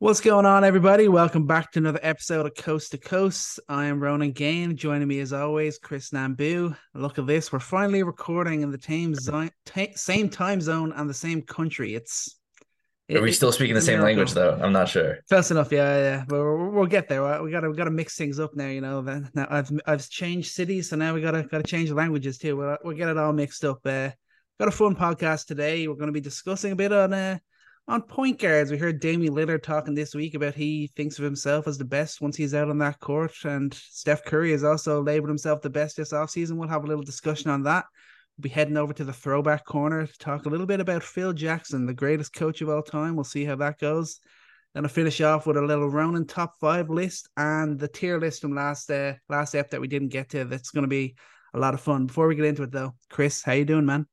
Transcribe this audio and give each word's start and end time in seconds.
What's 0.00 0.22
going 0.22 0.46
on, 0.46 0.64
everybody? 0.64 1.08
Welcome 1.08 1.46
back 1.46 1.72
to 1.72 1.78
another 1.78 2.00
episode 2.02 2.46
of 2.46 2.54
Coast 2.54 2.92
to 2.92 2.96
Coast. 2.96 3.60
I 3.68 3.84
am 3.84 4.02
Ronan 4.02 4.32
Gaine. 4.32 4.74
Joining 4.74 5.06
me, 5.06 5.20
as 5.20 5.34
always, 5.34 5.76
Chris 5.76 6.08
Nambu. 6.08 6.74
Look 6.94 7.18
at 7.18 7.26
this. 7.26 7.52
We're 7.52 7.58
finally 7.58 8.02
recording 8.02 8.62
in 8.62 8.70
the 8.70 8.80
same, 8.80 9.14
zone, 9.14 9.50
t- 9.66 9.92
same 9.96 10.30
time 10.30 10.62
zone 10.62 10.94
and 10.96 11.06
the 11.06 11.12
same 11.12 11.42
country. 11.42 11.94
It's. 11.94 12.40
It, 13.08 13.18
Are 13.18 13.22
we 13.22 13.30
still 13.30 13.52
speaking 13.52 13.74
the 13.74 13.82
same 13.82 14.00
language, 14.00 14.32
though? 14.32 14.58
I'm 14.62 14.72
not 14.72 14.88
sure. 14.88 15.18
Close 15.28 15.50
enough, 15.50 15.70
yeah, 15.70 15.98
yeah. 15.98 16.24
But 16.26 16.44
we'll, 16.44 16.70
we'll 16.70 16.86
get 16.86 17.06
there. 17.06 17.42
We 17.42 17.50
got 17.50 17.60
to 17.60 17.68
we 17.68 17.76
got 17.76 17.84
to 17.84 17.90
mix 17.90 18.16
things 18.16 18.40
up 18.40 18.56
now. 18.56 18.68
You 18.68 18.80
know, 18.80 19.02
now 19.02 19.48
I've 19.50 19.70
I've 19.84 20.08
changed 20.08 20.52
cities, 20.52 20.88
so 20.88 20.96
now 20.96 21.12
we 21.12 21.20
got 21.20 21.32
to 21.32 21.42
got 21.42 21.58
to 21.58 21.70
change 21.70 21.90
languages 21.90 22.38
too. 22.38 22.56
We'll, 22.56 22.78
we'll 22.82 22.96
get 22.96 23.10
it 23.10 23.18
all 23.18 23.34
mixed 23.34 23.66
up. 23.66 23.80
Uh, 23.84 24.08
got 24.58 24.68
a 24.68 24.70
fun 24.70 24.96
podcast 24.96 25.44
today. 25.44 25.86
We're 25.86 25.94
going 25.96 26.06
to 26.06 26.12
be 26.12 26.22
discussing 26.22 26.72
a 26.72 26.76
bit 26.76 26.90
on 26.90 27.12
uh, 27.12 27.38
on 27.90 28.02
point 28.02 28.38
guards, 28.38 28.70
we 28.70 28.78
heard 28.78 29.00
Damian 29.00 29.34
Lillard 29.34 29.64
talking 29.64 29.94
this 29.94 30.14
week 30.14 30.34
about 30.34 30.54
he 30.54 30.92
thinks 30.94 31.18
of 31.18 31.24
himself 31.24 31.66
as 31.66 31.76
the 31.76 31.84
best 31.84 32.20
once 32.20 32.36
he's 32.36 32.54
out 32.54 32.70
on 32.70 32.78
that 32.78 33.00
court. 33.00 33.32
And 33.42 33.74
Steph 33.74 34.24
Curry 34.24 34.52
has 34.52 34.62
also 34.62 35.02
labeled 35.02 35.28
himself 35.28 35.60
the 35.60 35.70
best 35.70 35.96
this 35.96 36.12
offseason. 36.12 36.52
We'll 36.52 36.68
have 36.68 36.84
a 36.84 36.86
little 36.86 37.02
discussion 37.02 37.50
on 37.50 37.64
that. 37.64 37.86
We'll 38.38 38.42
be 38.42 38.48
heading 38.48 38.76
over 38.76 38.92
to 38.92 39.02
the 39.02 39.12
throwback 39.12 39.64
corner 39.64 40.06
to 40.06 40.18
talk 40.18 40.46
a 40.46 40.48
little 40.48 40.66
bit 40.66 40.78
about 40.78 41.02
Phil 41.02 41.32
Jackson, 41.32 41.84
the 41.84 41.92
greatest 41.92 42.32
coach 42.32 42.62
of 42.62 42.68
all 42.68 42.80
time. 42.80 43.16
We'll 43.16 43.24
see 43.24 43.44
how 43.44 43.56
that 43.56 43.80
goes. 43.80 44.20
Then 44.72 44.84
I'll 44.84 44.88
finish 44.88 45.20
off 45.20 45.48
with 45.48 45.56
a 45.56 45.62
little 45.62 45.90
Ronan 45.90 46.28
top 46.28 46.52
five 46.60 46.90
list 46.90 47.28
and 47.36 47.76
the 47.76 47.88
tier 47.88 48.20
list 48.20 48.40
from 48.40 48.54
last 48.54 48.88
uh, 48.88 49.14
last 49.28 49.56
ep 49.56 49.70
that 49.70 49.80
we 49.80 49.88
didn't 49.88 50.10
get 50.10 50.28
to. 50.30 50.44
That's 50.44 50.70
going 50.70 50.84
to 50.84 50.88
be 50.88 51.16
a 51.54 51.58
lot 51.58 51.74
of 51.74 51.80
fun. 51.80 52.06
Before 52.06 52.28
we 52.28 52.36
get 52.36 52.44
into 52.44 52.62
it, 52.62 52.70
though, 52.70 52.94
Chris, 53.10 53.42
how 53.42 53.50
you 53.50 53.64
doing, 53.64 53.84
man? 53.84 54.06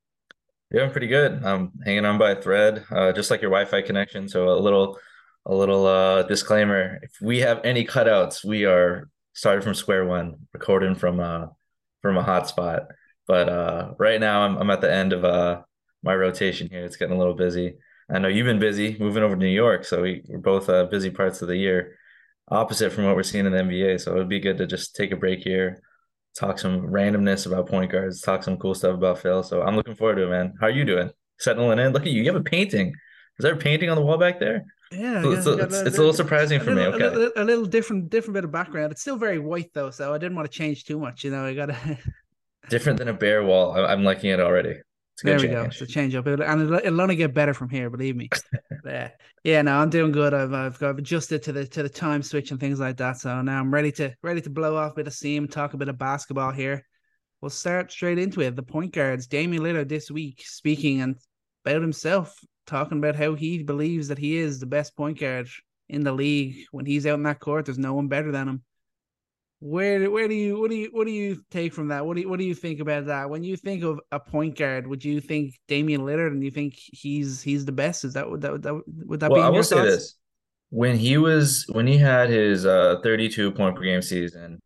Yeah, 0.71 0.83
I'm 0.83 0.91
pretty 0.91 1.07
good. 1.07 1.43
I'm 1.45 1.71
hanging 1.85 2.05
on 2.05 2.17
by 2.17 2.31
a 2.31 2.41
thread, 2.41 2.83
uh, 2.91 3.13
just 3.13 3.31
like 3.31 3.41
your 3.41 3.51
Wi-Fi 3.51 3.81
connection. 3.83 4.27
So 4.27 4.49
a 4.49 4.59
little, 4.59 4.99
a 5.45 5.55
little 5.55 5.85
uh, 5.85 6.23
disclaimer: 6.23 6.99
if 7.01 7.11
we 7.21 7.39
have 7.39 7.61
any 7.63 7.85
cutouts, 7.85 8.43
we 8.43 8.65
are 8.65 9.09
started 9.33 9.63
from 9.63 9.73
square 9.75 10.05
one, 10.05 10.35
recording 10.53 10.95
from 10.95 11.19
uh 11.21 11.47
from 12.01 12.17
a 12.17 12.23
hotspot. 12.23 12.87
But 13.27 13.47
uh, 13.49 13.93
right 13.97 14.19
now, 14.19 14.41
I'm 14.41 14.57
I'm 14.57 14.69
at 14.69 14.81
the 14.81 14.91
end 14.93 15.13
of 15.13 15.23
uh 15.23 15.61
my 16.03 16.13
rotation 16.15 16.67
here. 16.69 16.83
It's 16.83 16.97
getting 16.97 17.15
a 17.15 17.19
little 17.19 17.35
busy. 17.35 17.77
I 18.09 18.19
know 18.19 18.27
you've 18.27 18.45
been 18.45 18.59
busy 18.59 18.97
moving 18.99 19.23
over 19.23 19.35
to 19.35 19.39
New 19.39 19.47
York, 19.47 19.85
so 19.85 20.01
we, 20.01 20.23
we're 20.27 20.39
both 20.39 20.69
uh, 20.69 20.85
busy 20.85 21.09
parts 21.11 21.41
of 21.41 21.47
the 21.49 21.57
year, 21.57 21.97
opposite 22.49 22.91
from 22.93 23.05
what 23.05 23.15
we're 23.15 23.23
seeing 23.23 23.45
in 23.45 23.51
the 23.53 23.57
NBA. 23.59 23.97
So 23.99 24.13
it 24.13 24.17
would 24.17 24.29
be 24.29 24.39
good 24.39 24.57
to 24.59 24.67
just 24.67 24.95
take 24.95 25.11
a 25.11 25.17
break 25.17 25.39
here, 25.41 25.81
talk 26.37 26.59
some 26.59 26.81
randomness 26.81 27.47
about 27.47 27.67
point 27.67 27.91
guards, 27.91 28.21
talk 28.21 28.43
some 28.43 28.57
cool 28.57 28.75
stuff 28.75 28.93
about 28.93 29.19
Phil. 29.19 29.43
So 29.43 29.61
I'm 29.61 29.75
looking 29.75 29.95
forward 29.95 30.15
to 30.15 30.23
it, 30.23 30.29
man. 30.29 30.53
How 30.59 30.67
are 30.67 30.71
you 30.71 30.85
doing? 30.85 31.09
Settling 31.39 31.79
in? 31.79 31.93
Look 31.93 32.03
at 32.03 32.09
you. 32.09 32.21
You 32.21 32.31
have 32.31 32.39
a 32.39 32.43
painting. 32.43 32.89
Is 32.89 33.43
there 33.43 33.53
a 33.53 33.57
painting 33.57 33.89
on 33.89 33.95
the 33.95 34.01
wall 34.01 34.17
back 34.17 34.39
there? 34.39 34.65
Yeah, 34.91 35.21
it's, 35.25 35.45
it's, 35.45 35.61
it's, 35.61 35.75
it's 35.75 35.97
a 35.97 35.99
little 35.99 36.13
surprising 36.13 36.59
for 36.59 36.73
little, 36.73 36.91
me. 36.91 36.95
Okay, 36.95 37.05
a 37.05 37.19
little, 37.19 37.31
a 37.35 37.43
little, 37.43 37.65
different, 37.65 38.09
different 38.09 38.35
bit 38.35 38.45
of 38.45 38.51
background. 38.51 38.91
It's 38.91 39.01
still 39.01 39.17
very 39.17 39.37
white 39.37 39.71
though, 39.73 39.91
so 39.91 40.13
I 40.13 40.17
didn't 40.17 40.35
want 40.35 40.49
to 40.49 40.57
change 40.57 40.85
too 40.85 40.97
much. 40.97 41.25
You 41.25 41.31
know, 41.31 41.45
I 41.45 41.53
gotta 41.53 41.75
different 42.69 42.97
than 42.97 43.09
a 43.09 43.13
bare 43.13 43.43
wall. 43.43 43.73
I'm 43.73 44.05
liking 44.05 44.29
it 44.29 44.39
already 44.39 44.75
there 45.23 45.39
we 45.39 45.47
go. 45.47 45.63
It's 45.63 45.81
a 45.81 45.87
change 45.87 46.13
up, 46.15 46.27
and 46.27 46.41
it'll, 46.41 46.75
it'll, 46.75 47.01
only 47.01 47.15
get 47.15 47.33
better 47.33 47.53
from 47.53 47.69
here. 47.69 47.89
Believe 47.89 48.15
me. 48.15 48.29
yeah, 48.85 49.09
yeah. 49.43 49.61
No, 49.63 49.77
I'm 49.77 49.89
doing 49.89 50.11
good. 50.11 50.33
I've, 50.33 50.53
I've 50.53 50.81
I've 50.83 50.97
adjusted 50.97 51.43
to 51.43 51.51
the 51.51 51.65
to 51.67 51.83
the 51.83 51.89
time 51.89 52.21
switch 52.21 52.51
and 52.51 52.59
things 52.59 52.79
like 52.79 52.97
that. 52.97 53.17
So 53.17 53.41
now 53.41 53.59
I'm 53.59 53.73
ready 53.73 53.91
to 53.93 54.13
ready 54.21 54.41
to 54.41 54.49
blow 54.49 54.75
off 54.75 54.91
a 54.91 54.95
bit 54.95 55.07
of 55.07 55.13
steam, 55.13 55.47
talk 55.47 55.73
a 55.73 55.77
bit 55.77 55.89
of 55.89 55.97
basketball 55.97 56.51
here. 56.51 56.85
We'll 57.41 57.49
start 57.49 57.91
straight 57.91 58.19
into 58.19 58.41
it. 58.41 58.55
The 58.55 58.63
point 58.63 58.93
guards, 58.93 59.27
Damian 59.27 59.63
Lillard, 59.63 59.89
this 59.89 60.09
week 60.09 60.43
speaking 60.45 61.01
and 61.01 61.15
about 61.65 61.81
himself, 61.81 62.39
talking 62.65 62.97
about 62.97 63.15
how 63.15 63.35
he 63.35 63.63
believes 63.63 64.07
that 64.07 64.17
he 64.17 64.37
is 64.37 64.59
the 64.59 64.65
best 64.65 64.95
point 64.95 65.19
guard 65.19 65.47
in 65.89 66.03
the 66.03 66.11
league. 66.11 66.65
When 66.71 66.85
he's 66.85 67.05
out 67.05 67.15
in 67.15 67.23
that 67.23 67.39
court, 67.39 67.65
there's 67.65 67.77
no 67.77 67.93
one 67.93 68.07
better 68.07 68.31
than 68.31 68.47
him. 68.47 68.63
Where 69.59 70.11
where 70.11 70.27
do 70.27 70.35
you 70.35 70.59
what 70.59 70.69
do 70.69 70.75
you 70.75 70.89
what 70.91 71.07
do 71.07 71.13
you 71.13 71.41
take 71.49 71.73
from 71.73 71.87
that? 71.87 72.05
What 72.05 72.15
do 72.15 72.21
you 72.21 72.29
what 72.29 72.37
do 72.37 72.45
you 72.45 72.53
think 72.53 72.79
about 72.79 73.07
that? 73.07 73.29
When 73.29 73.43
you 73.43 73.57
think 73.57 73.83
of 73.83 73.99
a 74.11 74.19
point 74.19 74.55
guard, 74.55 74.85
would 74.85 75.03
you 75.03 75.19
think 75.19 75.55
Damian 75.67 76.01
Lillard 76.01 76.27
and 76.27 76.43
you 76.43 76.51
think 76.51 76.75
he's 76.75 77.41
he's 77.41 77.65
the 77.65 77.71
best? 77.71 78.05
Is 78.05 78.13
that 78.13 78.29
would 78.29 78.41
that 78.41 78.51
would 78.51 78.63
that, 78.63 78.81
would 78.85 79.19
that 79.19 79.31
well, 79.31 79.41
be? 79.41 79.45
I 79.45 79.49
will 79.49 79.63
say 79.63 79.81
this: 79.81 80.15
when 80.69 80.95
he 80.95 81.17
was 81.17 81.65
when 81.69 81.87
he 81.87 81.97
had 81.97 82.29
his 82.29 82.67
uh 82.67 82.97
32 83.01 83.51
point 83.51 83.75
per 83.75 83.81
game 83.81 84.03
season, 84.03 84.59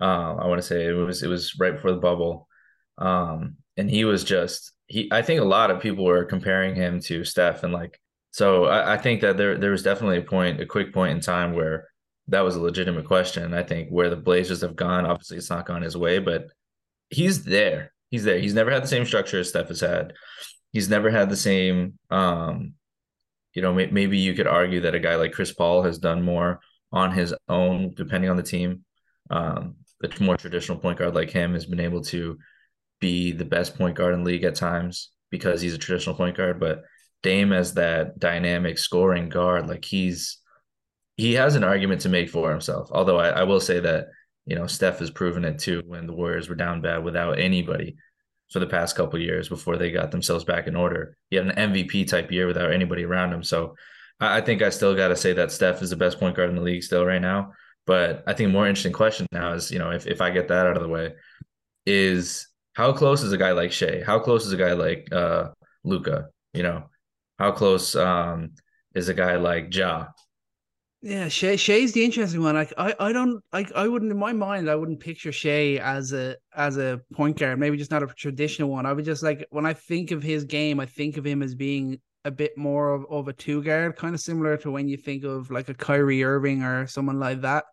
um, 0.00 0.38
I 0.40 0.46
want 0.46 0.62
to 0.62 0.66
say 0.66 0.86
it 0.86 0.92
was 0.92 1.22
it 1.22 1.28
was 1.28 1.58
right 1.58 1.74
before 1.74 1.92
the 1.92 1.98
bubble, 1.98 2.48
um, 2.96 3.56
and 3.76 3.90
he 3.90 4.06
was 4.06 4.24
just 4.24 4.72
he. 4.86 5.10
I 5.12 5.20
think 5.20 5.40
a 5.40 5.44
lot 5.44 5.70
of 5.70 5.82
people 5.82 6.04
were 6.04 6.24
comparing 6.24 6.74
him 6.74 7.00
to 7.02 7.22
Steph, 7.22 7.64
and 7.64 7.72
like 7.72 8.00
so, 8.30 8.64
I, 8.64 8.94
I 8.94 8.96
think 8.96 9.20
that 9.20 9.36
there 9.36 9.58
there 9.58 9.72
was 9.72 9.82
definitely 9.82 10.18
a 10.18 10.22
point, 10.22 10.60
a 10.60 10.66
quick 10.66 10.94
point 10.94 11.12
in 11.12 11.20
time 11.20 11.54
where 11.54 11.88
that 12.28 12.40
was 12.40 12.56
a 12.56 12.60
legitimate 12.60 13.06
question. 13.06 13.54
I 13.54 13.62
think 13.62 13.88
where 13.90 14.10
the 14.10 14.16
Blazers 14.16 14.60
have 14.60 14.76
gone, 14.76 15.06
obviously 15.06 15.38
it's 15.38 15.50
not 15.50 15.66
gone 15.66 15.82
his 15.82 15.96
way, 15.96 16.18
but 16.18 16.46
he's 17.10 17.44
there. 17.44 17.92
He's 18.10 18.24
there. 18.24 18.38
He's 18.38 18.54
never 18.54 18.70
had 18.70 18.82
the 18.82 18.88
same 18.88 19.04
structure 19.04 19.40
as 19.40 19.48
Steph 19.48 19.68
has 19.68 19.80
had. 19.80 20.12
He's 20.72 20.88
never 20.88 21.10
had 21.10 21.30
the 21.30 21.36
same 21.36 21.98
um, 22.10 22.74
you 23.58 23.62
know, 23.62 23.74
may- 23.74 23.90
maybe 23.90 24.18
you 24.18 24.34
could 24.34 24.46
argue 24.46 24.82
that 24.82 24.94
a 24.94 25.00
guy 25.00 25.16
like 25.16 25.32
Chris 25.32 25.52
Paul 25.52 25.82
has 25.82 25.98
done 25.98 26.22
more 26.22 26.60
on 26.92 27.10
his 27.10 27.34
own, 27.48 27.92
depending 27.94 28.30
on 28.30 28.36
the 28.36 28.42
team. 28.42 28.84
Um, 29.30 29.76
a 30.04 30.22
more 30.22 30.36
traditional 30.36 30.78
point 30.78 30.98
guard 30.98 31.14
like 31.14 31.30
him 31.30 31.54
has 31.54 31.66
been 31.66 31.80
able 31.80 32.02
to 32.02 32.38
be 33.00 33.32
the 33.32 33.44
best 33.44 33.76
point 33.76 33.96
guard 33.96 34.14
in 34.14 34.22
league 34.22 34.44
at 34.44 34.54
times 34.54 35.10
because 35.30 35.60
he's 35.60 35.74
a 35.74 35.78
traditional 35.78 36.14
point 36.14 36.36
guard. 36.36 36.60
But 36.60 36.82
Dame 37.24 37.52
as 37.52 37.74
that 37.74 38.20
dynamic 38.20 38.78
scoring 38.78 39.28
guard, 39.28 39.66
like 39.66 39.84
he's 39.84 40.38
he 41.18 41.34
has 41.34 41.56
an 41.56 41.64
argument 41.64 42.00
to 42.02 42.08
make 42.08 42.30
for 42.30 42.50
himself. 42.50 42.88
Although 42.92 43.18
I, 43.18 43.28
I 43.28 43.42
will 43.42 43.60
say 43.60 43.80
that, 43.80 44.06
you 44.46 44.54
know, 44.56 44.66
Steph 44.66 45.00
has 45.00 45.10
proven 45.10 45.44
it 45.44 45.58
too 45.58 45.82
when 45.84 46.06
the 46.06 46.14
Warriors 46.14 46.48
were 46.48 46.54
down 46.54 46.80
bad 46.80 47.04
without 47.04 47.38
anybody 47.38 47.96
for 48.50 48.60
the 48.60 48.66
past 48.66 48.96
couple 48.96 49.18
years 49.18 49.48
before 49.48 49.76
they 49.76 49.90
got 49.90 50.12
themselves 50.12 50.44
back 50.44 50.68
in 50.68 50.76
order. 50.76 51.16
He 51.28 51.36
had 51.36 51.46
an 51.48 51.72
MVP 51.72 52.08
type 52.08 52.30
year 52.30 52.46
without 52.46 52.72
anybody 52.72 53.04
around 53.04 53.32
him. 53.32 53.42
So 53.42 53.74
I, 54.20 54.38
I 54.38 54.40
think 54.40 54.62
I 54.62 54.70
still 54.70 54.94
got 54.94 55.08
to 55.08 55.16
say 55.16 55.32
that 55.34 55.50
Steph 55.52 55.82
is 55.82 55.90
the 55.90 55.96
best 55.96 56.20
point 56.20 56.36
guard 56.36 56.50
in 56.50 56.56
the 56.56 56.62
league 56.62 56.84
still 56.84 57.04
right 57.04 57.20
now. 57.20 57.52
But 57.84 58.22
I 58.26 58.32
think 58.32 58.50
a 58.50 58.52
more 58.52 58.68
interesting 58.68 58.92
question 58.92 59.26
now 59.32 59.54
is, 59.54 59.72
you 59.72 59.80
know, 59.80 59.90
if, 59.90 60.06
if 60.06 60.20
I 60.20 60.30
get 60.30 60.48
that 60.48 60.66
out 60.66 60.76
of 60.76 60.82
the 60.82 60.88
way, 60.88 61.14
is 61.84 62.46
how 62.74 62.92
close 62.92 63.22
is 63.22 63.32
a 63.32 63.38
guy 63.38 63.52
like 63.52 63.72
Shai? 63.72 64.02
How 64.06 64.20
close 64.20 64.46
is 64.46 64.52
a 64.52 64.56
guy 64.56 64.74
like 64.74 65.08
uh 65.10 65.48
Luka? 65.82 66.28
You 66.54 66.62
know, 66.62 66.90
how 67.38 67.50
close 67.50 67.96
um 67.96 68.52
is 68.94 69.08
a 69.08 69.14
guy 69.14 69.36
like 69.36 69.74
Ja? 69.74 70.06
Yeah, 71.00 71.28
Shai 71.28 71.54
Shai's 71.54 71.92
the 71.92 72.04
interesting 72.04 72.42
one. 72.42 72.56
Like 72.56 72.72
I, 72.76 72.92
I 72.98 73.12
don't 73.12 73.42
like 73.52 73.70
I 73.72 73.86
wouldn't 73.86 74.10
in 74.10 74.18
my 74.18 74.32
mind 74.32 74.68
I 74.68 74.74
wouldn't 74.74 74.98
picture 74.98 75.30
Shai 75.30 75.78
as 75.80 76.12
a 76.12 76.36
as 76.56 76.76
a 76.76 77.00
point 77.12 77.38
guard, 77.38 77.60
maybe 77.60 77.76
just 77.76 77.92
not 77.92 78.02
a 78.02 78.06
traditional 78.08 78.68
one. 78.70 78.84
I 78.84 78.92
would 78.92 79.04
just 79.04 79.22
like 79.22 79.46
when 79.50 79.64
I 79.64 79.74
think 79.74 80.10
of 80.10 80.24
his 80.24 80.44
game, 80.44 80.80
I 80.80 80.86
think 80.86 81.16
of 81.16 81.24
him 81.24 81.42
as 81.42 81.54
being 81.54 82.00
a 82.24 82.32
bit 82.32 82.58
more 82.58 82.94
of, 82.94 83.04
of 83.10 83.28
a 83.28 83.32
two 83.32 83.62
guard, 83.62 83.94
kind 83.96 84.12
of 84.12 84.20
similar 84.20 84.56
to 84.58 84.72
when 84.72 84.88
you 84.88 84.96
think 84.96 85.22
of 85.22 85.52
like 85.52 85.68
a 85.68 85.74
Kyrie 85.74 86.24
Irving 86.24 86.64
or 86.64 86.88
someone 86.88 87.20
like 87.20 87.42
that. 87.42 87.64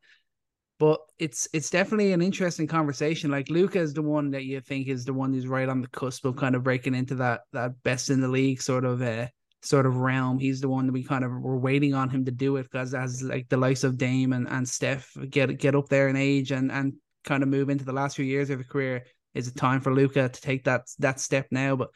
But 0.79 0.99
it's 1.19 1.47
it's 1.53 1.69
definitely 1.71 2.13
an 2.13 2.21
interesting 2.21 2.67
conversation. 2.67 3.31
Like 3.31 3.49
Luka 3.49 3.79
is 3.79 3.93
the 3.93 4.03
one 4.03 4.31
that 4.31 4.45
you 4.45 4.61
think 4.61 4.87
is 4.87 5.05
the 5.05 5.13
one 5.13 5.33
who's 5.33 5.47
right 5.47 5.69
on 5.69 5.81
the 5.81 5.87
cusp 5.87 6.25
of 6.25 6.35
kind 6.35 6.55
of 6.55 6.63
breaking 6.63 6.95
into 6.95 7.15
that 7.15 7.41
that 7.53 7.81
best 7.83 8.09
in 8.11 8.21
the 8.21 8.27
league 8.27 8.61
sort 8.61 8.85
of 8.85 9.01
uh, 9.01 9.27
sort 9.65 9.85
of 9.85 9.97
realm. 9.97 10.39
He's 10.39 10.61
the 10.61 10.69
one 10.69 10.85
that 10.85 10.93
we 10.93 11.03
kind 11.03 11.23
of 11.23 11.31
were 11.31 11.57
waiting 11.57 11.93
on 11.93 12.09
him 12.09 12.25
to 12.25 12.31
do 12.31 12.57
it 12.57 12.63
because 12.63 12.93
as 12.93 13.21
like 13.21 13.49
the 13.49 13.57
likes 13.57 13.83
of 13.83 13.97
Dame 13.97 14.33
and, 14.33 14.47
and 14.47 14.67
Steph 14.67 15.15
get 15.29 15.57
get 15.57 15.75
up 15.75 15.89
there 15.89 16.07
in 16.07 16.15
age 16.15 16.51
and 16.51 16.71
and 16.71 16.93
kind 17.23 17.43
of 17.43 17.49
move 17.49 17.69
into 17.69 17.85
the 17.85 17.93
last 17.93 18.15
few 18.15 18.25
years 18.25 18.49
of 18.49 18.59
their 18.59 18.65
career, 18.65 19.05
is 19.33 19.47
it 19.47 19.55
time 19.55 19.81
for 19.81 19.93
Luka 19.93 20.29
to 20.29 20.41
take 20.41 20.63
that 20.65 20.83
that 20.99 21.19
step 21.19 21.47
now? 21.51 21.75
But 21.75 21.89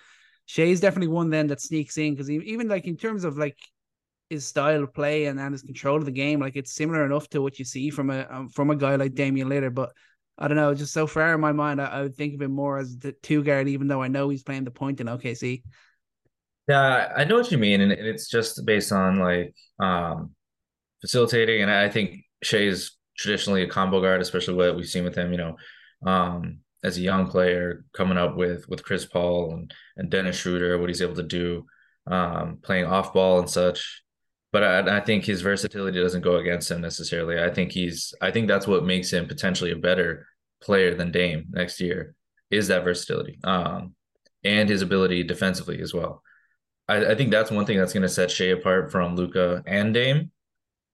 Shai's 0.46 0.81
definitely 0.81 1.09
one 1.09 1.30
then 1.30 1.47
that 1.47 1.62
sneaks 1.62 1.97
in 1.97 2.13
because 2.13 2.30
even 2.30 2.68
like 2.68 2.85
in 2.85 2.97
terms 2.97 3.24
of 3.24 3.38
like 3.38 3.57
his 4.30 4.46
style 4.46 4.84
of 4.84 4.94
play 4.94 5.25
and, 5.25 5.40
and 5.40 5.53
his 5.53 5.63
control 5.63 5.97
of 5.97 6.06
the 6.06 6.12
game, 6.12 6.40
like 6.40 6.56
it's 6.56 6.74
similar 6.74 7.06
enough 7.06 7.27
to 7.30 7.42
what 7.42 7.60
you 7.60 7.66
see 7.66 7.89
from 7.89 8.10
a 8.10 8.25
um, 8.30 8.50
from 8.50 8.69
a 8.69 8.75
guy 8.75 8.95
like 8.95 9.13
Damian 9.13 9.50
Lillard. 9.50 9.74
But 9.74 9.92
I 10.38 10.48
don't 10.48 10.57
know, 10.57 10.74
just 10.74 10.94
so 10.94 11.06
far 11.06 11.33
in 11.33 11.42
my 11.42 11.51
mind, 11.51 11.81
I, 11.81 11.86
I 11.86 12.01
would 12.01 12.16
think 12.16 12.33
of 12.33 12.42
him 12.42 12.51
more 12.51 12.77
as 12.77 12.98
the 12.98 13.12
two 13.12 13.44
guard, 13.44 13.68
even 13.68 13.88
though 13.88 14.01
I 14.01 14.07
know 14.07 14.30
he's 14.30 14.44
playing 14.44 14.63
the 14.63 14.71
point 14.71 15.01
in 15.01 15.07
OKC. 15.07 15.63
Yeah, 16.69 17.12
I 17.18 17.24
know 17.24 17.36
what 17.38 17.51
you 17.51 17.57
mean, 17.57 17.81
and 17.81 17.92
it's 17.92 18.30
just 18.30 18.63
based 18.63 18.92
on 18.92 19.18
like 19.18 19.56
um, 19.80 20.36
facilitating, 21.01 21.63
and 21.63 21.71
I 21.71 21.89
think 21.89 22.21
Shai 22.44 22.60
is 22.60 22.92
traditionally 23.18 23.63
a 23.63 23.68
combo 23.68 24.00
guard, 24.01 24.21
especially 24.21 24.54
what 24.54 24.75
we've 24.75 24.88
seen 24.88 25.04
with 25.04 25.16
him. 25.16 25.31
You 25.31 25.38
know, 25.39 25.56
um, 26.06 26.60
as 26.83 26.98
a 26.98 27.01
young 27.01 27.27
player 27.27 27.86
coming 27.94 28.19
up 28.19 28.36
with 28.38 28.69
with 28.69 28.83
Chris 28.83 29.04
Paul 29.06 29.54
and 29.54 29.74
and 29.98 30.12
Dennis 30.12 30.38
Schroeder, 30.38 30.77
what 30.77 30.89
he's 30.89 31.01
able 31.01 31.16
to 31.16 31.24
do, 31.24 31.66
um, 32.06 32.60
playing 32.62 32.86
off 32.86 33.13
ball 33.13 33.39
and 33.39 33.50
such. 33.50 34.04
But 34.51 34.63
I, 34.63 34.98
I 34.98 35.01
think 35.01 35.25
his 35.25 35.42
versatility 35.42 36.00
doesn't 36.00 36.21
go 36.21 36.36
against 36.36 36.69
him 36.69 36.81
necessarily. 36.81 37.42
I 37.42 37.51
think 37.51 37.71
he's 37.71 38.13
I 38.21 38.30
think 38.30 38.48
that's 38.48 38.68
what 38.68 38.86
makes 38.86 39.12
him 39.12 39.27
potentially 39.27 39.71
a 39.71 39.75
better 39.75 40.27
player 40.62 40.94
than 40.94 41.12
Dame 41.12 41.48
next 41.50 41.80
year 41.81 42.13
is 42.51 42.68
that 42.68 42.83
versatility 42.83 43.39
um, 43.44 43.95
and 44.44 44.69
his 44.69 44.83
ability 44.83 45.24
defensively 45.24 45.81
as 45.81 45.94
well. 45.95 46.21
I, 46.89 47.12
I 47.12 47.15
think 47.15 47.31
that's 47.31 47.51
one 47.51 47.65
thing 47.65 47.77
that's 47.77 47.94
going 47.94 48.03
to 48.03 48.09
set 48.09 48.31
Shai 48.31 48.45
apart 48.45 48.91
from 48.91 49.15
Luka 49.15 49.63
and 49.65 49.94
Dame 49.94 50.31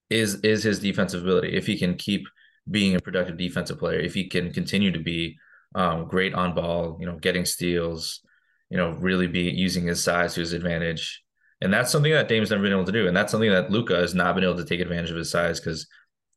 is 0.09 0.35
is 0.41 0.63
his 0.63 0.79
defensive 0.79 1.23
ability. 1.23 1.55
If 1.55 1.65
he 1.65 1.77
can 1.77 1.95
keep 1.95 2.27
being 2.69 2.95
a 2.95 2.99
productive 2.99 3.37
defensive 3.37 3.79
player, 3.79 3.99
if 3.99 4.13
he 4.13 4.27
can 4.27 4.51
continue 4.51 4.91
to 4.91 4.99
be 4.99 5.37
um, 5.73 6.07
great 6.07 6.33
on 6.33 6.53
ball, 6.53 6.97
you 6.99 7.05
know, 7.05 7.17
getting 7.17 7.45
steals, 7.45 8.21
you 8.69 8.77
know, 8.77 8.91
really 8.91 9.27
be 9.27 9.43
using 9.43 9.85
his 9.85 10.03
size 10.03 10.33
to 10.33 10.41
his 10.41 10.53
advantage. 10.53 11.23
And 11.61 11.73
that's 11.73 11.91
something 11.91 12.11
that 12.11 12.27
Dame's 12.27 12.51
never 12.51 12.63
been 12.63 12.71
able 12.71 12.85
to 12.85 12.91
do. 12.91 13.07
And 13.07 13.15
that's 13.15 13.31
something 13.31 13.49
that 13.49 13.71
Luka 13.71 13.95
has 13.95 14.13
not 14.13 14.35
been 14.35 14.43
able 14.43 14.57
to 14.57 14.65
take 14.65 14.81
advantage 14.81 15.11
of 15.11 15.17
his 15.17 15.31
size 15.31 15.59
because 15.59 15.87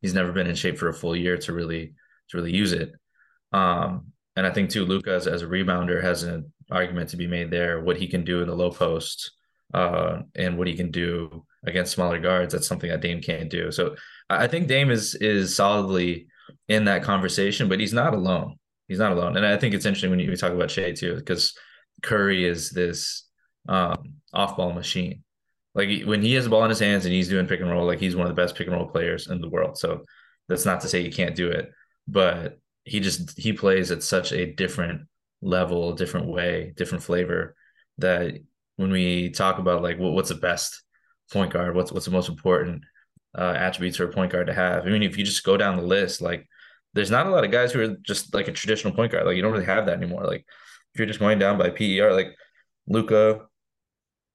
he's 0.01 0.15
never 0.15 0.33
been 0.33 0.47
in 0.47 0.55
shape 0.55 0.79
for 0.79 0.89
a 0.89 0.95
full 0.95 1.17
year 1.17 1.37
to 1.39 1.53
really 1.53 1.95
to 2.31 2.37
really 2.37 2.53
use 2.55 2.73
it. 2.73 2.93
Um, 3.53 4.13
and 4.37 4.47
I 4.47 4.51
think 4.51 4.71
too, 4.71 4.85
Luka 4.85 5.11
as, 5.11 5.27
as, 5.27 5.43
a 5.43 5.47
rebounder 5.47 6.03
has 6.03 6.23
an 6.23 6.53
argument 6.71 7.11
to 7.11 7.17
be 7.17 7.27
made 7.27 7.51
there. 7.51 7.81
What 7.81 7.97
he 7.97 8.07
can 8.07 8.25
do 8.25 8.41
in 8.41 8.49
the 8.49 8.55
low 8.55 8.71
post, 8.71 9.33
uh, 9.75 10.21
and 10.35 10.57
what 10.57 10.67
he 10.67 10.75
can 10.75 10.91
do 10.91 11.45
against 11.67 11.93
smaller 11.93 12.19
guards. 12.19 12.53
That's 12.53 12.67
something 12.67 12.91
that 12.91 13.01
Dame 13.01 13.21
can't 13.21 13.51
do. 13.51 13.71
So 13.71 13.97
I 14.31 14.47
think 14.47 14.69
Dame 14.69 14.91
is 14.91 15.15
is 15.15 15.55
solidly 15.55 16.29
in 16.69 16.85
that 16.85 17.03
conversation, 17.03 17.69
but 17.69 17.81
he's 17.81 17.93
not 17.93 18.15
alone. 18.15 18.57
He's 18.89 18.99
not 18.99 19.13
alone. 19.13 19.37
And 19.37 19.45
I 19.45 19.57
think 19.57 19.75
it's 19.75 19.85
interesting 19.85 20.11
when 20.11 20.21
you 20.21 20.35
talk 20.37 20.53
about 20.53 20.71
Shai 20.71 20.93
too, 20.93 21.17
because 21.17 21.55
Curry 22.03 22.45
is 22.45 22.71
this 22.71 23.25
um, 23.69 24.15
off 24.33 24.57
ball 24.57 24.73
machine. 24.73 25.25
Like 25.75 26.05
when 26.05 26.23
he 26.23 26.35
has 26.35 26.45
the 26.45 26.51
ball 26.51 26.65
in 26.65 26.71
his 26.71 26.79
hands 26.79 27.05
and 27.05 27.15
he's 27.15 27.29
doing 27.29 27.47
pick 27.47 27.61
and 27.61 27.71
roll, 27.71 27.87
like 27.87 28.01
he's 28.01 28.17
one 28.17 28.27
of 28.27 28.35
the 28.35 28.41
best 28.41 28.57
pick 28.57 28.67
and 28.67 28.75
roll 28.75 28.87
players 28.89 29.29
in 29.29 29.41
the 29.41 29.49
world. 29.49 29.79
So 29.79 30.05
that's 30.49 30.65
not 30.65 30.81
to 30.81 30.89
say 30.89 31.03
you 31.03 31.13
can't 31.13 31.37
do 31.37 31.51
it, 31.51 31.71
but 32.07 32.59
he 32.85 33.01
just 33.01 33.39
he 33.39 33.53
plays 33.53 33.91
at 33.91 34.03
such 34.03 34.33
a 34.33 34.53
different 34.53 35.03
level, 35.43 35.93
different 35.93 36.27
way, 36.27 36.73
different 36.77 37.05
flavor 37.05 37.55
that 37.99 38.39
when 38.79 38.93
we 38.93 39.31
talk 39.31 39.59
about 39.59 39.83
like 39.83 39.99
what, 39.99 40.13
what's 40.13 40.29
the 40.29 40.37
best 40.37 40.83
point 41.33 41.53
guard, 41.53 41.75
what's 41.75 41.91
what's 41.91 42.07
the 42.07 42.13
most 42.13 42.29
important 42.29 42.85
uh, 43.37 43.55
attributes 43.57 43.97
for 43.97 44.05
a 44.05 44.13
point 44.13 44.31
guard 44.31 44.47
to 44.47 44.55
have. 44.55 44.87
I 44.87 44.91
mean, 44.91 45.03
if 45.03 45.19
you 45.19 45.25
just 45.25 45.45
go 45.45 45.57
down 45.57 45.77
the 45.77 45.83
list, 45.83 46.23
like 46.23 46.47
there's 46.95 47.11
not 47.11 47.27
a 47.27 47.31
lot 47.31 47.45
of 47.45 47.51
guys 47.51 47.73
who 47.73 47.81
are 47.81 47.97
just 48.03 48.33
like 48.33 48.47
a 48.47 48.53
traditional 48.53 48.95
point 48.95 49.11
guard. 49.11 49.27
Like 49.27 49.35
you 49.35 49.43
don't 49.43 49.53
really 49.53 49.65
have 49.65 49.87
that 49.87 49.97
anymore. 49.97 50.25
Like 50.25 50.47
if 50.95 50.99
you're 50.99 51.07
just 51.07 51.19
going 51.19 51.41
down 51.41 51.59
by 51.59 51.71
PER, 51.71 52.13
like 52.13 52.37
Luka, 52.87 53.43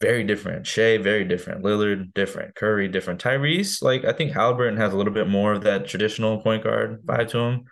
very 0.01 0.25
different. 0.25 0.67
Shai, 0.67 0.97
very 0.97 1.23
different. 1.23 1.63
Lillard, 1.63 2.13
different. 2.13 2.53
Curry, 2.55 2.89
different. 2.89 3.23
Tyrese, 3.23 3.81
like 3.81 4.03
I 4.03 4.11
think 4.11 4.33
Halliburton 4.33 4.77
has 4.77 4.91
a 4.91 4.97
little 4.97 5.13
bit 5.13 5.29
more 5.29 5.53
of 5.53 5.63
that 5.63 5.87
traditional 5.87 6.41
point 6.41 6.65
guard 6.65 7.01
vibe 7.05 7.29
to 7.29 7.39
him. 7.39 7.63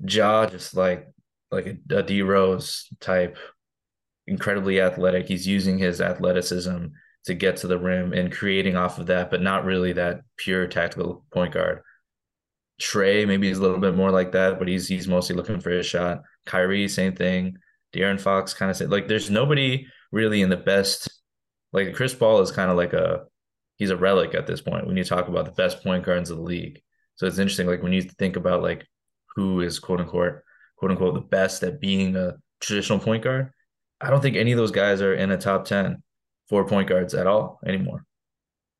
Ja, 0.00 0.46
just 0.46 0.74
like 0.74 1.06
like 1.50 1.66
a, 1.66 1.98
a 1.98 2.02
D 2.02 2.22
Rose 2.22 2.88
type, 3.00 3.36
incredibly 4.26 4.80
athletic. 4.80 5.28
He's 5.28 5.46
using 5.46 5.78
his 5.78 6.00
athleticism 6.00 6.86
to 7.26 7.34
get 7.34 7.56
to 7.58 7.66
the 7.66 7.78
rim 7.78 8.12
and 8.12 8.32
creating 8.32 8.76
off 8.76 8.98
of 8.98 9.06
that, 9.06 9.30
but 9.30 9.42
not 9.42 9.64
really 9.64 9.92
that 9.94 10.20
pure 10.36 10.66
tactical 10.66 11.24
point 11.32 11.54
guard. 11.54 11.80
Trey 12.80 13.24
maybe 13.24 13.48
he's 13.48 13.58
a 13.58 13.62
little 13.62 13.78
bit 13.78 13.94
more 13.94 14.10
like 14.10 14.32
that, 14.32 14.58
but 14.58 14.66
he's 14.68 14.88
he's 14.88 15.06
mostly 15.06 15.36
looking 15.36 15.60
for 15.60 15.70
his 15.70 15.86
shot. 15.86 16.22
Kyrie, 16.44 16.88
same 16.88 17.14
thing. 17.14 17.56
De'Aaron 17.94 18.20
Fox 18.20 18.52
kind 18.52 18.70
of 18.70 18.76
said 18.76 18.90
like 18.90 19.06
there's 19.06 19.30
nobody 19.30 19.86
really 20.10 20.42
in 20.42 20.50
the 20.50 20.56
best 20.56 21.08
like 21.72 21.94
Chris 21.94 22.14
Paul 22.14 22.40
is 22.40 22.50
kind 22.50 22.70
of 22.70 22.76
like 22.76 22.92
a 22.92 23.24
he's 23.76 23.90
a 23.90 23.96
relic 23.96 24.34
at 24.34 24.46
this 24.46 24.60
point 24.60 24.86
when 24.86 24.96
you 24.96 25.04
talk 25.04 25.28
about 25.28 25.44
the 25.44 25.52
best 25.52 25.82
point 25.82 26.04
guards 26.04 26.30
of 26.30 26.36
the 26.38 26.42
league. 26.42 26.80
So 27.16 27.26
it's 27.26 27.38
interesting, 27.38 27.66
like 27.66 27.82
when 27.82 27.92
you 27.92 28.02
think 28.02 28.36
about 28.36 28.62
like 28.62 28.86
who 29.36 29.60
is 29.60 29.78
quote 29.78 30.00
unquote 30.00 30.40
quote 30.76 30.90
unquote 30.90 31.14
the 31.14 31.20
best 31.20 31.62
at 31.62 31.80
being 31.80 32.16
a 32.16 32.34
traditional 32.60 32.98
point 32.98 33.24
guard, 33.24 33.50
I 34.04 34.10
don't 34.10 34.20
think 34.20 34.36
any 34.36 34.52
of 34.52 34.58
those 34.58 34.70
guys 34.70 35.00
are 35.00 35.14
in 35.14 35.30
a 35.30 35.38
top 35.38 35.64
10 35.64 36.02
for 36.48 36.66
point 36.66 36.88
guards 36.88 37.14
at 37.14 37.26
all 37.26 37.58
anymore. 37.66 38.04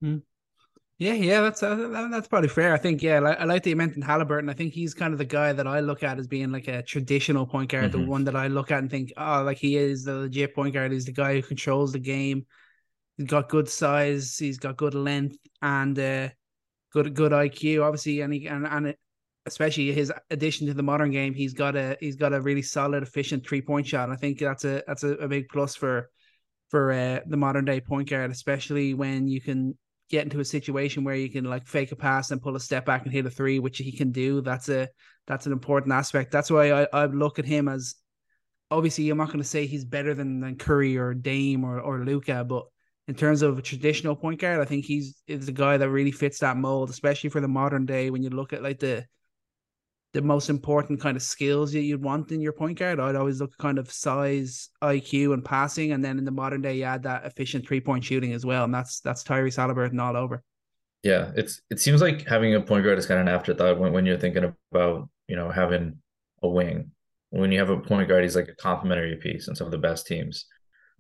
Hmm. 0.00 0.19
Yeah, 0.99 1.15
yeah, 1.15 1.41
that's 1.41 1.61
uh, 1.61 2.09
that's 2.11 2.29
probably 2.29 2.49
fair. 2.49 2.73
I 2.73 2.79
think 2.79 3.03
yeah, 3.03 3.19
I, 3.19 3.32
I 3.32 3.44
like 3.44 3.65
that 3.65 3.71
you 3.71 3.75
mentioned 3.75 4.05
Halliburton. 4.05 4.49
I 4.49 4.53
think 4.53 4.73
he's 4.73 4.94
kind 4.94 5.12
of 5.12 5.19
the 5.19 5.25
guy 5.25 5.53
that 5.53 5.67
I 5.67 5.81
look 5.81 6.05
at 6.05 6.21
as 6.21 6.29
being 6.29 6.53
like 6.53 6.69
a 6.69 6.82
traditional 6.82 7.47
point 7.47 7.71
guard, 7.71 7.91
mm-hmm. 7.91 8.03
the 8.03 8.06
one 8.06 8.25
that 8.25 8.37
I 8.37 8.47
look 8.47 8.71
at 8.71 8.79
and 8.79 8.88
think, 8.88 9.12
oh, 9.17 9.43
like 9.43 9.56
he 9.56 9.76
is 9.76 10.05
the 10.05 10.15
legit 10.15 10.55
point 10.55 10.73
guard. 10.73 10.93
He's 10.93 11.05
the 11.05 11.12
guy 11.12 11.35
who 11.35 11.43
controls 11.43 11.93
the 11.93 11.99
game. 11.99 12.47
He's 13.17 13.27
got 13.27 13.49
good 13.49 13.69
size. 13.69 14.38
He's 14.38 14.59
got 14.59 14.77
good 14.77 14.94
length 14.94 15.37
and 15.61 15.99
uh, 15.99 16.29
good 16.93 17.12
good 17.12 17.32
IQ. 17.32 17.82
Obviously, 17.82 18.20
and 18.20 18.32
he, 18.32 18.47
and 18.47 18.65
and 18.65 18.94
especially 19.46 19.93
his 19.93 20.12
addition 20.31 20.67
to 20.67 20.75
the 20.75 20.82
modern 20.82 21.11
game, 21.11 21.35
he's 21.35 21.55
got 21.55 21.76
a 21.76 21.96
he's 22.00 22.17
got 22.17 22.32
a 22.32 22.41
really 22.41 22.62
solid, 22.62 23.02
efficient 23.02 23.46
three 23.46 23.62
point 23.62 23.87
shot. 23.87 24.11
I 24.11 24.17
think 24.17 24.38
that's 24.38 24.64
a 24.64 24.82
that's 24.87 25.05
a, 25.05 25.12
a 25.14 25.29
big 25.29 25.49
plus 25.49 25.75
for 25.76 26.11
for 26.70 26.93
uh, 26.93 27.20
the 27.26 27.37
modern 27.37 27.64
day 27.64 27.81
point 27.81 28.08
guard, 28.08 28.31
especially 28.31 28.94
when 28.94 29.29
you 29.29 29.41
can 29.41 29.76
get 30.11 30.25
into 30.25 30.41
a 30.41 30.44
situation 30.44 31.05
where 31.05 31.14
you 31.14 31.31
can 31.31 31.44
like 31.44 31.67
fake 31.67 31.93
a 31.93 31.96
pass 31.96 32.31
and 32.31 32.43
pull 32.43 32.56
a 32.56 32.61
step 32.61 32.87
back 32.87 33.05
and 33.05 33.12
hit 33.12 33.26
a 33.26 33.31
three, 33.31 33.58
which 33.58 33.79
he 33.79 33.93
can 33.93 34.12
do. 34.12 34.41
That's 34.41 34.69
a 34.69 34.88
that's 35.26 35.46
an 35.46 35.52
important 35.52 35.93
aspect. 35.93 36.31
That's 36.31 36.50
why 36.50 36.73
I, 36.73 36.87
I 36.93 37.05
look 37.06 37.38
at 37.38 37.44
him 37.44 37.69
as 37.69 37.94
obviously 38.70 39.08
I'm 39.11 39.19
not 39.19 39.29
going 39.29 39.38
to 39.38 39.44
say 39.44 39.67
he's 39.67 39.85
better 39.85 40.14
than, 40.14 40.41
than 40.41 40.56
Curry 40.56 40.96
or 40.96 41.14
Dame 41.14 41.64
or 41.64 41.81
or 41.81 42.05
Luka, 42.05 42.44
but 42.44 42.64
in 43.06 43.14
terms 43.14 43.43
of 43.43 43.58
a 43.58 43.62
traditional 43.62 44.17
point 44.17 44.41
guard, 44.41 44.61
I 44.61 44.64
think 44.64 44.87
he's 44.87 45.23
is 45.26 45.46
the 45.46 45.52
guy 45.52 45.76
that 45.76 45.91
really 45.91 46.12
fits 46.12 46.38
that 46.38 46.56
mold, 46.56 46.88
especially 46.88 47.31
for 47.31 47.41
the 47.41 47.49
modern 47.49 47.85
day 47.85 48.11
when 48.11 48.23
you 48.23 48.31
look 48.31 48.52
at 48.55 48.62
like 48.62 48.79
the 48.79 49.05
the 50.15 50.23
most 50.23 50.49
important 50.49 51.01
kind 51.01 51.17
of 51.17 51.23
skills 51.23 51.73
that 51.73 51.83
you'd 51.83 52.03
want 52.03 52.31
in 52.31 52.41
your 52.41 52.53
point 52.53 52.79
guard. 52.79 53.01
I'd 53.01 53.17
always 53.17 53.41
look 53.41 53.57
kind 53.59 53.79
of 53.79 53.91
size, 53.93 54.71
IQ, 54.83 55.35
and 55.35 55.45
passing, 55.45 55.93
and 55.93 56.05
then 56.05 56.19
in 56.19 56.25
the 56.25 56.31
modern 56.31 56.63
day, 56.63 56.77
you 56.77 56.85
add 56.85 57.03
that 57.03 57.27
efficient 57.27 57.67
three 57.67 57.81
point 57.81 58.05
shooting 58.05 58.33
as 58.33 58.47
well, 58.47 58.65
and 58.65 58.73
that's 58.73 59.01
that's 59.01 59.25
Tyrese 59.25 59.57
Halliburton 59.57 59.99
all 59.99 60.17
over. 60.17 60.43
Yeah, 61.03 61.33
it's 61.37 61.61
it 61.69 61.81
seems 61.81 62.01
like 62.01 62.27
having 62.27 62.55
a 62.55 62.61
point 62.61 62.85
guard 62.85 62.97
is 62.97 63.07
kind 63.07 63.21
of 63.21 63.27
an 63.27 63.35
afterthought 63.35 63.79
when, 63.79 63.93
when 63.93 64.07
you're 64.07 64.19
thinking 64.19 64.55
about 64.73 65.09
you 65.27 65.37
know 65.37 65.51
having 65.51 65.99
a 66.43 66.49
wing. 66.49 66.93
When 67.31 67.51
you 67.51 67.59
have 67.59 67.71
a 67.71 67.81
point 67.81 68.09
guard, 68.09 68.23
he's 68.23 68.37
like 68.37 68.49
a 68.49 68.55
complementary 68.55 69.17
piece, 69.17 69.49
and 69.49 69.57
some 69.57 69.67
of 69.67 69.73
the 69.73 69.79
best 69.79 70.07
teams 70.07 70.47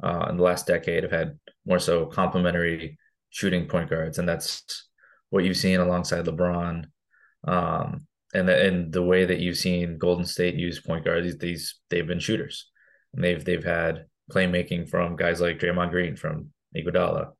uh, 0.02 0.26
in 0.28 0.38
the 0.38 0.42
last 0.42 0.66
decade 0.66 1.04
have 1.04 1.12
had 1.12 1.38
more 1.64 1.78
so 1.78 2.06
complementary 2.06 2.98
shooting 3.30 3.68
point 3.68 3.88
guards, 3.88 4.18
and 4.18 4.28
that's 4.28 4.88
what 5.30 5.44
you've 5.44 5.56
seen 5.56 5.78
alongside 5.78 6.24
LeBron. 6.24 6.86
Um, 7.46 8.06
and 8.34 8.48
the, 8.48 8.66
and 8.66 8.92
the 8.92 9.02
way 9.02 9.24
that 9.24 9.38
you've 9.38 9.56
seen 9.56 9.96
Golden 9.96 10.24
State 10.24 10.56
use 10.56 10.80
point 10.80 11.04
guards, 11.04 11.38
these, 11.38 11.76
they've 11.88 12.06
been 12.06 12.18
shooters, 12.18 12.70
and 13.14 13.22
they've 13.22 13.42
they've 13.44 13.64
had 13.64 14.06
playmaking 14.30 14.88
from 14.88 15.16
guys 15.16 15.40
like 15.40 15.58
Draymond 15.58 15.90
Green 15.90 16.16
from 16.16 16.50
Iguodala, 16.76 17.32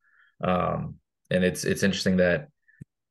um, 0.43 0.96
and 1.31 1.44
it's 1.44 1.64
it's 1.64 1.82
interesting 1.82 2.19
that 2.19 2.49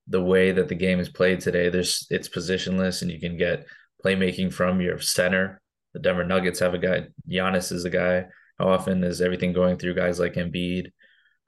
the 0.07 0.23
way 0.23 0.51
that 0.51 0.67
the 0.67 0.75
game 0.75 0.99
is 0.99 1.09
played 1.09 1.41
today, 1.41 1.69
there's 1.69 2.07
it's 2.09 2.29
positionless, 2.29 3.01
and 3.01 3.11
you 3.11 3.19
can 3.19 3.37
get 3.37 3.65
playmaking 4.03 4.53
from 4.53 4.81
your 4.81 4.99
center. 4.99 5.61
The 5.93 5.99
Denver 5.99 6.23
Nuggets 6.23 6.59
have 6.59 6.73
a 6.73 6.79
guy. 6.79 7.07
Giannis 7.29 7.71
is 7.71 7.85
a 7.85 7.89
guy. 7.89 8.25
How 8.59 8.69
often 8.69 9.03
is 9.03 9.21
everything 9.21 9.53
going 9.53 9.77
through 9.77 9.95
guys 9.95 10.19
like 10.19 10.33
Embiid? 10.35 10.91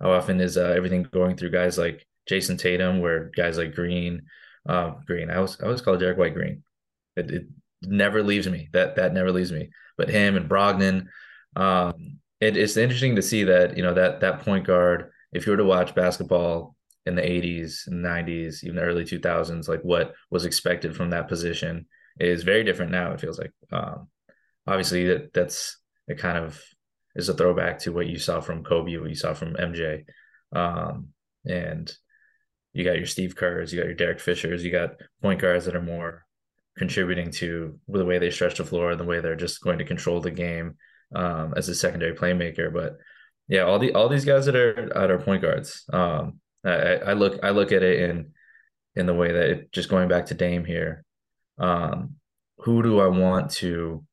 How 0.02 0.12
often 0.12 0.42
is 0.42 0.58
uh, 0.58 0.74
everything 0.76 1.04
going 1.04 1.38
through 1.38 1.52
guys 1.52 1.78
like 1.78 2.06
Jayson 2.30 2.58
Tatum, 2.58 3.00
where 3.00 3.32
guys 3.36 3.58
like 3.58 3.74
Green 3.74 4.24
um, 4.68 5.04
Green. 5.06 5.30
I 5.30 5.40
was 5.40 5.60
I 5.62 5.66
always 5.66 5.82
call 5.82 5.98
Derrick 5.98 6.18
White 6.18 6.34
Green. 6.34 6.64
It, 7.16 7.32
it 7.32 7.48
never 7.82 8.24
leaves 8.24 8.48
me. 8.48 8.70
That 8.74 8.96
that 8.96 9.14
never 9.14 9.32
leaves 9.32 9.52
me. 9.52 9.70
But 9.98 10.10
him 10.10 10.36
and 10.36 10.50
Brogdon, 10.50 11.08
um, 11.56 12.20
it, 12.42 12.58
it's 12.58 12.78
interesting 12.78 13.16
to 13.16 13.22
see 13.22 13.46
that 13.46 13.78
you 13.78 13.84
know 13.84 13.94
that 13.94 14.22
that 14.22 14.42
point 14.42 14.66
guard. 14.66 15.12
If 15.32 15.46
you 15.46 15.52
were 15.52 15.58
to 15.58 15.66
watch 15.66 15.94
basketball 15.96 16.76
in 17.06 17.16
the 17.16 17.22
80s 17.22 17.88
and 17.88 18.04
90s, 18.04 18.64
even 18.64 18.78
the 18.78 18.84
early 18.84 19.04
2000s, 19.04 19.68
like 19.68 19.82
what 19.82 20.14
was 20.32 20.46
expected 20.46 20.96
from 20.96 21.10
that 21.10 21.28
position 21.28 21.88
is 22.20 22.44
very 22.44 22.64
different 22.64 22.92
now. 22.92 23.12
It 23.12 23.20
feels 23.20 23.38
like 23.38 23.52
um, 23.72 24.08
obviously 24.66 25.08
that 25.08 25.34
that's 25.34 25.78
it 26.08 26.18
kind 26.18 26.38
of 26.38 26.62
is 27.16 27.30
a 27.30 27.34
throwback 27.34 27.80
to 27.80 27.92
what 27.92 28.08
you 28.08 28.18
saw 28.18 28.42
from 28.42 28.64
Kobe, 28.64 28.98
what 28.98 29.10
you 29.10 29.16
saw 29.16 29.34
from 29.34 29.56
MJ, 29.56 30.06
um, 30.54 31.10
and 31.46 31.94
you 32.76 32.84
got 32.84 32.98
your 32.98 33.06
Steve 33.06 33.38
Kerrs, 33.38 33.72
you 33.72 33.80
got 33.80 33.86
your 33.86 33.96
Derek 33.96 34.20
Fishers, 34.20 34.64
you 34.64 34.70
got 34.70 34.96
point 35.22 35.40
guards 35.40 35.64
that 35.64 35.78
are 35.78 35.82
more 35.82 36.26
contributing 36.78 37.32
to 37.32 37.80
the 37.88 38.04
way 38.04 38.20
they 38.20 38.30
stretch 38.30 38.58
the 38.58 38.66
floor 38.66 38.92
and 38.92 39.00
the 39.00 39.06
way 39.06 39.22
they're 39.22 39.38
just 39.38 39.62
going 39.62 39.78
to 39.78 39.86
control 39.86 40.20
the 40.20 40.30
game 40.30 40.76
um, 41.16 41.54
as 41.56 41.70
a 41.70 41.74
secondary 41.74 42.14
playmaker. 42.14 42.72
But 42.72 42.98
yeah, 43.48 43.62
all 43.62 43.80
the 43.80 43.94
all 43.94 44.10
these 44.10 44.26
guys 44.26 44.46
that 44.46 44.58
are 44.58 44.92
at 44.94 45.10
our 45.10 45.20
point 45.20 45.42
guards, 45.42 45.86
um, 45.94 46.42
I, 46.66 46.96
I, 46.98 47.14
look 47.14 47.40
I 47.44 47.52
look 47.52 47.72
at 47.72 47.82
it 47.82 48.10
in 48.10 48.32
in 48.94 49.06
the 49.06 49.14
way 49.14 49.32
that 49.32 49.50
it, 49.50 49.72
just 49.72 49.88
going 49.88 50.10
back 50.10 50.26
to 50.26 50.34
Dame 50.34 50.66
here, 50.66 51.06
um, 51.58 52.16
who 52.58 52.84
do 52.84 53.00
I 53.00 53.08
want 53.08 53.52
to 53.52 54.04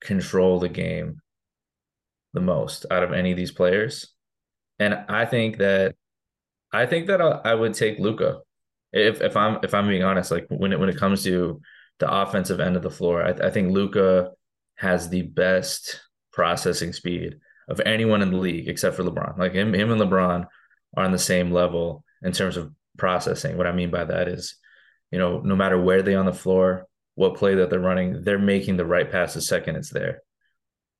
control 0.00 0.58
the 0.58 0.68
game 0.68 1.20
the 2.32 2.40
most 2.40 2.86
out 2.90 3.04
of 3.04 3.12
any 3.12 3.30
of 3.30 3.36
these 3.36 3.52
players? 3.52 4.08
And 4.80 4.94
I 5.08 5.26
think 5.26 5.58
that 5.58 5.94
I 6.72 6.86
think 6.86 7.06
that 7.06 7.20
I, 7.20 7.54
would 7.54 7.74
take 7.74 7.98
Luka. 7.98 8.40
if 8.92 9.20
if 9.20 9.36
I'm 9.36 9.58
if 9.62 9.74
I'm 9.74 9.88
being 9.88 10.02
honest. 10.02 10.30
Like 10.30 10.46
when 10.48 10.72
it 10.72 10.80
when 10.80 10.88
it 10.88 10.98
comes 10.98 11.24
to 11.24 11.60
the 11.98 12.12
offensive 12.12 12.60
end 12.60 12.76
of 12.76 12.82
the 12.82 12.90
floor, 12.90 13.22
I, 13.22 13.46
I 13.46 13.50
think 13.50 13.72
Luka 13.72 14.30
has 14.76 15.08
the 15.08 15.22
best 15.22 16.00
processing 16.32 16.92
speed 16.92 17.38
of 17.68 17.80
anyone 17.84 18.22
in 18.22 18.30
the 18.30 18.36
league 18.36 18.68
except 18.68 18.96
for 18.96 19.02
LeBron. 19.02 19.38
Like 19.38 19.52
him, 19.52 19.74
him 19.74 19.90
and 19.90 20.00
LeBron 20.00 20.46
are 20.96 21.04
on 21.04 21.12
the 21.12 21.18
same 21.18 21.50
level 21.50 22.04
in 22.22 22.32
terms 22.32 22.56
of 22.56 22.72
processing. 22.96 23.56
What 23.56 23.66
I 23.66 23.72
mean 23.72 23.90
by 23.90 24.04
that 24.04 24.28
is, 24.28 24.56
you 25.10 25.18
know, 25.18 25.40
no 25.40 25.56
matter 25.56 25.80
where 25.80 26.02
they 26.02 26.14
on 26.14 26.26
the 26.26 26.32
floor, 26.32 26.86
what 27.14 27.36
play 27.36 27.56
that 27.56 27.70
they're 27.70 27.80
running, 27.80 28.22
they're 28.22 28.38
making 28.38 28.76
the 28.76 28.86
right 28.86 29.10
pass 29.10 29.34
the 29.34 29.40
second 29.40 29.76
it's 29.76 29.90
there. 29.90 30.22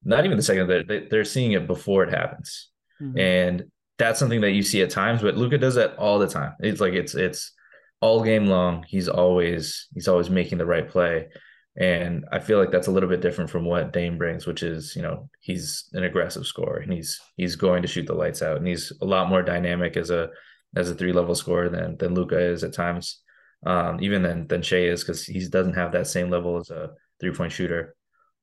Not 0.05 0.25
even 0.25 0.37
the 0.37 0.43
second 0.43 0.67
they're 0.67 1.09
they're 1.09 1.25
seeing 1.25 1.53
it 1.53 1.67
before 1.67 2.05
it 2.05 2.11
happens, 2.11 2.69
mm-hmm. 3.01 3.19
and 3.19 3.65
that's 3.99 4.19
something 4.19 4.41
that 4.41 4.53
you 4.53 4.63
see 4.63 4.83
at 4.83 4.91
times. 4.91 5.23
But 5.23 5.37
Luka 5.37 5.59
does 5.59 5.75
that 5.75 5.97
all 5.97 6.19
the 6.19 6.29
time. 6.29 6.55
It's 6.61 6.81
like 6.81 6.95
it's 6.95 7.15
it's 7.15 7.53
all 8.01 8.23
game 8.23 8.47
long. 8.47 8.85
He's 8.87 9.09
always 9.09 9.89
he's 9.95 10.09
always 10.09 10.31
making 10.31 10.59
the 10.59 10.67
right 10.67 10.89
play. 10.89 11.29
And 11.77 12.25
I 12.33 12.41
feel 12.41 12.59
like 12.59 12.73
that's 12.73 12.89
a 12.89 12.91
little 12.91 13.09
bit 13.09 13.21
different 13.21 13.51
from 13.51 13.65
what 13.65 13.93
Dame 13.93 14.19
brings, 14.19 14.47
which 14.47 14.65
is, 14.65 14.97
you 14.97 15.03
know, 15.03 15.31
he's 15.39 15.89
an 15.93 16.03
aggressive 16.03 16.47
scorer 16.47 16.79
and 16.79 16.93
he's 16.93 17.21
he's 17.37 17.57
going 17.57 17.83
to 17.83 17.89
shoot 17.89 18.07
the 18.07 18.15
lights 18.15 18.43
out 18.43 18.57
and 18.57 18.67
he's 18.67 18.93
a 19.01 19.05
lot 19.05 19.29
more 19.29 19.43
dynamic 19.43 19.97
as 19.97 20.11
a 20.11 20.31
as 20.77 20.91
a 20.91 20.95
three 20.95 21.13
level 21.13 21.35
scorer 21.35 21.69
than 21.69 21.97
than 21.97 22.15
Luka 22.15 22.39
is 22.39 22.65
at 22.65 22.73
times, 22.73 23.23
um, 23.65 23.99
even 24.03 24.23
than 24.23 24.47
than 24.49 24.63
Shai 24.63 24.79
is 24.79 25.03
because 25.03 25.25
he 25.25 25.47
doesn't 25.49 25.75
have 25.75 25.93
that 25.93 26.07
same 26.07 26.31
level 26.31 26.57
as 26.59 26.71
a 26.71 26.91
three 27.21 27.33
point 27.33 27.53
shooter. 27.53 27.95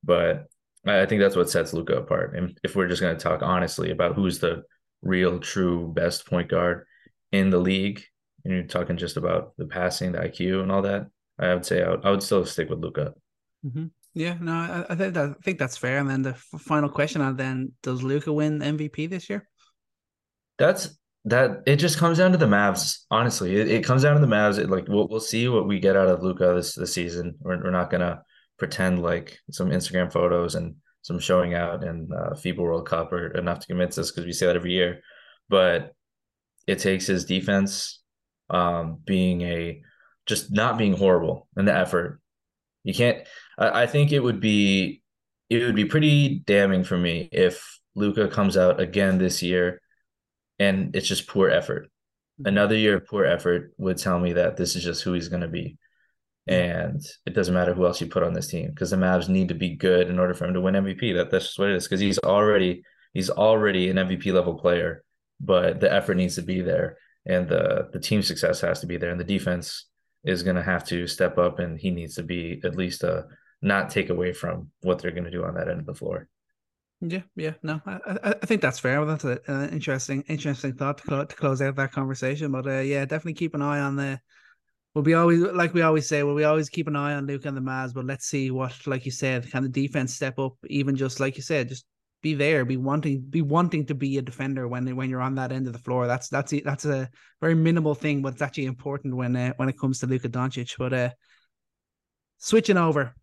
But 0.02 0.46
I 0.86 1.04
think 1.06 1.20
that's 1.20 1.36
what 1.36 1.50
sets 1.50 1.72
Luka 1.72 1.96
apart. 1.96 2.36
And 2.36 2.58
if 2.62 2.76
we're 2.76 2.88
just 2.88 3.02
going 3.02 3.16
to 3.16 3.22
talk 3.22 3.42
honestly 3.42 3.90
about 3.90 4.14
who's 4.14 4.38
the 4.38 4.62
real, 5.06 5.38
true 5.38 5.92
best 5.94 6.26
point 6.26 6.48
guard 6.48 6.86
in 7.32 7.50
the 7.50 7.58
league, 7.58 8.02
and 8.44 8.54
you're 8.54 8.64
talking 8.64 8.96
just 8.96 9.16
about 9.16 9.52
the 9.56 9.66
passing, 9.66 10.12
the 10.12 10.18
IQ, 10.18 10.62
and 10.62 10.72
all 10.72 10.82
that, 10.82 11.06
I 11.38 11.54
would 11.54 11.66
say 11.66 11.82
I 11.82 11.90
would, 11.90 12.04
I 12.04 12.10
would 12.10 12.22
still 12.22 12.44
stick 12.44 12.70
with 12.70 12.80
Luka. 12.80 13.14
Mm-hmm. 13.64 13.86
Yeah, 14.14 14.36
no, 14.40 14.52
I, 14.52 14.84
I, 14.88 14.94
think 14.94 15.14
that 15.14 15.30
I 15.30 15.42
think 15.44 15.58
that's 15.58 15.76
fair. 15.76 15.98
And 15.98 16.08
then 16.08 16.22
the 16.22 16.30
f- 16.30 16.60
final 16.60 16.88
question, 16.88 17.20
and 17.20 17.36
then 17.36 17.72
does 17.82 18.02
Luka 18.02 18.32
win 18.32 18.60
MVP 18.60 19.10
this 19.10 19.28
year? 19.28 19.46
That's 20.58 20.96
that. 21.26 21.62
It 21.66 21.76
just 21.76 21.98
comes 21.98 22.16
down 22.16 22.32
to 22.32 22.38
the 22.38 22.46
Mavs. 22.46 23.00
Honestly, 23.10 23.56
it, 23.56 23.70
it 23.70 23.84
comes 23.84 24.02
down 24.02 24.14
to 24.14 24.20
the 24.20 24.26
Mavs. 24.26 24.58
It, 24.58 24.70
like 24.70 24.88
we'll 24.88 25.06
we'll 25.08 25.20
see 25.20 25.48
what 25.48 25.68
we 25.68 25.80
get 25.80 25.96
out 25.96 26.08
of 26.08 26.22
Luka 26.22 26.54
this 26.54 26.74
this 26.74 26.94
season. 26.94 27.34
We're 27.40 27.62
we're 27.62 27.70
not 27.70 27.90
gonna 27.90 28.22
pretend 28.58 29.02
like 29.02 29.38
some 29.50 29.68
Instagram 29.68 30.10
photos 30.10 30.54
and 30.54 30.76
some 31.06 31.20
showing 31.20 31.54
out 31.54 31.84
in 31.84 32.08
uh, 32.12 32.30
FIBA 32.30 32.56
World 32.56 32.88
Cup 32.88 33.12
are 33.12 33.28
enough 33.28 33.60
to 33.60 33.68
convince 33.68 33.96
us 33.96 34.10
because 34.10 34.26
we 34.26 34.32
say 34.32 34.46
that 34.46 34.56
every 34.56 34.72
year. 34.72 35.02
But 35.48 35.92
it 36.66 36.80
takes 36.80 37.06
his 37.06 37.24
defense 37.24 38.02
um, 38.50 38.98
being 39.04 39.42
a 39.42 39.82
just 40.26 40.50
not 40.50 40.78
being 40.78 40.94
horrible 40.94 41.46
in 41.56 41.64
the 41.64 41.72
effort. 41.72 42.20
You 42.82 42.92
can't. 42.92 43.24
I, 43.56 43.82
I 43.82 43.86
think 43.86 44.10
it 44.10 44.18
would 44.18 44.40
be 44.40 45.04
it 45.48 45.64
would 45.64 45.76
be 45.76 45.84
pretty 45.84 46.40
damning 46.40 46.82
for 46.82 46.98
me 46.98 47.28
if 47.30 47.64
Luka 47.94 48.26
comes 48.26 48.56
out 48.56 48.80
again 48.80 49.18
this 49.18 49.44
year 49.44 49.80
and 50.58 50.96
it's 50.96 51.06
just 51.06 51.28
poor 51.28 51.48
effort. 51.48 51.84
Mm-hmm. 51.84 52.48
Another 52.48 52.74
year 52.74 52.96
of 52.96 53.06
poor 53.06 53.24
effort 53.24 53.72
would 53.78 53.98
tell 53.98 54.18
me 54.18 54.32
that 54.32 54.56
this 54.56 54.74
is 54.74 54.82
just 54.82 55.04
who 55.04 55.12
he's 55.12 55.28
going 55.28 55.42
to 55.42 55.46
be. 55.46 55.78
And 56.46 57.04
it 57.26 57.34
doesn't 57.34 57.54
matter 57.54 57.74
who 57.74 57.86
else 57.86 58.00
you 58.00 58.06
put 58.06 58.22
on 58.22 58.32
this 58.32 58.46
team 58.46 58.68
because 58.68 58.90
the 58.90 58.96
Mavs 58.96 59.28
need 59.28 59.48
to 59.48 59.54
be 59.54 59.74
good 59.74 60.08
in 60.08 60.18
order 60.18 60.32
for 60.32 60.44
him 60.44 60.54
to 60.54 60.60
win 60.60 60.74
MVP. 60.74 61.14
That 61.14 61.30
that's 61.30 61.46
just 61.46 61.58
what 61.58 61.70
it 61.70 61.76
is 61.76 61.84
because 61.84 62.00
he's 62.00 62.20
already 62.20 62.82
he's 63.12 63.30
already 63.30 63.90
an 63.90 63.96
MVP 63.96 64.32
level 64.32 64.54
player, 64.54 65.02
but 65.40 65.80
the 65.80 65.92
effort 65.92 66.14
needs 66.14 66.36
to 66.36 66.42
be 66.42 66.60
there 66.60 66.98
and 67.26 67.48
the 67.48 67.88
the 67.92 67.98
team 67.98 68.22
success 68.22 68.60
has 68.60 68.80
to 68.80 68.86
be 68.86 68.96
there 68.96 69.10
and 69.10 69.18
the 69.18 69.24
defense 69.24 69.86
is 70.24 70.42
going 70.42 70.56
to 70.56 70.62
have 70.62 70.84
to 70.84 71.06
step 71.06 71.36
up 71.38 71.58
and 71.58 71.78
he 71.78 71.90
needs 71.90 72.14
to 72.14 72.22
be 72.22 72.60
at 72.64 72.76
least 72.76 73.02
a 73.02 73.26
not 73.62 73.90
take 73.90 74.10
away 74.10 74.32
from 74.32 74.70
what 74.82 74.98
they're 74.98 75.10
going 75.10 75.24
to 75.24 75.30
do 75.30 75.44
on 75.44 75.54
that 75.54 75.68
end 75.68 75.80
of 75.80 75.86
the 75.86 75.94
floor. 75.94 76.28
Yeah, 77.00 77.22
yeah, 77.34 77.52
no, 77.62 77.80
I, 77.84 78.34
I 78.42 78.46
think 78.46 78.62
that's 78.62 78.78
fair. 78.78 79.04
That's 79.04 79.24
an 79.24 79.68
interesting, 79.70 80.24
interesting 80.28 80.74
thought 80.74 80.98
to, 80.98 81.04
close, 81.04 81.26
to 81.28 81.36
close 81.36 81.60
out 81.60 81.76
that 81.76 81.92
conversation. 81.92 82.52
But 82.52 82.66
uh, 82.66 82.78
yeah, 82.78 83.04
definitely 83.04 83.34
keep 83.34 83.54
an 83.54 83.62
eye 83.62 83.80
on 83.80 83.96
the. 83.96 84.20
We'll 84.96 85.02
be 85.02 85.12
always 85.12 85.40
like 85.40 85.74
we 85.74 85.82
always 85.82 86.08
say. 86.08 86.22
Well, 86.22 86.34
we 86.34 86.44
always 86.44 86.70
keep 86.70 86.88
an 86.88 86.96
eye 86.96 87.12
on 87.12 87.26
Luke 87.26 87.44
and 87.44 87.54
the 87.54 87.60
Mavs, 87.60 87.92
but 87.92 88.06
let's 88.06 88.24
see 88.24 88.50
what, 88.50 88.74
like 88.86 89.04
you 89.04 89.12
said, 89.12 89.50
can 89.50 89.62
the 89.62 89.68
defense 89.68 90.14
step 90.14 90.38
up? 90.38 90.54
Even 90.70 90.96
just 90.96 91.20
like 91.20 91.36
you 91.36 91.42
said, 91.42 91.68
just 91.68 91.84
be 92.22 92.32
there, 92.32 92.64
be 92.64 92.78
wanting, 92.78 93.20
be 93.28 93.42
wanting 93.42 93.84
to 93.88 93.94
be 93.94 94.16
a 94.16 94.22
defender 94.22 94.66
when 94.66 94.96
when 94.96 95.10
you're 95.10 95.20
on 95.20 95.34
that 95.34 95.52
end 95.52 95.66
of 95.66 95.74
the 95.74 95.78
floor. 95.78 96.06
That's 96.06 96.30
that's 96.30 96.54
that's 96.64 96.86
a 96.86 97.10
very 97.42 97.54
minimal 97.54 97.94
thing, 97.94 98.22
but 98.22 98.32
it's 98.32 98.40
actually 98.40 98.64
important 98.64 99.14
when 99.14 99.36
uh, 99.36 99.52
when 99.56 99.68
it 99.68 99.78
comes 99.78 99.98
to 99.98 100.06
Luka 100.06 100.30
Doncic. 100.30 100.78
But 100.78 100.94
uh, 100.94 101.10
switching 102.38 102.78
over, 102.78 103.14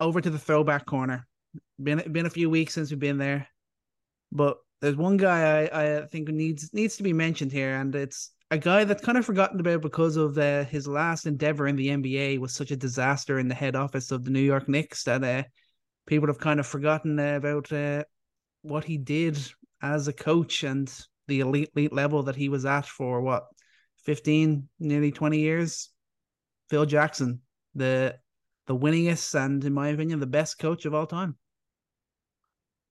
over 0.00 0.20
to 0.20 0.28
the 0.28 0.38
throwback 0.38 0.84
corner. 0.84 1.26
Been 1.82 2.02
been 2.12 2.26
a 2.26 2.30
few 2.30 2.50
weeks 2.50 2.74
since 2.74 2.90
we've 2.90 3.00
been 3.00 3.16
there, 3.16 3.48
but 4.30 4.58
there's 4.82 4.96
one 4.96 5.16
guy 5.16 5.64
I, 5.64 6.00
I 6.00 6.06
think 6.08 6.28
needs 6.28 6.74
needs 6.74 6.96
to 6.96 7.02
be 7.02 7.14
mentioned 7.14 7.52
here, 7.52 7.76
and 7.76 7.94
it's 7.94 8.32
a 8.52 8.58
guy 8.58 8.84
that's 8.84 9.02
kind 9.02 9.16
of 9.16 9.24
forgotten 9.24 9.58
about 9.60 9.80
because 9.80 10.16
of 10.16 10.36
uh, 10.36 10.64
his 10.64 10.86
last 10.86 11.26
endeavor 11.26 11.66
in 11.66 11.76
the 11.76 11.88
NBA 11.88 12.38
was 12.38 12.52
such 12.52 12.70
a 12.70 12.76
disaster 12.76 13.38
in 13.38 13.48
the 13.48 13.54
head 13.54 13.74
office 13.74 14.10
of 14.10 14.24
the 14.24 14.30
New 14.30 14.40
York 14.40 14.68
Knicks 14.68 15.04
that 15.04 15.24
uh, 15.24 15.42
people 16.06 16.28
have 16.28 16.38
kind 16.38 16.60
of 16.60 16.66
forgotten 16.66 17.18
uh, 17.18 17.36
about 17.36 17.72
uh, 17.72 18.04
what 18.60 18.84
he 18.84 18.98
did 18.98 19.38
as 19.82 20.06
a 20.06 20.12
coach 20.12 20.64
and 20.64 20.92
the 21.28 21.40
elite, 21.40 21.70
elite 21.74 21.92
level 21.92 22.24
that 22.24 22.36
he 22.36 22.48
was 22.48 22.64
at 22.64 22.86
for 22.86 23.22
what 23.22 23.44
15 24.04 24.68
nearly 24.80 25.12
20 25.12 25.38
years 25.38 25.90
phil 26.68 26.84
jackson 26.84 27.40
the 27.74 28.14
the 28.66 28.76
winningest 28.76 29.34
and, 29.34 29.64
in 29.64 29.72
my 29.72 29.88
opinion, 29.88 30.20
the 30.20 30.26
best 30.26 30.58
coach 30.58 30.84
of 30.84 30.94
all 30.94 31.06
time. 31.06 31.36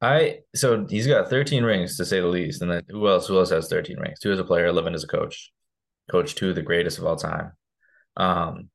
I 0.02 0.40
so 0.56 0.86
he's 0.90 1.08
got 1.08 1.30
13 1.30 1.64
rings 1.64 1.98
to 1.98 2.06
say 2.06 2.20
the 2.20 2.28
least, 2.28 2.62
and 2.62 2.72
then 2.72 2.84
who 2.90 3.08
else? 3.08 3.28
Who 3.28 3.38
else 3.38 3.52
has 3.52 3.68
13 3.68 4.00
rings? 4.00 4.20
Two 4.20 4.32
as 4.32 4.40
a 4.40 4.44
player, 4.44 4.66
11 4.66 4.96
as 4.96 5.04
a 5.04 5.08
coach. 5.08 5.52
Coach 6.10 6.36
two, 6.36 6.54
the 6.54 6.62
greatest 6.62 6.98
of 6.98 7.06
all 7.06 7.16
time. 7.16 7.52
Um, 8.18 8.70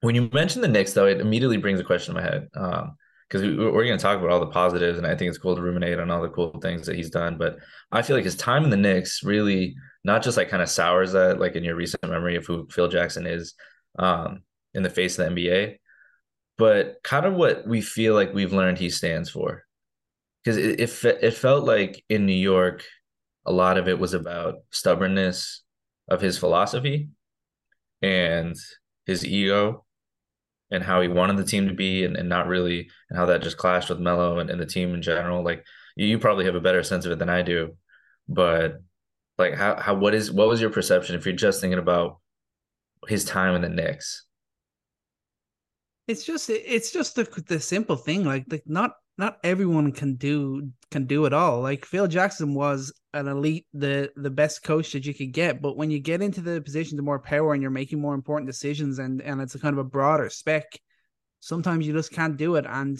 when 0.00 0.14
you 0.14 0.30
mention 0.32 0.62
the 0.62 0.68
Knicks, 0.68 0.92
though, 0.92 1.06
it 1.06 1.20
immediately 1.20 1.56
brings 1.56 1.80
a 1.80 1.84
question 1.84 2.16
in 2.16 2.22
my 2.22 2.28
head. 2.28 2.48
Um, 2.54 2.96
because 3.28 3.42
we, 3.42 3.62
are 3.62 3.70
going 3.72 3.98
to 3.98 3.98
talk 3.98 4.18
about 4.18 4.30
all 4.30 4.40
the 4.40 4.46
positives, 4.46 4.96
and 4.96 5.06
I 5.06 5.14
think 5.14 5.28
it's 5.28 5.36
cool 5.36 5.54
to 5.54 5.60
ruminate 5.60 5.98
on 5.98 6.10
all 6.10 6.22
the 6.22 6.30
cool 6.30 6.58
things 6.62 6.86
that 6.86 6.96
he's 6.96 7.10
done. 7.10 7.36
But 7.36 7.58
I 7.92 8.00
feel 8.00 8.16
like 8.16 8.24
his 8.24 8.36
time 8.36 8.64
in 8.64 8.70
the 8.70 8.76
Knicks 8.76 9.22
really 9.22 9.76
not 10.02 10.22
just 10.22 10.38
like 10.38 10.48
kind 10.48 10.62
of 10.62 10.70
sours 10.70 11.12
that, 11.12 11.38
like 11.38 11.54
in 11.54 11.64
your 11.64 11.76
recent 11.76 12.02
memory 12.08 12.36
of 12.36 12.46
who 12.46 12.66
Phil 12.70 12.88
Jackson 12.88 13.26
is, 13.26 13.54
um, 13.98 14.42
in 14.72 14.82
the 14.82 14.88
face 14.88 15.18
of 15.18 15.26
the 15.26 15.40
NBA, 15.40 15.76
but 16.56 16.96
kind 17.02 17.26
of 17.26 17.34
what 17.34 17.66
we 17.66 17.82
feel 17.82 18.14
like 18.14 18.32
we've 18.32 18.52
learned 18.52 18.78
he 18.78 18.88
stands 18.88 19.28
for. 19.28 19.64
Because 20.48 20.64
it, 20.64 20.80
it, 20.80 21.18
it 21.22 21.34
felt 21.34 21.66
like 21.66 22.02
in 22.08 22.24
New 22.24 22.32
York, 22.32 22.82
a 23.44 23.52
lot 23.52 23.76
of 23.76 23.86
it 23.86 23.98
was 23.98 24.14
about 24.14 24.62
stubbornness 24.70 25.62
of 26.08 26.22
his 26.22 26.38
philosophy 26.38 27.10
and 28.00 28.56
his 29.04 29.26
ego 29.26 29.84
and 30.70 30.82
how 30.82 31.02
he 31.02 31.08
wanted 31.08 31.36
the 31.36 31.44
team 31.44 31.68
to 31.68 31.74
be 31.74 32.02
and, 32.02 32.16
and 32.16 32.30
not 32.30 32.46
really 32.46 32.88
and 33.10 33.18
how 33.18 33.26
that 33.26 33.42
just 33.42 33.58
clashed 33.58 33.90
with 33.90 34.00
Melo 34.00 34.38
and, 34.38 34.48
and 34.48 34.58
the 34.58 34.64
team 34.64 34.94
in 34.94 35.02
general. 35.02 35.44
Like 35.44 35.66
you, 35.96 36.06
you 36.06 36.18
probably 36.18 36.46
have 36.46 36.54
a 36.54 36.62
better 36.62 36.82
sense 36.82 37.04
of 37.04 37.12
it 37.12 37.18
than 37.18 37.28
I 37.28 37.42
do. 37.42 37.76
But 38.26 38.80
like 39.36 39.52
how 39.52 39.76
how 39.78 39.96
what 39.96 40.14
is 40.14 40.32
what 40.32 40.48
was 40.48 40.62
your 40.62 40.70
perception 40.70 41.14
if 41.14 41.26
you're 41.26 41.34
just 41.34 41.60
thinking 41.60 41.78
about 41.78 42.20
his 43.06 43.26
time 43.26 43.54
in 43.54 43.60
the 43.60 43.68
Knicks? 43.68 44.24
it's 46.08 46.24
just 46.24 46.48
it's 46.48 46.90
just 46.90 47.14
the 47.14 47.44
the 47.46 47.60
simple 47.60 47.94
thing 47.94 48.24
like 48.24 48.46
like 48.48 48.62
not 48.66 48.92
not 49.18 49.38
everyone 49.44 49.92
can 49.92 50.14
do 50.14 50.70
can 50.90 51.04
do 51.04 51.26
it 51.26 51.32
all. 51.32 51.60
Like 51.60 51.84
phil 51.84 52.06
jackson 52.06 52.54
was 52.54 52.92
an 53.12 53.28
elite 53.28 53.66
the 53.74 54.10
the 54.16 54.30
best 54.30 54.62
coach 54.62 54.92
that 54.92 55.06
you 55.06 55.14
could 55.14 55.32
get 55.32 55.60
but 55.60 55.76
when 55.76 55.90
you 55.90 55.98
get 55.98 56.22
into 56.22 56.40
the 56.40 56.60
positions 56.60 56.98
of 56.98 57.04
more 57.04 57.18
power 57.18 57.52
and 57.52 57.62
you're 57.62 57.70
making 57.70 58.00
more 58.00 58.14
important 58.14 58.46
decisions 58.48 58.98
and 58.98 59.20
and 59.22 59.40
it's 59.40 59.54
a 59.54 59.58
kind 59.58 59.74
of 59.74 59.78
a 59.78 59.88
broader 59.88 60.30
spec 60.30 60.78
sometimes 61.40 61.86
you 61.86 61.92
just 61.92 62.12
can't 62.12 62.36
do 62.36 62.56
it. 62.56 62.66
And 62.68 62.98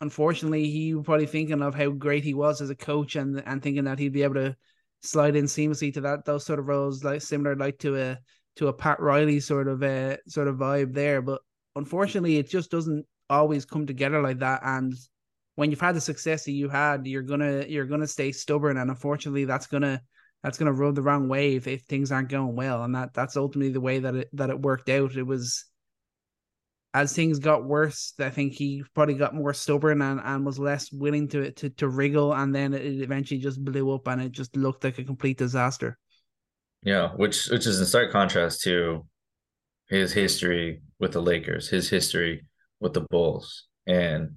unfortunately 0.00 0.70
he 0.70 0.94
was 0.94 1.04
probably 1.04 1.26
thinking 1.26 1.62
of 1.62 1.74
how 1.74 1.90
great 1.90 2.24
he 2.24 2.34
was 2.34 2.60
as 2.60 2.70
a 2.70 2.74
coach 2.74 3.16
and 3.16 3.42
and 3.46 3.62
thinking 3.62 3.84
that 3.84 3.98
he'd 3.98 4.12
be 4.12 4.22
able 4.22 4.34
to 4.34 4.56
slide 5.02 5.36
in 5.36 5.44
seamlessly 5.44 5.92
to 5.92 6.00
that 6.02 6.24
those 6.24 6.44
sort 6.44 6.58
of 6.58 6.68
roles 6.68 7.04
like 7.04 7.22
similar 7.22 7.56
like 7.56 7.78
to 7.78 7.96
a 7.96 8.18
to 8.56 8.68
a 8.68 8.72
pat 8.72 9.00
riley 9.00 9.40
sort 9.40 9.68
of 9.68 9.82
a 9.82 10.14
uh, 10.14 10.16
sort 10.26 10.48
of 10.48 10.56
vibe 10.56 10.94
there. 10.94 11.22
But 11.22 11.40
unfortunately, 11.76 12.36
it 12.36 12.48
just 12.48 12.70
doesn't 12.70 13.06
always 13.28 13.64
come 13.64 13.86
together 13.86 14.20
like 14.20 14.40
that. 14.40 14.60
And 14.64 14.94
when 15.56 15.70
you've 15.70 15.80
had 15.80 15.94
the 15.94 16.00
success 16.00 16.44
that 16.44 16.52
you 16.52 16.68
had, 16.68 17.06
you're 17.06 17.22
gonna 17.22 17.64
you're 17.68 17.86
gonna 17.86 18.06
stay 18.06 18.32
stubborn, 18.32 18.76
and 18.76 18.90
unfortunately, 18.90 19.44
that's 19.44 19.66
gonna 19.66 20.00
that's 20.42 20.58
gonna 20.58 20.72
rub 20.72 20.94
the 20.94 21.02
wrong 21.02 21.28
way 21.28 21.56
if, 21.56 21.66
if 21.66 21.82
things 21.82 22.12
aren't 22.12 22.28
going 22.28 22.56
well. 22.56 22.84
And 22.84 22.94
that 22.94 23.14
that's 23.14 23.36
ultimately 23.36 23.72
the 23.72 23.80
way 23.80 23.98
that 23.98 24.14
it 24.14 24.28
that 24.34 24.50
it 24.50 24.60
worked 24.60 24.88
out. 24.88 25.16
It 25.16 25.26
was 25.26 25.64
as 26.92 27.12
things 27.12 27.38
got 27.38 27.64
worse, 27.64 28.14
I 28.18 28.30
think 28.30 28.52
he 28.52 28.82
probably 28.94 29.14
got 29.14 29.34
more 29.34 29.54
stubborn 29.54 30.02
and, 30.02 30.20
and 30.24 30.44
was 30.44 30.58
less 30.58 30.90
willing 30.90 31.28
to, 31.28 31.52
to 31.52 31.70
to 31.70 31.88
wriggle, 31.88 32.34
and 32.34 32.54
then 32.54 32.74
it 32.74 32.84
eventually 32.84 33.40
just 33.40 33.64
blew 33.64 33.92
up, 33.92 34.08
and 34.08 34.20
it 34.20 34.32
just 34.32 34.56
looked 34.56 34.84
like 34.84 34.98
a 34.98 35.04
complete 35.04 35.38
disaster. 35.38 35.98
Yeah, 36.82 37.10
which 37.10 37.48
which 37.48 37.66
is 37.66 37.78
in 37.78 37.86
stark 37.86 38.10
contrast 38.10 38.62
to 38.62 39.06
his 39.88 40.12
history 40.12 40.82
with 40.98 41.12
the 41.12 41.22
Lakers, 41.22 41.68
his 41.68 41.88
history 41.88 42.46
with 42.80 42.94
the 42.94 43.06
Bulls. 43.10 43.66
And 43.86 44.36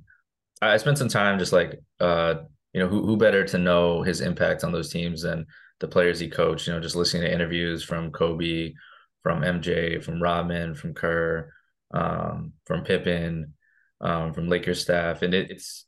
I 0.69 0.77
spent 0.77 0.97
some 0.97 1.09
time 1.09 1.39
just 1.39 1.53
like 1.53 1.79
uh, 1.99 2.35
you 2.73 2.81
know, 2.81 2.87
who 2.87 3.05
who 3.05 3.17
better 3.17 3.45
to 3.45 3.57
know 3.57 4.01
his 4.01 4.21
impact 4.21 4.63
on 4.63 4.71
those 4.71 4.91
teams 4.91 5.21
than 5.21 5.45
the 5.79 5.87
players 5.87 6.19
he 6.19 6.29
coached. 6.29 6.67
You 6.67 6.73
know, 6.73 6.79
just 6.79 6.95
listening 6.95 7.23
to 7.23 7.33
interviews 7.33 7.83
from 7.83 8.11
Kobe, 8.11 8.73
from 9.21 9.41
MJ, 9.41 10.03
from 10.03 10.21
Rodman, 10.21 10.75
from 10.75 10.93
Kerr, 10.93 11.51
um, 11.93 12.53
from 12.65 12.83
Pippen, 12.83 13.53
um, 14.01 14.33
from 14.33 14.49
Lakers 14.49 14.81
staff, 14.81 15.21
and 15.21 15.33
it, 15.33 15.51
it's 15.51 15.85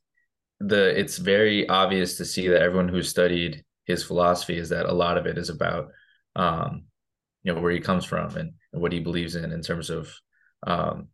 the 0.59 0.97
it's 0.97 1.17
very 1.17 1.67
obvious 1.67 2.17
to 2.17 2.25
see 2.25 2.47
that 2.47 2.61
everyone 2.61 2.87
who 2.87 3.01
studied 3.01 3.63
his 3.85 4.03
philosophy 4.03 4.57
is 4.57 4.69
that 4.69 4.85
a 4.85 4.93
lot 4.93 5.17
of 5.17 5.25
it 5.25 5.37
is 5.37 5.49
about 5.49 5.89
um, 6.35 6.85
you 7.43 7.53
know 7.53 7.59
where 7.59 7.71
he 7.71 7.79
comes 7.79 8.05
from 8.05 8.35
and, 8.37 8.53
and 8.73 8.81
what 8.81 8.91
he 8.91 8.99
believes 8.99 9.35
in 9.35 9.51
in 9.51 9.61
terms 9.61 9.89
of 9.89 10.13
um, 10.67 11.07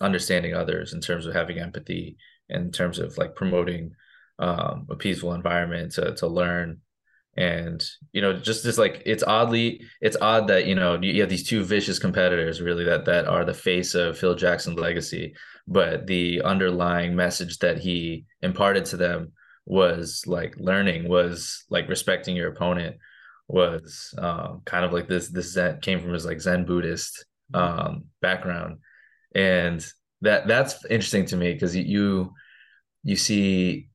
understanding 0.00 0.54
others, 0.54 0.92
in 0.92 1.00
terms 1.00 1.26
of 1.26 1.34
having 1.34 1.58
empathy, 1.58 2.16
in 2.48 2.70
terms 2.70 2.98
of 2.98 3.16
like 3.18 3.34
promoting 3.34 3.92
um, 4.38 4.86
a 4.90 4.96
peaceful 4.96 5.34
environment 5.34 5.92
to 5.92 6.14
to 6.16 6.26
learn. 6.26 6.80
And 7.36 7.84
you 8.12 8.22
know 8.22 8.32
just 8.32 8.62
just 8.62 8.78
like 8.78 9.02
it's 9.06 9.24
oddly 9.24 9.82
it's 10.00 10.16
odd 10.20 10.46
that 10.48 10.66
you 10.66 10.76
know 10.76 11.00
you 11.00 11.20
have 11.20 11.30
these 11.30 11.48
two 11.48 11.64
vicious 11.64 11.98
competitors 11.98 12.60
really 12.60 12.84
that 12.84 13.06
that 13.06 13.26
are 13.26 13.44
the 13.44 13.52
face 13.52 13.96
of 13.96 14.16
Phil 14.16 14.36
Jackson's 14.36 14.78
legacy. 14.78 15.34
But 15.66 16.06
the 16.06 16.42
underlying 16.42 17.16
message 17.16 17.58
that 17.58 17.78
he 17.78 18.26
imparted 18.42 18.84
to 18.86 18.96
them 18.96 19.32
was 19.66 20.24
like 20.26 20.54
learning 20.58 21.08
was 21.08 21.64
like 21.70 21.88
respecting 21.88 22.36
your 22.36 22.50
opponent 22.50 22.96
was 23.48 24.14
um, 24.18 24.62
kind 24.64 24.84
of 24.84 24.92
like 24.92 25.08
this 25.08 25.28
this 25.28 25.52
zen 25.52 25.80
came 25.80 26.00
from 26.00 26.12
his 26.12 26.24
like 26.24 26.40
zen 26.40 26.64
buddhist 26.64 27.24
um, 27.52 28.04
background. 28.20 28.78
And 29.34 29.84
that 30.24 30.46
that's 30.46 30.84
interesting 30.86 31.26
to 31.26 31.36
me 31.36 31.52
because 31.52 31.76
you 31.76 32.34
you 33.02 33.16
see 33.16 33.88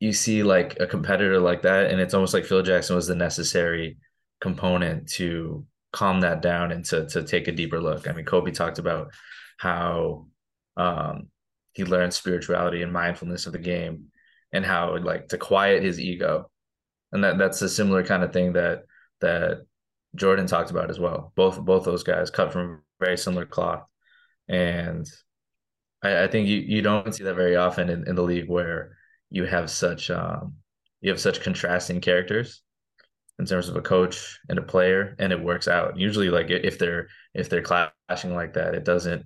you 0.00 0.12
see 0.12 0.42
like 0.42 0.78
a 0.80 0.86
competitor 0.86 1.38
like 1.38 1.62
that, 1.62 1.90
and 1.90 2.00
it's 2.00 2.14
almost 2.14 2.34
like 2.34 2.44
Phil 2.44 2.62
Jackson 2.62 2.96
was 2.96 3.06
the 3.06 3.14
necessary 3.14 3.98
component 4.40 5.08
to 5.10 5.66
calm 5.92 6.20
that 6.20 6.42
down 6.42 6.72
and 6.72 6.84
to 6.86 7.06
to 7.08 7.22
take 7.22 7.48
a 7.48 7.52
deeper 7.52 7.80
look. 7.80 8.08
I 8.08 8.12
mean, 8.12 8.24
Kobe 8.24 8.50
talked 8.50 8.78
about 8.78 9.12
how 9.58 10.26
um, 10.76 11.28
he 11.72 11.84
learned 11.84 12.14
spirituality 12.14 12.82
and 12.82 12.92
mindfulness 12.92 13.46
of 13.46 13.52
the 13.52 13.58
game, 13.58 14.06
and 14.52 14.64
how 14.64 14.96
like 14.98 15.28
to 15.28 15.38
quiet 15.38 15.82
his 15.84 16.00
ego, 16.00 16.50
and 17.12 17.22
that 17.24 17.38
that's 17.38 17.62
a 17.62 17.68
similar 17.68 18.04
kind 18.04 18.22
of 18.24 18.32
thing 18.32 18.54
that 18.54 18.84
that 19.20 19.66
Jordan 20.16 20.46
talked 20.46 20.70
about 20.70 20.90
as 20.90 20.98
well. 20.98 21.32
Both 21.36 21.60
both 21.60 21.84
those 21.84 22.02
guys 22.02 22.30
cut 22.30 22.52
from 22.52 22.82
very 22.98 23.16
similar 23.18 23.46
cloth, 23.46 23.84
and 24.48 25.06
I, 26.02 26.24
I 26.24 26.26
think 26.28 26.48
you 26.48 26.58
you 26.58 26.82
don't 26.82 27.14
see 27.14 27.24
that 27.24 27.34
very 27.34 27.56
often 27.56 27.88
in, 27.88 28.08
in 28.08 28.14
the 28.14 28.22
league 28.22 28.48
where 28.48 28.96
you 29.30 29.44
have 29.44 29.70
such 29.70 30.10
um, 30.10 30.54
you 31.00 31.10
have 31.10 31.20
such 31.20 31.40
contrasting 31.40 32.00
characters 32.00 32.62
in 33.38 33.46
terms 33.46 33.68
of 33.68 33.76
a 33.76 33.80
coach 33.80 34.38
and 34.48 34.58
a 34.58 34.62
player, 34.62 35.16
and 35.18 35.32
it 35.32 35.42
works 35.42 35.66
out. 35.66 35.98
Usually, 35.98 36.28
like 36.28 36.50
if 36.50 36.78
they're 36.78 37.08
if 37.34 37.48
they're 37.48 37.62
clashing 37.62 38.34
like 38.34 38.54
that, 38.54 38.74
it 38.74 38.84
doesn't. 38.84 39.24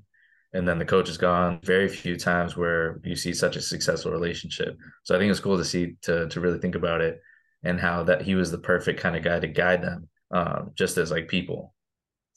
And 0.53 0.69
then 0.69 0.79
the 0.79 0.85
coach 0.85 1.09
is 1.09 1.19
gone. 1.19 1.59
Very 1.65 1.89
few 1.89 2.17
times 2.17 2.57
where 2.57 3.01
you 3.03 3.17
see 3.17 3.35
such 3.35 3.57
a 3.57 3.61
successful 3.61 4.13
relationship. 4.13 4.77
So 5.03 5.17
I 5.17 5.19
think 5.19 5.33
it's 5.33 5.41
cool 5.41 5.59
to 5.59 5.65
see 5.65 5.97
to 6.03 6.29
to 6.29 6.41
really 6.41 6.61
think 6.61 6.77
about 6.77 7.01
it 7.01 7.21
and 7.65 7.81
how 7.81 8.05
that 8.05 8.23
he 8.23 8.37
was 8.37 8.51
the 8.51 8.59
perfect 8.59 9.01
kind 9.01 9.17
of 9.17 9.25
guy 9.25 9.41
to 9.41 9.49
guide 9.49 9.83
them, 9.83 10.09
um, 10.31 10.71
just 10.77 10.97
as 10.97 11.11
like 11.11 11.27
people, 11.27 11.75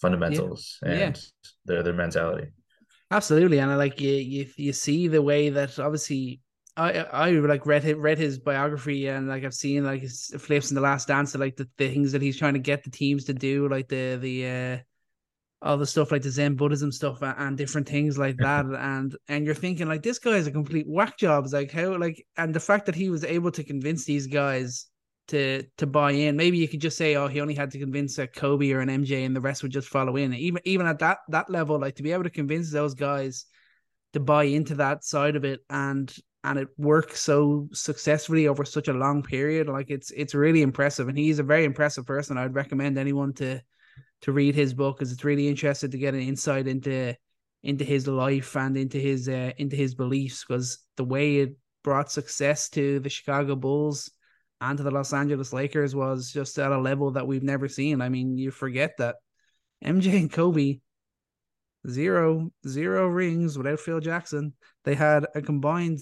fundamentals, 0.01 0.79
yeah. 0.82 0.91
and 0.91 1.00
yeah. 1.00 1.13
their 1.65 1.84
their 1.84 1.94
mentality. 1.94 2.48
Absolutely, 3.10 3.60
and 3.60 3.72
I 3.72 3.76
like 3.76 4.02
you, 4.02 4.12
you. 4.14 4.48
You 4.58 4.74
see 4.74 5.08
the 5.08 5.22
way 5.22 5.50
that 5.50 5.80
obviously 5.80 6.42
I 6.76 6.92
I 7.06 7.30
like 7.32 7.66
read 7.66 7.84
his, 7.84 7.96
read 7.96 8.18
his 8.18 8.38
biography 8.40 9.08
and 9.08 9.28
like 9.30 9.46
I've 9.46 9.54
seen 9.54 9.86
like 9.86 10.02
his 10.02 10.34
flips 10.40 10.72
in 10.72 10.76
the 10.76 10.82
Last 10.82 11.08
Dance, 11.08 11.34
like 11.36 11.56
the, 11.56 11.70
the 11.78 11.90
things 11.90 12.12
that 12.12 12.22
he's 12.22 12.38
trying 12.38 12.54
to 12.56 12.60
get 12.60 12.84
the 12.84 12.92
teams 12.92 13.24
to 13.26 13.34
do, 13.34 13.70
like 13.70 13.88
the 13.88 14.18
the 14.18 14.48
uh 14.48 14.78
all 15.62 15.78
the 15.78 15.88
stuff 15.88 16.12
like 16.12 16.22
the 16.24 16.32
Zen 16.32 16.56
Buddhism 16.56 16.92
stuff 16.92 17.22
and, 17.24 17.36
and 17.38 17.58
different 17.58 17.88
things 17.90 18.18
like 18.18 18.38
that, 18.40 18.66
and 18.66 19.16
and 19.30 19.46
you're 19.46 19.56
thinking 19.56 19.88
like 19.88 20.04
this 20.04 20.20
guy 20.20 20.32
is 20.38 20.48
a 20.48 20.52
complete 20.52 20.88
whack 20.88 21.17
job. 21.17 21.46
It's 21.46 21.54
like 21.54 21.72
how 21.72 21.98
like 21.98 22.26
and 22.38 22.54
the 22.54 22.60
fact 22.60 22.88
that 22.88 22.96
he 22.96 23.10
was 23.10 23.24
able 23.24 23.52
to 23.52 23.63
convince 23.63 24.06
these 24.06 24.28
guys 24.28 24.88
to 25.28 25.63
to 25.78 25.88
buy 25.88 26.12
in. 26.12 26.36
Maybe 26.36 26.58
you 26.58 26.68
could 26.68 26.82
just 26.82 26.98
say, 26.98 27.16
oh, 27.16 27.28
he 27.28 27.42
only 27.42 27.56
had 27.56 27.72
to 27.72 27.80
convince 27.80 28.18
a 28.18 28.28
Kobe 28.28 28.72
or 28.72 28.80
an 28.80 28.90
MJ, 28.90 29.26
and 29.26 29.36
the 29.36 29.42
rest 29.42 29.63
would 29.63 29.72
just 29.72 29.90
follow 29.90 30.16
in. 30.16 30.34
Even 30.34 30.62
even 30.66 30.88
at 30.88 31.00
that 31.00 31.20
that 31.30 31.50
level, 31.50 31.80
like 31.80 31.96
to 31.96 32.04
be 32.04 32.12
able 32.12 32.24
to 32.24 32.30
convince 32.30 32.72
those 32.72 32.94
guys 32.94 33.46
to 34.13 34.20
buy 34.20 34.44
into 34.44 34.76
that 34.76 35.04
side 35.04 35.36
of 35.36 35.44
it 35.44 35.60
and 35.70 36.16
and 36.44 36.58
it 36.60 36.70
works 36.78 37.20
so 37.20 37.68
successfully 37.74 38.48
over 38.48 38.63
such 38.63 38.88
a 38.88 38.94
long 38.94 39.22
period. 39.22 39.68
Like 39.68 39.90
it's 39.90 40.12
it's 40.12 40.34
really 40.34 40.62
impressive, 40.62 41.10
and 41.10 41.18
he's 41.18 41.40
a 41.40 41.44
very 41.44 41.66
impressive 41.66 42.06
person. 42.06 42.38
I'd 42.38 42.56
recommend 42.56 42.98
anyone 42.98 43.34
to 43.34 43.62
to 44.22 44.32
read 44.32 44.56
his 44.56 44.74
book 44.74 44.98
because 44.98 45.12
it's 45.12 45.24
really 45.24 45.48
interesting 45.48 45.92
to 45.92 45.98
get 45.98 46.13
an 46.13 46.22
insight 46.22 46.68
into 46.68 47.16
into 47.63 47.84
his 47.84 48.08
life 48.08 48.56
and 48.56 48.78
into 48.78 48.98
his 48.98 49.28
uh, 49.28 49.52
into 49.58 49.76
his 49.76 49.96
beliefs 49.96 50.46
because 50.48 50.80
the 50.96 51.04
way 51.04 51.38
it 51.38 51.58
brought 51.84 52.12
success 52.12 52.70
to 52.70 53.00
the 53.00 53.10
Chicago 53.10 53.56
Bulls 53.56 54.12
and 54.62 54.78
to 54.78 54.84
the 54.84 54.91
Los 54.91 55.13
Angeles 55.13 55.54
Lakers 55.54 55.96
was 55.96 56.32
just 56.32 56.58
at 56.58 56.72
a 56.72 56.80
level 56.80 57.12
that 57.12 57.28
we've 57.28 57.43
never 57.43 57.67
seen. 57.67 58.02
I 58.02 58.10
mean, 58.10 58.38
you 58.38 58.52
forget 58.52 58.93
that 58.98 59.15
MJ 59.84 60.15
and 60.20 60.32
Kobe 60.32 60.80
zero 61.88 62.52
zero 62.67 63.08
rings 63.08 63.58
without 63.58 63.80
Phil 63.80 64.00
Jackson. 64.00 64.54
They 64.84 64.96
had 64.96 65.26
a 65.36 65.41
combined 65.41 66.00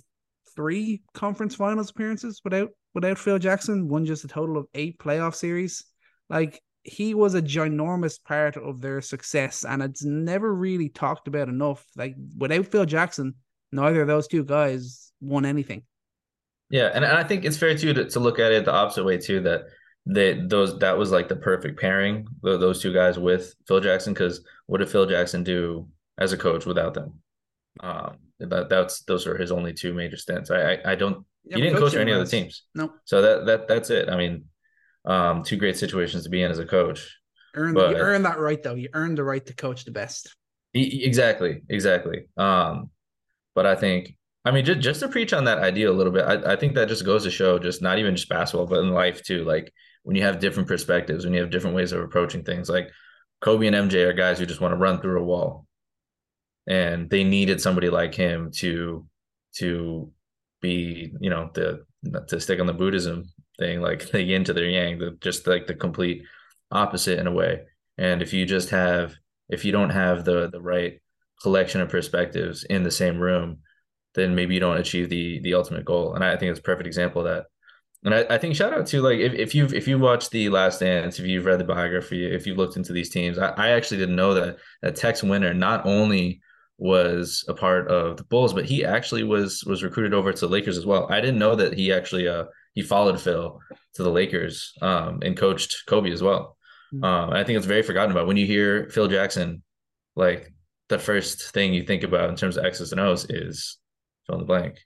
three 0.55 1.03
conference 1.13 1.55
finals 1.55 1.89
appearances 1.89 2.41
without 2.43 2.69
without 2.93 3.17
Phil 3.17 3.39
Jackson, 3.39 3.87
won 3.87 4.05
just 4.05 4.23
a 4.23 4.27
total 4.27 4.57
of 4.57 4.67
eight 4.73 4.99
playoff 4.99 5.35
series. 5.35 5.83
Like 6.29 6.61
he 6.83 7.13
was 7.13 7.33
a 7.33 7.41
ginormous 7.41 8.23
part 8.23 8.57
of 8.57 8.79
their 8.79 9.01
success, 9.01 9.65
and 9.65 9.81
it's 9.81 10.03
never 10.03 10.53
really 10.53 10.89
talked 10.89 11.27
about 11.27 11.49
enough. 11.49 11.85
Like 11.95 12.15
without 12.37 12.67
Phil 12.67 12.85
Jackson, 12.85 13.35
neither 13.71 14.01
of 14.01 14.07
those 14.07 14.27
two 14.27 14.43
guys 14.43 15.11
won 15.19 15.45
anything. 15.45 15.83
Yeah, 16.69 16.89
and, 16.93 17.05
and 17.05 17.17
I 17.17 17.23
think 17.23 17.45
it's 17.45 17.57
fair 17.57 17.77
too 17.77 17.93
to, 17.93 18.09
to 18.09 18.19
look 18.19 18.39
at 18.39 18.51
it 18.51 18.65
the 18.65 18.73
opposite 18.73 19.03
way 19.03 19.17
too. 19.17 19.41
That 19.41 19.65
that 20.07 20.49
those 20.49 20.79
that 20.79 20.97
was 20.97 21.11
like 21.11 21.27
the 21.27 21.35
perfect 21.35 21.79
pairing 21.79 22.27
those 22.41 22.81
two 22.81 22.93
guys 22.93 23.17
with 23.17 23.53
Phil 23.67 23.79
Jackson 23.79 24.13
because 24.13 24.43
what 24.65 24.79
did 24.79 24.89
Phil 24.89 25.05
Jackson 25.05 25.43
do 25.43 25.87
as 26.17 26.33
a 26.33 26.37
coach 26.37 26.65
without 26.65 26.93
them? 26.93 27.19
Um, 27.79 28.17
that 28.39 28.69
that's 28.69 29.01
those 29.03 29.27
are 29.27 29.37
his 29.37 29.51
only 29.51 29.73
two 29.73 29.93
major 29.93 30.17
stints. 30.17 30.51
I 30.51 30.73
I, 30.73 30.91
I 30.91 30.95
don't. 30.95 31.25
Yeah, 31.43 31.57
he 31.57 31.61
didn't 31.61 31.77
coach 31.77 31.95
any 31.95 32.11
other 32.11 32.25
teams. 32.25 32.63
No. 32.73 32.93
So 33.05 33.21
that 33.21 33.45
that 33.45 33.67
that's 33.67 33.89
it. 33.89 34.09
I 34.09 34.17
mean, 34.17 34.45
um, 35.05 35.43
two 35.43 35.57
great 35.57 35.77
situations 35.77 36.23
to 36.23 36.29
be 36.29 36.41
in 36.41 36.51
as 36.51 36.59
a 36.59 36.65
coach. 36.65 37.15
Earn 37.55 37.73
but, 37.73 37.91
you 37.91 37.97
earn 37.97 38.23
that 38.23 38.39
right 38.39 38.61
though. 38.61 38.75
You 38.75 38.89
earn 38.93 39.15
the 39.15 39.23
right 39.23 39.45
to 39.45 39.53
coach 39.53 39.85
the 39.85 39.91
best. 39.91 40.35
Exactly, 40.73 41.61
exactly. 41.69 42.27
Um, 42.35 42.89
but 43.53 43.65
I 43.65 43.75
think 43.75 44.17
I 44.45 44.51
mean 44.51 44.63
just 44.63 44.79
just 44.79 44.99
to 45.01 45.07
preach 45.07 45.33
on 45.33 45.45
that 45.45 45.57
idea 45.57 45.89
a 45.89 45.93
little 45.93 46.13
bit. 46.13 46.25
I, 46.25 46.53
I 46.53 46.55
think 46.55 46.75
that 46.75 46.87
just 46.87 47.05
goes 47.05 47.23
to 47.23 47.31
show 47.31 47.59
just 47.59 47.81
not 47.81 47.99
even 47.99 48.15
just 48.15 48.29
basketball, 48.29 48.67
but 48.67 48.79
in 48.79 48.89
life 48.89 49.23
too. 49.23 49.43
Like 49.43 49.73
when 50.03 50.15
you 50.15 50.23
have 50.23 50.39
different 50.39 50.69
perspectives, 50.69 51.25
when 51.25 51.33
you 51.33 51.41
have 51.41 51.49
different 51.49 51.75
ways 51.75 51.91
of 51.91 52.01
approaching 52.01 52.43
things. 52.43 52.69
Like 52.69 52.89
Kobe 53.41 53.67
and 53.67 53.75
MJ 53.75 54.05
are 54.05 54.13
guys 54.13 54.39
who 54.39 54.45
just 54.45 54.61
want 54.61 54.71
to 54.71 54.77
run 54.77 55.01
through 55.01 55.19
a 55.19 55.25
wall 55.25 55.65
and 56.67 57.09
they 57.09 57.23
needed 57.23 57.61
somebody 57.61 57.89
like 57.89 58.15
him 58.15 58.51
to 58.51 59.05
to 59.55 60.11
be 60.61 61.13
you 61.19 61.29
know 61.29 61.49
the 61.53 61.85
to 62.27 62.39
stick 62.39 62.59
on 62.59 62.65
the 62.65 62.73
buddhism 62.73 63.25
thing 63.57 63.81
like 63.81 64.09
the 64.11 64.21
yin 64.21 64.43
to 64.43 64.53
their 64.53 64.69
yang 64.69 64.97
the 64.97 65.17
just 65.21 65.47
like 65.47 65.67
the 65.67 65.73
complete 65.73 66.23
opposite 66.71 67.19
in 67.19 67.27
a 67.27 67.31
way 67.31 67.61
and 67.97 68.21
if 68.21 68.33
you 68.33 68.45
just 68.45 68.69
have 68.69 69.13
if 69.49 69.63
you 69.63 69.71
don't 69.71 69.91
have 69.91 70.25
the 70.25 70.49
the 70.49 70.61
right 70.61 71.01
collection 71.41 71.81
of 71.81 71.89
perspectives 71.89 72.63
in 72.63 72.83
the 72.83 72.91
same 72.91 73.19
room 73.19 73.57
then 74.15 74.35
maybe 74.35 74.53
you 74.53 74.59
don't 74.59 74.77
achieve 74.77 75.09
the 75.09 75.39
the 75.41 75.53
ultimate 75.53 75.85
goal 75.85 76.13
and 76.13 76.23
i 76.23 76.35
think 76.35 76.49
it's 76.49 76.59
a 76.59 76.63
perfect 76.63 76.87
example 76.87 77.21
of 77.21 77.27
that 77.27 77.45
and 78.03 78.13
I, 78.13 78.35
I 78.35 78.37
think 78.37 78.55
shout 78.55 78.73
out 78.73 78.85
to 78.87 79.01
like 79.01 79.19
if, 79.19 79.33
if 79.33 79.55
you've 79.55 79.73
if 79.73 79.87
you 79.87 79.97
watched 79.97 80.31
the 80.31 80.49
last 80.49 80.79
dance 80.79 81.19
if 81.19 81.25
you've 81.25 81.45
read 81.45 81.59
the 81.59 81.63
biography 81.63 82.25
if 82.25 82.45
you've 82.45 82.57
looked 82.57 82.77
into 82.77 82.93
these 82.93 83.09
teams 83.09 83.37
i, 83.37 83.49
I 83.49 83.69
actually 83.69 83.97
didn't 83.97 84.15
know 84.15 84.33
that 84.35 84.57
that 84.81 84.95
tex 84.95 85.23
winter 85.23 85.53
not 85.53 85.85
only 85.85 86.41
was 86.77 87.45
a 87.47 87.53
part 87.53 87.87
of 87.87 88.17
the 88.17 88.23
Bulls, 88.25 88.53
but 88.53 88.65
he 88.65 88.83
actually 88.83 89.23
was 89.23 89.63
was 89.65 89.83
recruited 89.83 90.13
over 90.13 90.31
to 90.31 90.39
the 90.39 90.51
Lakers 90.51 90.77
as 90.77 90.85
well. 90.85 91.07
I 91.09 91.21
didn't 91.21 91.39
know 91.39 91.55
that 91.55 91.73
he 91.73 91.93
actually 91.93 92.27
uh 92.27 92.45
he 92.73 92.81
followed 92.81 93.19
Phil 93.19 93.59
to 93.93 94.03
the 94.03 94.11
Lakers 94.11 94.73
um 94.81 95.19
and 95.23 95.37
coached 95.37 95.83
Kobe 95.87 96.11
as 96.11 96.21
well. 96.21 96.57
Mm-hmm. 96.93 97.03
Um 97.03 97.29
I 97.31 97.43
think 97.43 97.57
it's 97.57 97.65
very 97.65 97.81
forgotten 97.81 98.11
about 98.11 98.27
when 98.27 98.37
you 98.37 98.45
hear 98.45 98.89
Phil 98.89 99.07
Jackson, 99.07 99.63
like 100.15 100.53
the 100.89 100.99
first 100.99 101.51
thing 101.53 101.73
you 101.73 101.83
think 101.83 102.03
about 102.03 102.29
in 102.29 102.35
terms 102.35 102.57
of 102.57 102.65
X's 102.65 102.91
and 102.91 103.01
O's 103.01 103.25
is 103.29 103.77
fill 104.25 104.35
in 104.35 104.41
the 104.41 104.45
blank, 104.45 104.79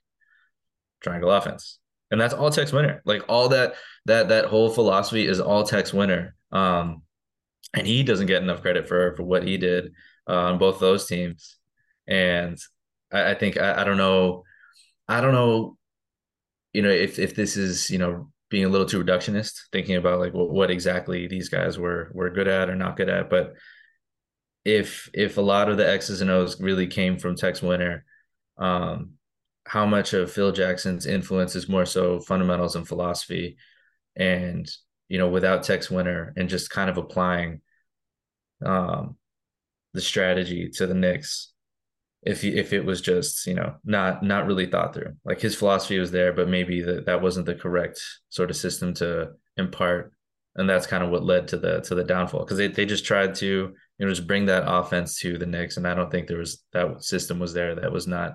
triangle 1.00 1.30
offense. 1.30 1.78
And 2.10 2.20
that's 2.20 2.34
all 2.34 2.50
Tex 2.50 2.72
Winter. 2.72 3.02
Like 3.04 3.22
all 3.28 3.50
that 3.50 3.74
that 4.06 4.28
that 4.28 4.46
whole 4.46 4.70
philosophy 4.70 5.26
is 5.26 5.40
all 5.40 5.64
Tex 5.64 5.92
Winter. 5.92 6.34
Um 6.52 7.02
and 7.74 7.86
he 7.86 8.02
doesn't 8.02 8.26
get 8.26 8.42
enough 8.42 8.62
credit 8.62 8.88
for 8.88 9.14
for 9.16 9.22
what 9.22 9.44
he 9.44 9.56
did 9.56 9.92
uh, 10.28 10.34
on 10.34 10.58
both 10.58 10.80
those 10.80 11.06
teams. 11.06 11.56
And 12.06 12.58
I, 13.12 13.30
I 13.30 13.34
think 13.34 13.56
I, 13.58 13.82
I 13.82 13.84
don't 13.84 13.96
know, 13.96 14.44
I 15.08 15.20
don't 15.20 15.32
know, 15.34 15.76
you 16.72 16.82
know, 16.82 16.90
if 16.90 17.18
if 17.18 17.34
this 17.34 17.56
is 17.56 17.90
you 17.90 17.98
know 17.98 18.30
being 18.48 18.64
a 18.64 18.68
little 18.68 18.86
too 18.86 19.02
reductionist, 19.02 19.68
thinking 19.72 19.96
about 19.96 20.18
like 20.18 20.34
what, 20.34 20.50
what 20.50 20.70
exactly 20.70 21.28
these 21.28 21.48
guys 21.48 21.78
were 21.78 22.10
were 22.14 22.30
good 22.30 22.48
at 22.48 22.68
or 22.68 22.74
not 22.74 22.96
good 22.96 23.08
at. 23.08 23.30
But 23.30 23.54
if 24.64 25.08
if 25.14 25.36
a 25.36 25.42
lot 25.42 25.68
of 25.68 25.76
the 25.76 25.88
X's 25.88 26.20
and 26.20 26.30
O's 26.30 26.60
really 26.60 26.86
came 26.86 27.18
from 27.18 27.36
Tex 27.36 27.62
Winter, 27.62 28.04
um, 28.58 29.12
how 29.70 29.86
much 29.86 30.14
of 30.14 30.32
Phil 30.32 30.50
Jackson's 30.50 31.06
influence 31.06 31.54
is 31.54 31.68
more 31.68 31.86
so 31.86 32.18
fundamentals 32.18 32.74
and 32.74 32.88
philosophy, 32.88 33.56
and 34.16 34.68
you 35.08 35.16
know, 35.16 35.28
without 35.28 35.62
Tex 35.62 35.88
Winter 35.88 36.32
and 36.36 36.48
just 36.48 36.70
kind 36.70 36.90
of 36.90 36.98
applying 36.98 37.60
um, 38.66 39.16
the 39.94 40.00
strategy 40.00 40.70
to 40.70 40.88
the 40.88 40.94
Knicks, 40.94 41.52
if 42.22 42.42
if 42.42 42.72
it 42.72 42.84
was 42.84 43.00
just 43.00 43.46
you 43.46 43.54
know 43.54 43.76
not 43.84 44.24
not 44.24 44.48
really 44.48 44.66
thought 44.66 44.92
through, 44.92 45.14
like 45.24 45.40
his 45.40 45.54
philosophy 45.54 46.00
was 46.00 46.10
there, 46.10 46.32
but 46.32 46.48
maybe 46.48 46.82
that 46.82 47.06
that 47.06 47.22
wasn't 47.22 47.46
the 47.46 47.54
correct 47.54 48.02
sort 48.28 48.50
of 48.50 48.56
system 48.56 48.92
to 48.94 49.30
impart, 49.56 50.12
and 50.56 50.68
that's 50.68 50.88
kind 50.88 51.04
of 51.04 51.10
what 51.10 51.22
led 51.22 51.46
to 51.46 51.56
the 51.56 51.78
to 51.82 51.94
the 51.94 52.02
downfall 52.02 52.40
because 52.40 52.58
they 52.58 52.66
they 52.66 52.86
just 52.86 53.04
tried 53.04 53.36
to 53.36 53.46
you 53.46 54.04
know 54.04 54.12
just 54.12 54.26
bring 54.26 54.46
that 54.46 54.64
offense 54.66 55.20
to 55.20 55.38
the 55.38 55.46
Knicks, 55.46 55.76
and 55.76 55.86
I 55.86 55.94
don't 55.94 56.10
think 56.10 56.26
there 56.26 56.38
was 56.38 56.60
that 56.72 57.04
system 57.04 57.38
was 57.38 57.52
there 57.52 57.76
that 57.76 57.92
was 57.92 58.08
not 58.08 58.32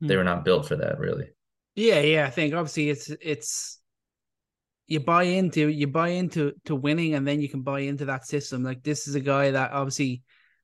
they 0.00 0.14
hmm. 0.14 0.18
were 0.18 0.24
not 0.24 0.44
built 0.44 0.66
for 0.66 0.76
that 0.76 0.98
really. 0.98 1.28
Yeah, 1.74 2.00
yeah, 2.00 2.26
I 2.26 2.30
think 2.30 2.54
obviously 2.54 2.90
it's 2.90 3.10
it's 3.20 3.78
you 4.86 5.00
buy 5.00 5.24
into 5.24 5.68
you 5.68 5.86
buy 5.86 6.08
into 6.08 6.52
to 6.64 6.74
winning, 6.74 7.14
and 7.14 7.26
then 7.26 7.40
you 7.40 7.48
can 7.48 7.62
buy 7.62 7.80
into 7.80 8.06
that 8.06 8.26
system. 8.26 8.62
Like 8.62 8.82
this 8.82 9.08
is 9.08 9.14
a 9.14 9.20
guy 9.20 9.50
that 9.50 9.72
obviously 9.72 10.22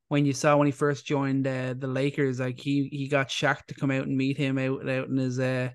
when 0.09 0.25
you 0.25 0.33
saw 0.33 0.57
when 0.57 0.67
he 0.67 0.73
first 0.73 1.07
joined 1.07 1.47
uh, 1.47 1.75
the 1.77 1.87
Lakers, 1.87 2.41
like 2.41 2.59
he 2.59 2.89
he 2.93 3.09
got 3.09 3.29
Shaq 3.29 3.65
to 3.67 3.75
come 3.75 3.91
out 3.91 4.07
and 4.07 4.17
meet 4.17 4.37
him 4.37 4.59
out 4.59 4.89
out 4.89 5.09
in 5.09 5.17
his 5.17 5.39
uh 5.39 5.71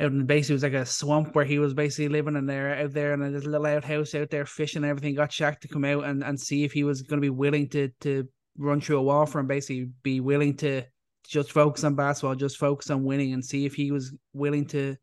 out 0.00 0.12
in 0.12 0.26
basically 0.26 0.54
it 0.54 0.56
was 0.56 0.62
like 0.62 0.72
a 0.74 0.86
swamp 0.86 1.34
where 1.34 1.44
he 1.44 1.58
was 1.58 1.74
basically 1.74 2.08
living 2.08 2.36
in 2.36 2.46
there 2.46 2.74
out 2.74 2.92
there 2.92 3.14
in 3.14 3.22
a 3.22 3.30
little 3.30 3.66
outhouse 3.66 4.14
out 4.14 4.30
there 4.30 4.46
fishing 4.46 4.82
and 4.82 4.90
everything. 4.90 5.14
Got 5.14 5.30
Shaq 5.30 5.60
to 5.60 5.68
come 5.68 5.84
out 5.84 6.04
and, 6.04 6.22
and 6.22 6.38
see 6.38 6.64
if 6.64 6.72
he 6.72 6.84
was 6.84 7.02
going 7.02 7.18
to 7.18 7.24
be 7.24 7.30
willing 7.30 7.68
to 7.70 7.88
to 8.00 8.28
run 8.56 8.80
through 8.80 8.98
a 8.98 9.02
wall 9.02 9.26
for 9.26 9.38
him, 9.38 9.46
basically 9.46 9.90
be 10.02 10.20
willing 10.20 10.56
to 10.58 10.82
just 11.28 11.52
focus 11.52 11.84
on 11.84 11.94
basketball, 11.94 12.34
just 12.34 12.56
focus 12.56 12.90
on 12.90 13.04
winning, 13.04 13.32
and 13.34 13.44
see 13.44 13.66
if 13.66 13.74
he 13.74 13.92
was 13.92 14.14
willing 14.32 14.66
to 14.66 14.96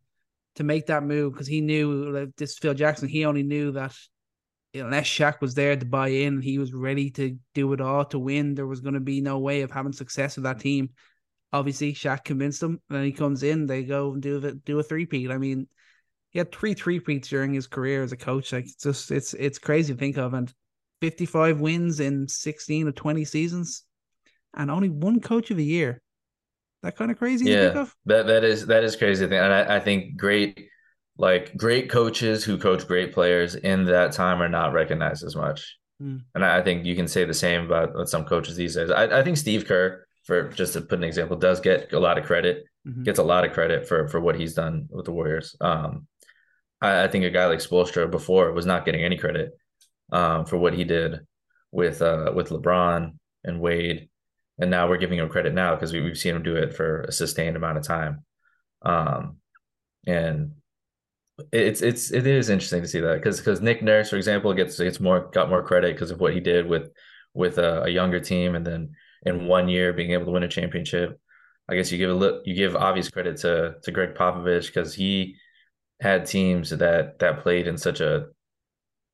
to 0.55 0.63
make 0.63 0.87
that 0.87 1.03
move 1.03 1.33
because 1.33 1.47
he 1.47 1.61
knew 1.61 2.11
like 2.11 2.35
this 2.37 2.57
Phil 2.57 2.73
Jackson. 2.73 3.07
He 3.07 3.25
only 3.25 3.43
knew 3.43 3.71
that 3.73 3.93
unless 4.73 5.05
Shaq 5.05 5.41
was 5.41 5.53
there 5.53 5.75
to 5.75 5.85
buy 5.85 6.09
in, 6.09 6.41
he 6.41 6.57
was 6.57 6.73
ready 6.73 7.09
to 7.11 7.37
do 7.53 7.71
it 7.73 7.81
all 7.81 8.05
to 8.05 8.19
win. 8.19 8.55
There 8.55 8.67
was 8.67 8.81
going 8.81 8.93
to 8.95 8.99
be 8.99 9.21
no 9.21 9.39
way 9.39 9.61
of 9.61 9.71
having 9.71 9.93
success 9.93 10.35
with 10.35 10.43
that 10.43 10.59
team. 10.59 10.89
Obviously, 11.53 11.93
Shaq 11.93 12.23
convinced 12.23 12.61
him, 12.61 12.81
and 12.89 13.05
he 13.05 13.11
comes 13.11 13.43
in. 13.43 13.65
They 13.65 13.83
go 13.83 14.13
and 14.13 14.21
do 14.21 14.39
the 14.39 14.53
do 14.53 14.79
a 14.79 14.83
three 14.83 15.05
peat. 15.05 15.31
I 15.31 15.37
mean, 15.37 15.67
he 16.31 16.39
had 16.39 16.51
three 16.51 16.73
three 16.73 16.99
peats 16.99 17.29
during 17.29 17.53
his 17.53 17.67
career 17.67 18.03
as 18.03 18.11
a 18.11 18.17
coach. 18.17 18.51
Like 18.51 18.65
it's 18.65 18.83
just 18.83 19.11
it's 19.11 19.33
it's 19.35 19.59
crazy 19.59 19.93
to 19.93 19.99
think 19.99 20.17
of. 20.17 20.33
And 20.33 20.51
fifty 21.01 21.25
five 21.25 21.59
wins 21.59 21.99
in 21.99 22.27
sixteen 22.27 22.87
or 22.87 22.91
twenty 22.91 23.25
seasons, 23.25 23.83
and 24.53 24.71
only 24.71 24.89
one 24.89 25.21
coach 25.21 25.51
of 25.51 25.57
the 25.57 25.63
year. 25.63 26.01
That 26.85 26.95
kind 26.95 27.09
of 27.09 27.17
crazy. 27.17 27.45
Yeah, 27.45 27.87
that 28.05 28.27
that 28.27 28.43
is 28.43 28.67
that 28.67 28.83
is 28.83 28.95
crazy 28.95 29.25
thing, 29.25 29.39
and 29.39 29.51
I, 29.51 29.77
I 29.77 29.79
think 29.79 30.17
great 30.17 30.69
like 31.17 31.57
great 31.57 31.89
coaches 31.89 32.43
who 32.43 32.59
coach 32.59 32.87
great 32.87 33.11
players 33.11 33.55
in 33.55 33.85
that 33.85 34.11
time 34.11 34.39
are 34.39 34.49
not 34.49 34.71
recognized 34.71 35.23
as 35.23 35.35
much. 35.35 35.77
Mm. 35.99 36.21
And 36.35 36.45
I 36.45 36.61
think 36.61 36.85
you 36.85 36.95
can 36.95 37.07
say 37.07 37.25
the 37.25 37.33
same 37.33 37.65
about 37.65 38.07
some 38.07 38.25
coaches 38.25 38.55
these 38.55 38.75
days. 38.75 38.91
I, 38.91 39.19
I, 39.19 39.23
think 39.23 39.37
Steve 39.37 39.65
Kerr, 39.65 40.05
for 40.25 40.49
just 40.49 40.73
to 40.73 40.81
put 40.81 40.99
an 40.99 41.03
example, 41.03 41.37
does 41.37 41.59
get 41.59 41.91
a 41.91 41.99
lot 41.99 42.19
of 42.19 42.25
credit, 42.25 42.65
mm-hmm. 42.87 43.01
gets 43.01 43.17
a 43.17 43.23
lot 43.23 43.45
of 43.45 43.53
credit 43.53 43.87
for 43.87 44.07
for 44.07 44.19
what 44.19 44.39
he's 44.39 44.53
done 44.53 44.87
with 44.91 45.05
the 45.05 45.11
Warriors. 45.11 45.55
Um, 45.59 46.05
I, 46.81 47.05
I, 47.05 47.07
think 47.07 47.25
a 47.25 47.31
guy 47.31 47.47
like 47.47 47.59
Spoelstra 47.59 48.11
before 48.11 48.51
was 48.51 48.67
not 48.67 48.85
getting 48.85 49.03
any 49.03 49.17
credit 49.17 49.57
um, 50.11 50.45
for 50.45 50.57
what 50.57 50.75
he 50.75 50.83
did 50.83 51.21
with 51.71 52.03
uh, 52.03 52.31
with 52.35 52.49
LeBron 52.49 53.13
and 53.43 53.59
Wade, 53.59 54.09
and 54.59 54.71
now 54.71 54.87
we're 54.87 54.97
giving 54.97 55.19
him 55.19 55.29
credit 55.29 55.53
now 55.53 55.75
because 55.75 55.91
we, 55.91 56.03
have 56.05 56.17
seen 56.17 56.35
him 56.35 56.43
do 56.43 56.55
it 56.55 56.73
for 56.73 57.01
a 57.01 57.11
sustained 57.11 57.55
amount 57.55 57.77
of 57.77 57.83
time. 57.83 58.23
Um, 58.83 59.37
and 60.07 60.51
it's 61.51 61.81
it's 61.81 62.11
it 62.11 62.25
is 62.25 62.49
interesting 62.49 62.81
to 62.81 62.87
see 62.87 63.01
that 63.01 63.15
because 63.15 63.39
because 63.39 63.61
Nick 63.61 63.83
Nurse, 63.83 64.09
for 64.09 64.15
example, 64.15 64.53
gets 64.53 64.77
gets 64.77 64.99
more 64.99 65.29
got 65.33 65.49
more 65.49 65.63
credit 65.63 65.93
because 65.93 66.11
of 66.11 66.19
what 66.19 66.33
he 66.33 66.39
did 66.39 66.67
with 66.67 66.91
with 67.33 67.57
a, 67.57 67.83
a, 67.83 67.89
younger 67.89 68.21
team, 68.21 68.55
and 68.55 68.65
then 68.65 68.91
in 69.25 69.47
one 69.47 69.67
year 69.67 69.91
being 69.91 70.11
able 70.11 70.25
to 70.25 70.31
win 70.31 70.43
a 70.43 70.47
championship. 70.47 71.19
I 71.67 71.75
guess 71.75 71.91
you 71.91 71.97
give 71.97 72.11
a 72.11 72.13
li- 72.13 72.41
you 72.45 72.55
give 72.55 72.75
obvious 72.75 73.09
credit 73.09 73.37
to 73.37 73.75
to 73.83 73.91
Gregg 73.91 74.13
Popovich 74.15 74.67
because 74.67 74.93
he 74.93 75.35
had 75.99 76.25
teams 76.25 76.69
that 76.69 77.19
that 77.19 77.41
played 77.41 77.67
in 77.67 77.77
such 77.77 77.99
a 77.99 78.27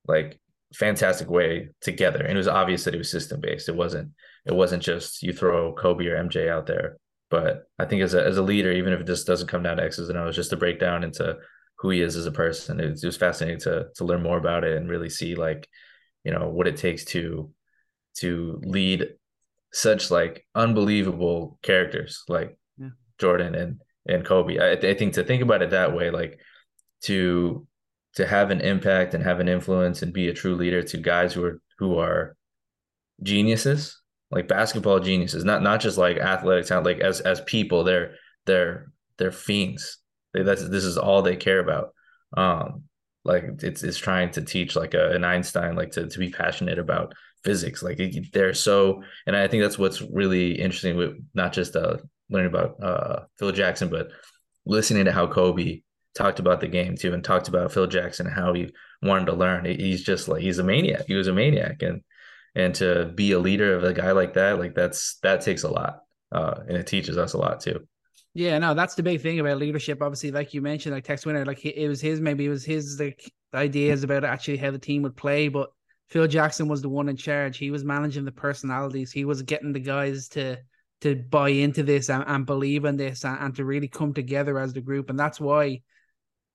like 0.06 0.38
fantastic 0.74 1.28
way 1.28 1.70
together, 1.80 2.20
and 2.20 2.32
it 2.32 2.36
was 2.36 2.48
obvious 2.48 2.84
that 2.84 2.94
it 2.94 2.98
was 2.98 3.10
system 3.10 3.40
based. 3.40 3.68
It 3.68 3.74
wasn't 3.74 4.12
it 4.44 4.54
wasn't 4.54 4.82
just 4.82 5.22
you 5.22 5.32
throw 5.32 5.72
Kobe 5.74 6.06
or 6.06 6.16
MJ 6.16 6.48
out 6.48 6.66
there. 6.66 6.96
But 7.30 7.64
I 7.78 7.86
think 7.86 8.02
as 8.02 8.14
a 8.14 8.24
as 8.24 8.36
a 8.36 8.42
leader, 8.42 8.72
even 8.72 8.92
if 8.92 9.00
it 9.00 9.06
just 9.06 9.26
doesn't 9.26 9.48
come 9.48 9.62
down 9.62 9.78
to 9.78 9.84
X's 9.84 10.08
and 10.08 10.18
O's, 10.18 10.36
just 10.36 10.50
to 10.50 10.56
break 10.56 10.78
down 10.78 11.04
into 11.04 11.38
who 11.78 11.90
he 11.90 12.00
is 12.00 12.16
as 12.16 12.26
a 12.26 12.32
person. 12.32 12.78
It 12.78 12.90
was, 12.90 13.04
it 13.04 13.06
was 13.06 13.16
fascinating 13.16 13.60
to 13.60 13.88
to 13.96 14.04
learn 14.04 14.22
more 14.22 14.38
about 14.38 14.64
it 14.64 14.76
and 14.76 14.88
really 14.88 15.08
see 15.08 15.34
like, 15.34 15.68
you 16.24 16.32
know, 16.32 16.48
what 16.48 16.68
it 16.68 16.76
takes 16.76 17.04
to 17.06 17.50
to 18.18 18.60
lead 18.64 19.08
such 19.72 20.10
like 20.10 20.46
unbelievable 20.54 21.58
characters 21.62 22.24
like 22.28 22.58
yeah. 22.76 22.90
Jordan 23.18 23.54
and 23.54 23.80
and 24.06 24.24
Kobe. 24.24 24.58
I, 24.58 24.72
I 24.72 24.94
think 24.94 25.14
to 25.14 25.24
think 25.24 25.42
about 25.42 25.62
it 25.62 25.70
that 25.70 25.94
way, 25.94 26.10
like 26.10 26.38
to 27.04 27.66
to 28.16 28.26
have 28.26 28.50
an 28.50 28.60
impact 28.60 29.14
and 29.14 29.24
have 29.24 29.40
an 29.40 29.48
influence 29.48 30.02
and 30.02 30.12
be 30.12 30.28
a 30.28 30.34
true 30.34 30.54
leader 30.54 30.82
to 30.82 30.98
guys 30.98 31.32
who 31.32 31.44
are 31.44 31.60
who 31.78 31.98
are 31.98 32.36
geniuses, 33.22 34.01
like 34.32 34.48
basketball 34.48 34.98
geniuses, 34.98 35.44
not 35.44 35.62
not 35.62 35.80
just 35.80 35.98
like 35.98 36.16
athletic 36.16 36.68
not 36.70 36.84
like 36.84 36.98
as 36.98 37.20
as 37.20 37.40
people, 37.42 37.84
they're 37.84 38.16
they're 38.46 38.90
they're 39.18 39.30
fiends 39.30 39.98
that's 40.34 40.68
this 40.68 40.84
is 40.84 40.98
all 40.98 41.22
they 41.22 41.36
care 41.36 41.60
about. 41.60 41.94
Um, 42.36 42.84
like 43.24 43.44
it's 43.62 43.82
it's 43.82 43.98
trying 43.98 44.30
to 44.32 44.42
teach 44.42 44.74
like 44.74 44.94
a, 44.94 45.10
an 45.10 45.24
Einstein 45.24 45.76
like 45.76 45.92
to 45.92 46.08
to 46.08 46.18
be 46.18 46.30
passionate 46.30 46.78
about 46.78 47.14
physics. 47.44 47.82
Like 47.82 48.00
they're 48.32 48.54
so, 48.54 49.02
and 49.26 49.36
I 49.36 49.48
think 49.48 49.62
that's 49.62 49.78
what's 49.78 50.00
really 50.00 50.52
interesting 50.52 50.96
with 50.96 51.16
not 51.34 51.52
just 51.52 51.76
uh 51.76 51.98
learning 52.30 52.50
about 52.50 52.82
uh 52.82 53.20
Phil 53.38 53.52
Jackson, 53.52 53.88
but 53.88 54.10
listening 54.64 55.04
to 55.04 55.12
how 55.12 55.26
Kobe 55.26 55.82
talked 56.14 56.40
about 56.40 56.60
the 56.60 56.68
game 56.68 56.96
too, 56.96 57.12
and 57.12 57.22
talked 57.22 57.48
about 57.48 57.72
Phil 57.72 57.86
Jackson 57.86 58.26
how 58.26 58.54
he 58.54 58.72
wanted 59.02 59.26
to 59.26 59.34
learn. 59.34 59.64
He's 59.64 60.02
just 60.02 60.28
like 60.28 60.42
he's 60.42 60.58
a 60.58 60.64
maniac. 60.64 61.04
He 61.06 61.14
was 61.14 61.28
a 61.28 61.32
maniac, 61.32 61.82
and 61.82 62.02
and 62.54 62.74
to 62.76 63.06
be 63.14 63.32
a 63.32 63.38
leader 63.38 63.74
of 63.74 63.84
a 63.84 63.92
guy 63.92 64.12
like 64.12 64.34
that, 64.34 64.58
like 64.58 64.74
that's 64.74 65.18
that 65.22 65.40
takes 65.40 65.62
a 65.62 65.70
lot, 65.70 66.02
uh, 66.30 66.60
and 66.68 66.76
it 66.76 66.86
teaches 66.86 67.16
us 67.16 67.32
a 67.32 67.38
lot 67.38 67.60
too. 67.60 67.86
Yeah, 68.34 68.58
no, 68.58 68.74
that's 68.74 68.94
the 68.94 69.02
big 69.02 69.20
thing 69.20 69.40
about 69.40 69.58
leadership. 69.58 70.00
Obviously, 70.00 70.30
like 70.30 70.54
you 70.54 70.62
mentioned, 70.62 70.94
like 70.94 71.04
Tex 71.04 71.26
Winter, 71.26 71.44
like 71.44 71.64
it 71.64 71.88
was 71.88 72.00
his 72.00 72.20
maybe 72.20 72.46
it 72.46 72.50
was 72.50 72.64
his 72.64 72.98
like 72.98 73.30
ideas 73.54 74.04
about 74.04 74.24
actually 74.24 74.56
how 74.56 74.70
the 74.70 74.78
team 74.78 75.02
would 75.02 75.16
play, 75.16 75.48
but 75.48 75.70
Phil 76.08 76.26
Jackson 76.26 76.68
was 76.68 76.82
the 76.82 76.88
one 76.88 77.08
in 77.08 77.16
charge. 77.16 77.56
He 77.58 77.70
was 77.70 77.84
managing 77.84 78.24
the 78.24 78.32
personalities. 78.32 79.12
He 79.12 79.24
was 79.24 79.42
getting 79.42 79.72
the 79.72 79.80
guys 79.80 80.28
to 80.28 80.58
to 81.00 81.16
buy 81.16 81.48
into 81.48 81.82
this 81.82 82.10
and, 82.10 82.22
and 82.26 82.46
believe 82.46 82.84
in 82.84 82.96
this 82.96 83.24
and, 83.24 83.38
and 83.40 83.56
to 83.56 83.64
really 83.64 83.88
come 83.88 84.14
together 84.14 84.58
as 84.58 84.72
the 84.72 84.80
group. 84.80 85.10
And 85.10 85.18
that's 85.18 85.40
why 85.40 85.82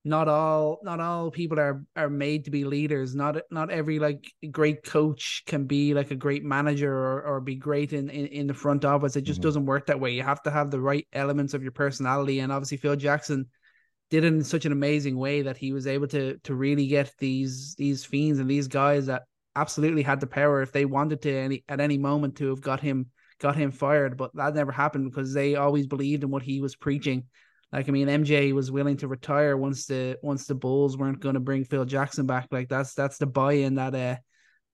not 0.08 0.28
all 0.28 0.80
not 0.84 1.00
all 1.00 1.30
people 1.30 1.60
are 1.60 1.84
are 1.96 2.10
made 2.10 2.46
to 2.46 2.52
be 2.52 2.64
leaders. 2.64 3.14
Not 3.14 3.38
not 3.52 3.70
every 3.70 4.00
like 4.00 4.32
great 4.52 4.84
coach 4.84 5.44
can 5.46 5.66
be 5.66 5.94
like 5.94 6.12
a 6.12 6.16
great 6.16 6.44
manager 6.44 6.92
or, 6.92 7.22
or 7.24 7.42
be 7.42 7.56
great 7.56 7.94
in, 7.94 8.10
in 8.10 8.28
in 8.28 8.48
the 8.48 8.54
front 8.54 8.86
office. 8.86 9.16
It 9.16 9.22
just 9.22 9.40
mm-hmm. 9.40 9.48
doesn't 9.48 9.66
work 9.66 9.88
that 9.88 10.00
way. 10.00 10.12
You 10.12 10.24
have 10.24 10.42
to 10.44 10.52
have 10.52 10.72
the 10.72 10.82
right 10.82 11.08
elements 11.14 11.54
of 11.54 11.62
your 11.62 11.72
personality. 11.72 12.40
And 12.40 12.52
obviously 12.52 12.78
phil 12.78 12.96
jackson 12.96 13.48
did 14.10 14.24
it 14.24 14.28
in 14.28 14.44
such 14.44 14.66
an 14.66 14.72
amazing 14.72 15.18
way 15.18 15.42
that 15.42 15.58
he 15.58 15.74
was 15.74 15.88
able 15.88 16.08
to 16.08 16.38
to 16.44 16.56
really 16.56 16.88
get 16.88 17.12
these 17.20 17.76
these 17.76 18.06
fiends 18.06 18.40
and 18.40 18.50
these 18.50 18.68
guys 18.68 19.08
that 19.08 19.24
absolutely 19.56 20.04
had 20.04 20.20
the 20.20 20.28
power 20.28 20.62
if 20.62 20.72
they 20.72 20.86
wanted 20.86 21.22
to 21.22 21.34
any 21.34 21.64
at 21.68 21.82
any 21.82 21.98
moment 21.98 22.38
to 22.38 22.50
have 22.50 22.62
got 22.62 22.80
him 22.80 23.08
got 23.40 23.56
him 23.56 23.72
fired. 23.72 24.18
But 24.18 24.36
that 24.36 24.56
never 24.56 24.72
happened 24.72 25.12
because 25.12 25.34
they 25.34 25.56
always 25.56 25.88
believed 25.88 26.24
in 26.24 26.32
what 26.32 26.44
he 26.44 26.62
was 26.62 26.76
preaching 26.76 27.26
like 27.72 27.90
I 27.90 27.92
mean, 27.92 28.08
MJ 28.08 28.54
was 28.54 28.72
willing 28.72 28.98
to 28.98 29.08
retire 29.08 29.58
once 29.58 29.86
the 29.86 30.18
once 30.22 30.46
the 30.48 30.56
Bulls 30.56 30.98
weren't 30.98 31.20
going 31.20 31.34
to 31.34 31.42
bring 31.42 31.66
Phil 31.66 31.86
Jackson 31.86 32.26
back. 32.26 32.48
Like 32.52 32.70
that's 32.70 32.94
that's 32.94 33.18
the 33.18 33.26
buy-in 33.26 33.76
that 33.76 33.94
uh 33.94 34.16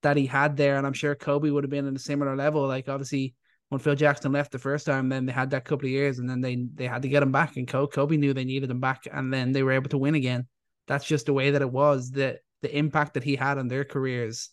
that 0.03 0.17
he 0.17 0.25
had 0.27 0.57
there, 0.57 0.77
and 0.77 0.85
I'm 0.85 0.93
sure 0.93 1.15
Kobe 1.15 1.49
would 1.49 1.63
have 1.63 1.71
been 1.71 1.87
in 1.87 1.95
a 1.95 1.99
similar 1.99 2.35
level. 2.35 2.67
Like 2.67 2.89
obviously, 2.89 3.33
when 3.69 3.79
Phil 3.79 3.95
Jackson 3.95 4.31
left 4.31 4.51
the 4.51 4.59
first 4.59 4.85
time, 4.85 5.09
then 5.09 5.25
they 5.25 5.31
had 5.31 5.49
that 5.51 5.65
couple 5.65 5.85
of 5.87 5.91
years, 5.91 6.19
and 6.19 6.29
then 6.29 6.41
they 6.41 6.67
they 6.75 6.85
had 6.85 7.01
to 7.01 7.07
get 7.07 7.23
him 7.23 7.31
back, 7.31 7.57
and 7.57 7.67
Kobe 7.67 8.17
knew 8.17 8.33
they 8.33 8.45
needed 8.45 8.69
him 8.69 8.79
back, 8.79 9.07
and 9.11 9.33
then 9.33 9.51
they 9.51 9.63
were 9.63 9.71
able 9.71 9.89
to 9.89 9.97
win 9.97 10.15
again. 10.15 10.47
That's 10.87 11.05
just 11.05 11.25
the 11.25 11.33
way 11.33 11.51
that 11.51 11.61
it 11.61 11.71
was. 11.71 12.11
The 12.11 12.39
the 12.61 12.77
impact 12.77 13.15
that 13.15 13.23
he 13.23 13.35
had 13.35 13.57
on 13.57 13.67
their 13.67 13.85
careers, 13.85 14.49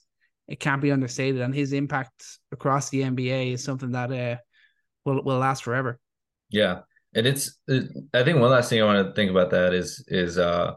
it 0.48 0.60
can't 0.60 0.80
be 0.80 0.92
understated, 0.92 1.42
and 1.42 1.54
his 1.54 1.74
impact 1.74 2.38
across 2.52 2.88
the 2.88 3.02
NBA 3.02 3.52
is 3.52 3.62
something 3.62 3.92
that 3.92 4.10
uh 4.10 4.36
will 5.04 5.22
will 5.22 5.38
last 5.38 5.62
forever. 5.62 5.98
Yeah, 6.48 6.80
and 7.14 7.26
it's 7.26 7.58
it, 7.68 7.90
i 8.14 8.22
think 8.22 8.38
one 8.38 8.50
last 8.50 8.70
thing 8.70 8.80
i 8.80 8.84
want 8.84 9.06
to 9.06 9.12
think 9.14 9.30
about 9.30 9.50
that 9.50 9.72
is 9.74 10.04
is 10.08 10.38
uh 10.38 10.72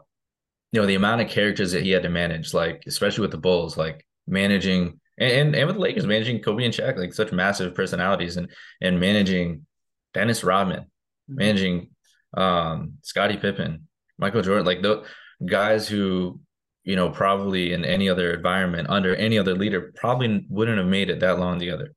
you 0.74 0.80
know 0.80 0.88
the 0.88 0.96
amount 0.96 1.20
of 1.20 1.28
characters 1.28 1.70
that 1.70 1.84
he 1.84 1.92
had 1.92 2.02
to 2.02 2.08
manage, 2.08 2.52
like 2.52 2.82
especially 2.88 3.22
with 3.22 3.30
the 3.30 3.38
Bulls, 3.38 3.76
like 3.76 4.04
managing 4.26 4.98
and 5.16 5.54
and 5.54 5.66
with 5.68 5.76
the 5.76 5.80
Lakers, 5.80 6.04
managing 6.04 6.42
Kobe 6.42 6.64
and 6.64 6.74
Shaq, 6.74 6.98
like 6.98 7.14
such 7.14 7.30
massive 7.30 7.76
personalities, 7.76 8.36
and 8.36 8.50
and 8.80 8.98
managing 8.98 9.66
Dennis 10.14 10.42
Rodman, 10.42 10.80
mm-hmm. 10.80 11.34
managing 11.36 11.90
um 12.36 12.94
Scottie 13.02 13.36
Pippen, 13.36 13.86
Michael 14.18 14.42
Jordan, 14.42 14.66
like 14.66 14.82
the 14.82 15.04
guys 15.46 15.86
who 15.86 16.40
you 16.82 16.96
know 16.96 17.08
probably 17.08 17.72
in 17.72 17.84
any 17.84 18.08
other 18.08 18.32
environment 18.32 18.90
under 18.90 19.14
any 19.14 19.38
other 19.38 19.54
leader 19.54 19.92
probably 19.94 20.44
wouldn't 20.50 20.78
have 20.78 20.88
made 20.88 21.08
it 21.08 21.20
that 21.20 21.38
long 21.38 21.60
together, 21.60 21.94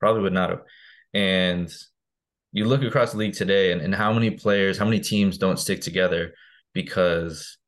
probably 0.00 0.20
would 0.20 0.34
not 0.34 0.50
have, 0.50 0.60
and 1.14 1.72
you 2.52 2.66
look 2.66 2.82
across 2.82 3.12
the 3.12 3.18
league 3.18 3.34
today 3.34 3.72
and, 3.72 3.80
and 3.80 3.94
how 3.94 4.12
many 4.12 4.30
players, 4.30 4.78
how 4.78 4.84
many 4.84 5.00
teams 5.00 5.38
don't 5.38 5.58
stick 5.58 5.80
together 5.80 6.34
because 6.74 7.58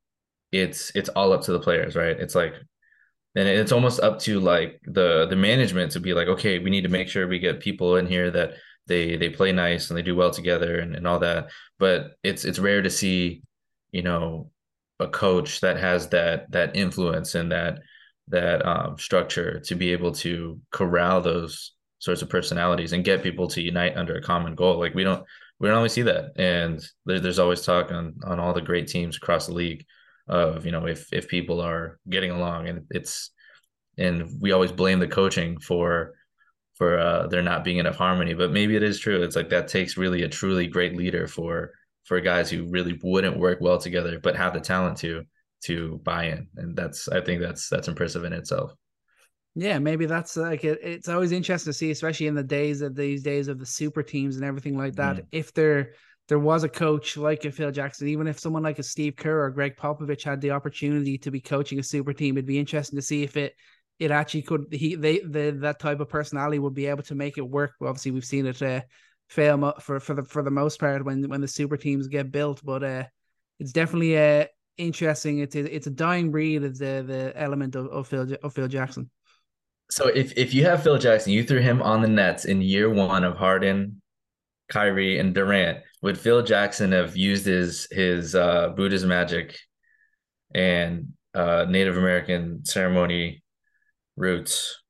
it's 0.53 0.93
it's 0.95 1.09
all 1.11 1.33
up 1.33 1.43
to 1.43 1.53
the 1.53 1.61
players, 1.61 1.97
right? 1.97 2.19
It's 2.19 2.35
like 2.35 2.55
and 3.37 3.49
it's 3.49 3.73
almost 3.73 4.01
up 4.01 4.21
to 4.21 4.39
like 4.39 4.81
the 4.85 5.27
the 5.27 5.37
management 5.37 5.93
to 5.93 6.01
be 6.01 6.15
like, 6.15 6.29
okay, 6.29 6.59
we 6.59 6.71
need 6.71 6.83
to 6.83 6.89
make 6.89 7.09
sure 7.09 7.27
we 7.27 7.39
get 7.39 7.61
people 7.61 7.97
in 7.97 8.07
here 8.07 8.31
that 8.31 8.53
they 8.87 9.17
they 9.17 9.31
play 9.31 9.53
nice 9.53 9.91
and 9.91 9.99
they 9.99 10.03
do 10.03 10.15
well 10.15 10.31
together 10.31 10.79
and, 10.79 10.95
and 10.95 11.07
all 11.07 11.19
that. 11.19 11.51
But 11.79 12.13
it's 12.23 12.45
it's 12.45 12.59
rare 12.59 12.83
to 12.83 12.91
see, 12.91 13.43
you 13.91 14.03
know, 14.03 14.51
a 15.01 15.09
coach 15.09 15.61
that 15.61 15.79
has 15.79 16.09
that 16.11 16.51
that 16.53 16.77
influence 16.77 17.35
and 17.35 17.51
that 17.53 17.81
that 18.29 18.65
um, 18.67 18.99
structure 18.99 19.61
to 19.61 19.75
be 19.75 19.93
able 19.93 20.13
to 20.13 20.61
corral 20.71 21.21
those 21.21 21.74
sorts 22.05 22.23
of 22.23 22.29
personalities 22.29 22.93
and 22.93 23.05
get 23.05 23.23
people 23.23 23.49
to 23.49 23.63
unite 23.63 23.97
under 23.97 24.17
a 24.17 24.23
common 24.23 24.55
goal. 24.55 24.79
Like 24.79 24.95
we 24.95 25.05
don't 25.05 25.25
we 25.59 25.69
don't 25.69 25.77
always 25.77 25.93
see 25.93 26.03
that, 26.03 26.33
and 26.37 26.85
there, 27.07 27.21
there's 27.21 27.39
always 27.39 27.63
talk 27.63 27.91
on 27.91 28.15
on 28.25 28.39
all 28.39 28.53
the 28.53 28.61
great 28.61 28.89
teams 28.89 29.17
across 29.17 29.47
the 29.47 29.55
league 29.55 29.85
of 30.29 30.67
you 30.67 30.73
know 30.73 30.87
if 30.87 31.13
if 31.13 31.29
people 31.29 31.61
are 31.61 31.99
getting 32.09 32.31
along 32.31 32.69
and 32.69 32.87
it's 32.91 33.31
and 33.99 34.31
we 34.41 34.53
always 34.53 34.73
blame 34.73 34.99
the 34.99 35.09
coaching 35.09 35.59
for 35.61 36.15
for 36.75 36.99
uh 36.99 37.27
there 37.29 37.43
not 37.43 37.65
being 37.65 37.79
enough 37.79 37.97
harmony. 37.97 38.35
But 38.35 38.53
maybe 38.53 38.77
it 38.77 38.83
is 38.83 38.99
true. 38.99 39.23
It's 39.23 39.37
like 39.37 39.51
that 39.51 39.69
takes 39.69 39.97
really 39.97 40.23
a 40.23 40.29
truly 40.29 40.67
great 40.67 40.97
leader 40.97 41.27
for 41.27 41.73
for 42.05 42.21
guys 42.21 42.51
who 42.51 42.69
really 42.69 42.99
wouldn't 43.03 43.39
work 43.39 43.61
well 43.61 43.79
together 43.79 44.21
but 44.23 44.37
have 44.37 44.53
the 44.53 44.61
talent 44.61 44.99
to 44.99 45.25
to 45.63 46.01
buy 46.05 46.25
in. 46.27 46.49
And 46.57 46.77
that's 46.77 47.09
i 47.09 47.21
think 47.21 47.41
that's 47.41 47.69
that's 47.69 47.89
impressive 47.89 48.25
in 48.25 48.33
itself 48.35 48.73
yeah 49.55 49.79
maybe 49.79 50.07
that's 50.07 50.37
like 50.37 50.65
it, 50.65 50.79
it's 50.83 51.09
always 51.09 51.33
interesting 51.33 51.73
to 51.73 51.77
see 51.77 51.91
especially 51.91 52.27
in 52.27 52.35
the 52.35 52.43
days 52.43 52.81
of 52.81 52.95
these 52.95 53.23
days 53.23 53.49
of 53.49 53.59
the 53.59 53.67
super 53.67 54.03
teams 54.03 54.37
and 54.37 54.45
everything 54.45 54.77
like 54.77 54.95
that 54.95 55.17
mm. 55.17 55.27
if 55.33 55.53
they're 55.55 55.93
there 56.29 56.39
was 56.39 56.65
a 56.65 56.69
coach 56.69 57.17
like 57.17 57.45
a 57.45 57.51
Phil 57.51 57.71
Jackson, 57.71 58.09
even 58.09 58.27
if 58.27 58.39
someone 58.39 58.63
like 58.63 58.79
a 58.79 58.83
Steve 58.83 59.17
Kerr 59.17 59.45
or 59.45 59.51
Gregg 59.51 59.77
Popovich 59.77 60.23
had 60.23 60.41
the 60.41 60.53
opportunity 60.53 61.19
to 61.19 61.31
be 61.31 61.41
coaching 61.41 61.79
a 61.79 61.83
super 61.83 62.13
team, 62.13 62.37
it'd 62.37 62.47
be 62.47 62.59
interesting 62.59 62.97
to 62.97 63.03
see 63.03 63.23
if 63.23 63.37
it 63.37 63.55
it 63.99 64.11
actually 64.11 64.43
could 64.43 64.67
he 64.73 64.95
they 64.95 65.21
the 65.21 65.57
that 65.61 65.79
type 65.79 66.01
of 66.01 66.09
personality 66.09 66.59
would 66.59 66.75
be 66.75 66.87
able 66.87 67.03
to 67.05 67.15
make 67.15 67.39
it 67.39 67.49
work. 67.49 67.73
Obviously, 67.81 68.11
we've 68.11 68.25
seen 68.25 68.47
it 68.47 68.61
uh, 68.63 68.81
fail 69.29 69.75
for 69.81 70.01
for 70.01 70.15
the 70.15 70.25
for 70.25 70.43
the 70.43 70.51
most 70.51 70.81
part 70.81 71.05
when 71.05 71.29
when 71.29 71.41
the 71.41 71.49
super 71.49 71.77
teams 71.77 72.09
get 72.09 72.33
built, 72.33 72.61
but 72.65 72.83
uh, 72.83 73.05
it's 73.61 73.73
definitely 73.73 74.19
uh 74.19 74.47
interesting. 74.79 75.39
It's 75.39 75.55
a, 75.55 75.75
it's 75.75 75.87
a 75.87 75.91
dying 75.91 76.31
breed. 76.31 76.65
of 76.65 76.79
the 76.79 77.05
the 77.07 77.33
element 77.37 77.77
of, 77.77 77.87
of 77.89 78.09
Phil 78.09 78.35
of 78.43 78.55
Phil 78.55 78.69
Jackson. 78.69 79.11
So 79.91 80.09
if 80.09 80.37
if 80.37 80.55
you 80.55 80.65
have 80.65 80.83
Phil 80.83 80.99
Jackson, 80.99 81.33
you 81.33 81.45
threw 81.45 81.61
him 81.61 81.83
on 81.83 82.03
the 82.03 82.09
Nets 82.09 82.45
in 82.45 82.63
year 82.63 82.89
one 82.91 83.25
of 83.25 83.37
Harden, 83.37 84.01
Kyrie, 84.69 85.19
and 85.19 85.35
Durant 85.35 85.79
would 86.05 86.19
Phil 86.19 86.43
Jackson 86.43 86.93
have 86.93 87.17
used 87.17 87.47
his 87.47 87.89
his 87.91 88.35
uh, 88.35 88.69
Buddhist 88.77 89.07
magic 89.07 89.59
and 90.55 91.15
uh, 91.33 91.65
Native 91.67 91.97
American 91.97 92.63
ceremony 92.67 93.43
roots? 94.15 94.83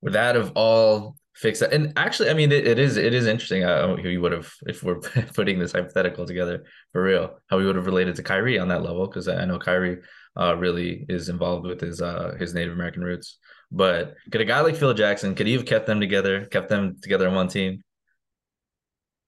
Would 0.00 0.14
that 0.14 0.36
have 0.36 0.52
all 0.54 1.16
fixed 1.34 1.60
that? 1.60 1.74
And 1.74 1.92
actually, 1.98 2.30
I 2.30 2.34
mean, 2.34 2.50
it, 2.50 2.66
it 2.66 2.78
is 2.78 2.96
it 2.96 3.12
is 3.12 3.26
interesting 3.26 3.60
how 3.60 3.96
he 3.96 4.16
would 4.16 4.32
have 4.32 4.50
if 4.62 4.82
we're 4.82 5.00
putting 5.34 5.58
this 5.58 5.72
hypothetical 5.72 6.24
together 6.24 6.64
for 6.92 7.02
real, 7.02 7.38
how 7.48 7.58
he 7.58 7.66
would 7.66 7.76
have 7.76 7.84
related 7.84 8.16
to 8.16 8.22
Kyrie 8.22 8.58
on 8.58 8.68
that 8.68 8.82
level 8.82 9.06
because 9.06 9.28
I 9.28 9.44
know 9.44 9.58
Kyrie 9.58 9.98
uh, 10.40 10.56
really 10.56 11.04
is 11.10 11.28
involved 11.28 11.66
with 11.66 11.82
his 11.82 12.00
uh, 12.00 12.36
his 12.38 12.54
Native 12.54 12.72
American 12.72 13.02
roots. 13.02 13.36
But 13.70 14.16
could 14.30 14.40
a 14.40 14.44
guy 14.44 14.60
like 14.60 14.76
Phil 14.76 14.94
Jackson 14.94 15.34
could 15.34 15.46
he 15.46 15.52
have 15.54 15.66
kept 15.66 15.86
them 15.86 16.00
together, 16.00 16.46
kept 16.46 16.68
them 16.68 16.96
together 17.00 17.28
on 17.28 17.34
one 17.34 17.48
team? 17.48 17.82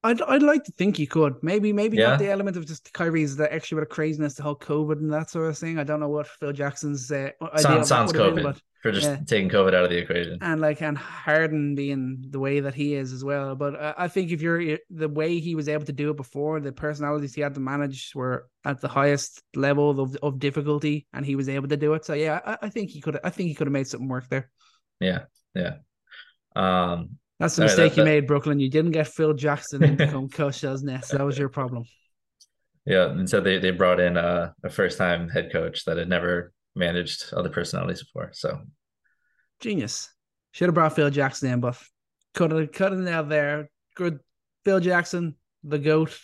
I'd 0.02 0.22
I'd 0.22 0.42
like 0.42 0.64
to 0.64 0.72
think 0.72 0.96
he 0.96 1.06
could. 1.06 1.34
Maybe 1.42 1.72
maybe 1.72 1.98
yeah. 1.98 2.10
not 2.10 2.18
the 2.18 2.30
element 2.30 2.56
of 2.56 2.66
just 2.66 2.90
Kyrie's 2.92 3.36
the 3.36 3.52
extra 3.52 3.76
bit 3.76 3.82
of 3.82 3.88
craziness, 3.90 4.34
the 4.34 4.42
whole 4.42 4.56
COVID 4.56 4.98
and 4.98 5.12
that 5.12 5.28
sort 5.28 5.48
of 5.48 5.58
thing. 5.58 5.78
I 5.78 5.84
don't 5.84 6.00
know 6.00 6.08
what 6.08 6.26
Phil 6.26 6.52
Jackson's 6.52 7.10
uh, 7.12 7.30
sounds 7.56 7.88
sounds 7.88 8.12
COVID 8.12 8.36
been, 8.36 8.44
but, 8.44 8.60
for 8.82 8.92
just 8.92 9.06
yeah. 9.06 9.18
taking 9.26 9.50
COVID 9.50 9.74
out 9.74 9.84
of 9.84 9.90
the 9.90 9.98
equation. 9.98 10.38
And 10.40 10.60
like 10.60 10.80
and 10.80 10.96
Harden 10.96 11.74
being 11.74 12.24
the 12.30 12.38
way 12.38 12.60
that 12.60 12.72
he 12.72 12.94
is 12.94 13.12
as 13.12 13.22
well. 13.22 13.54
But 13.54 13.78
I, 13.78 13.94
I 13.98 14.08
think 14.08 14.30
if 14.30 14.40
you're 14.40 14.78
the 14.88 15.08
way 15.08 15.38
he 15.38 15.54
was 15.54 15.68
able 15.68 15.84
to 15.84 15.92
do 15.92 16.10
it 16.10 16.16
before, 16.16 16.60
the 16.60 16.72
personalities 16.72 17.34
he 17.34 17.42
had 17.42 17.54
to 17.54 17.60
manage 17.60 18.12
were 18.14 18.48
at 18.64 18.80
the 18.80 18.88
highest 18.88 19.42
level 19.54 20.00
of 20.00 20.16
of 20.22 20.38
difficulty, 20.38 21.06
and 21.12 21.26
he 21.26 21.36
was 21.36 21.50
able 21.50 21.68
to 21.68 21.76
do 21.76 21.92
it. 21.92 22.06
So 22.06 22.14
yeah, 22.14 22.40
I, 22.44 22.56
I 22.62 22.68
think 22.70 22.88
he 22.88 23.02
could. 23.02 23.18
I 23.22 23.28
think 23.28 23.48
he 23.48 23.54
could 23.54 23.66
have 23.66 23.72
made 23.72 23.86
something 23.86 24.08
work 24.08 24.28
there. 24.30 24.50
Yeah, 24.98 25.24
yeah. 25.54 25.76
Um, 26.56 27.18
that's 27.40 27.56
the 27.56 27.62
mistake 27.62 27.92
right, 27.92 27.96
you 27.96 28.04
made, 28.04 28.26
Brooklyn. 28.26 28.60
You 28.60 28.68
didn't 28.68 28.90
get 28.90 29.08
Phil 29.08 29.32
Jackson 29.32 29.80
to 29.80 29.92
become 29.92 30.28
coach 30.28 30.60
those 30.60 30.82
Nets. 30.82 31.08
That 31.08 31.24
was 31.24 31.38
your 31.38 31.48
problem. 31.48 31.84
Yeah, 32.84 33.10
and 33.10 33.28
so 33.28 33.40
they 33.40 33.58
they 33.58 33.70
brought 33.70 33.98
in 33.98 34.18
a, 34.18 34.54
a 34.62 34.68
first 34.68 34.98
time 34.98 35.28
head 35.30 35.50
coach 35.50 35.86
that 35.86 35.96
had 35.96 36.08
never 36.08 36.52
managed 36.76 37.32
other 37.32 37.48
personalities 37.48 38.02
before. 38.02 38.30
So 38.34 38.60
genius. 39.58 40.12
Should 40.52 40.68
have 40.68 40.74
brought 40.74 40.94
Phil 40.94 41.10
Jackson 41.10 41.50
in, 41.50 41.60
but 41.60 41.78
cut 42.34 42.52
it 42.52 42.72
cut 42.74 42.92
it 42.92 43.08
out 43.08 43.30
there. 43.30 43.70
Good 43.96 44.18
Phil 44.64 44.80
Jackson, 44.80 45.36
the 45.64 45.78
goat, 45.78 46.18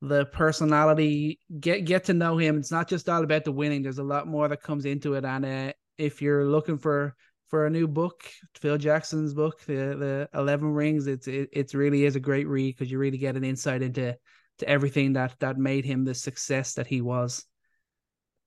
the 0.00 0.26
personality. 0.26 1.40
Get 1.58 1.86
get 1.86 2.04
to 2.04 2.14
know 2.14 2.38
him. 2.38 2.58
It's 2.58 2.70
not 2.70 2.88
just 2.88 3.08
all 3.08 3.24
about 3.24 3.44
the 3.44 3.52
winning. 3.52 3.82
There's 3.82 3.98
a 3.98 4.04
lot 4.04 4.28
more 4.28 4.46
that 4.46 4.62
comes 4.62 4.84
into 4.84 5.14
it. 5.14 5.24
And 5.24 5.44
uh, 5.44 5.72
if 5.96 6.22
you're 6.22 6.44
looking 6.44 6.78
for 6.78 7.16
for 7.48 7.66
a 7.66 7.70
new 7.70 7.88
book, 7.88 8.30
Phil 8.54 8.78
Jackson's 8.78 9.34
book, 9.34 9.60
the 9.66 9.74
the 9.74 10.28
Eleven 10.34 10.72
Rings. 10.72 11.06
It's 11.06 11.26
it, 11.26 11.48
it's 11.52 11.74
really 11.74 12.04
is 12.04 12.16
a 12.16 12.20
great 12.20 12.46
read 12.46 12.76
because 12.76 12.90
you 12.90 12.98
really 12.98 13.18
get 13.18 13.36
an 13.36 13.44
insight 13.44 13.82
into 13.82 14.16
to 14.58 14.68
everything 14.68 15.14
that 15.14 15.34
that 15.40 15.58
made 15.58 15.84
him 15.84 16.04
the 16.04 16.14
success 16.14 16.74
that 16.74 16.86
he 16.86 17.00
was. 17.00 17.44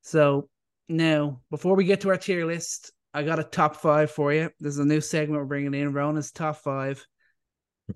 So 0.02 0.50
now, 0.88 1.42
before 1.50 1.76
we 1.76 1.86
get 1.86 2.02
to 2.02 2.10
our 2.10 2.18
tier 2.18 2.46
list, 2.46 2.92
I 3.14 3.24
got 3.24 3.40
a 3.40 3.44
top 3.44 3.76
five 3.76 4.12
for 4.12 4.34
you. 4.34 4.50
There's 4.60 4.78
a 4.78 4.86
new 4.86 5.02
segment 5.02 5.42
we're 5.42 5.46
bringing 5.46 5.74
in. 5.74 5.94
Ronan's 5.94 6.32
top 6.32 6.58
five. 6.58 7.06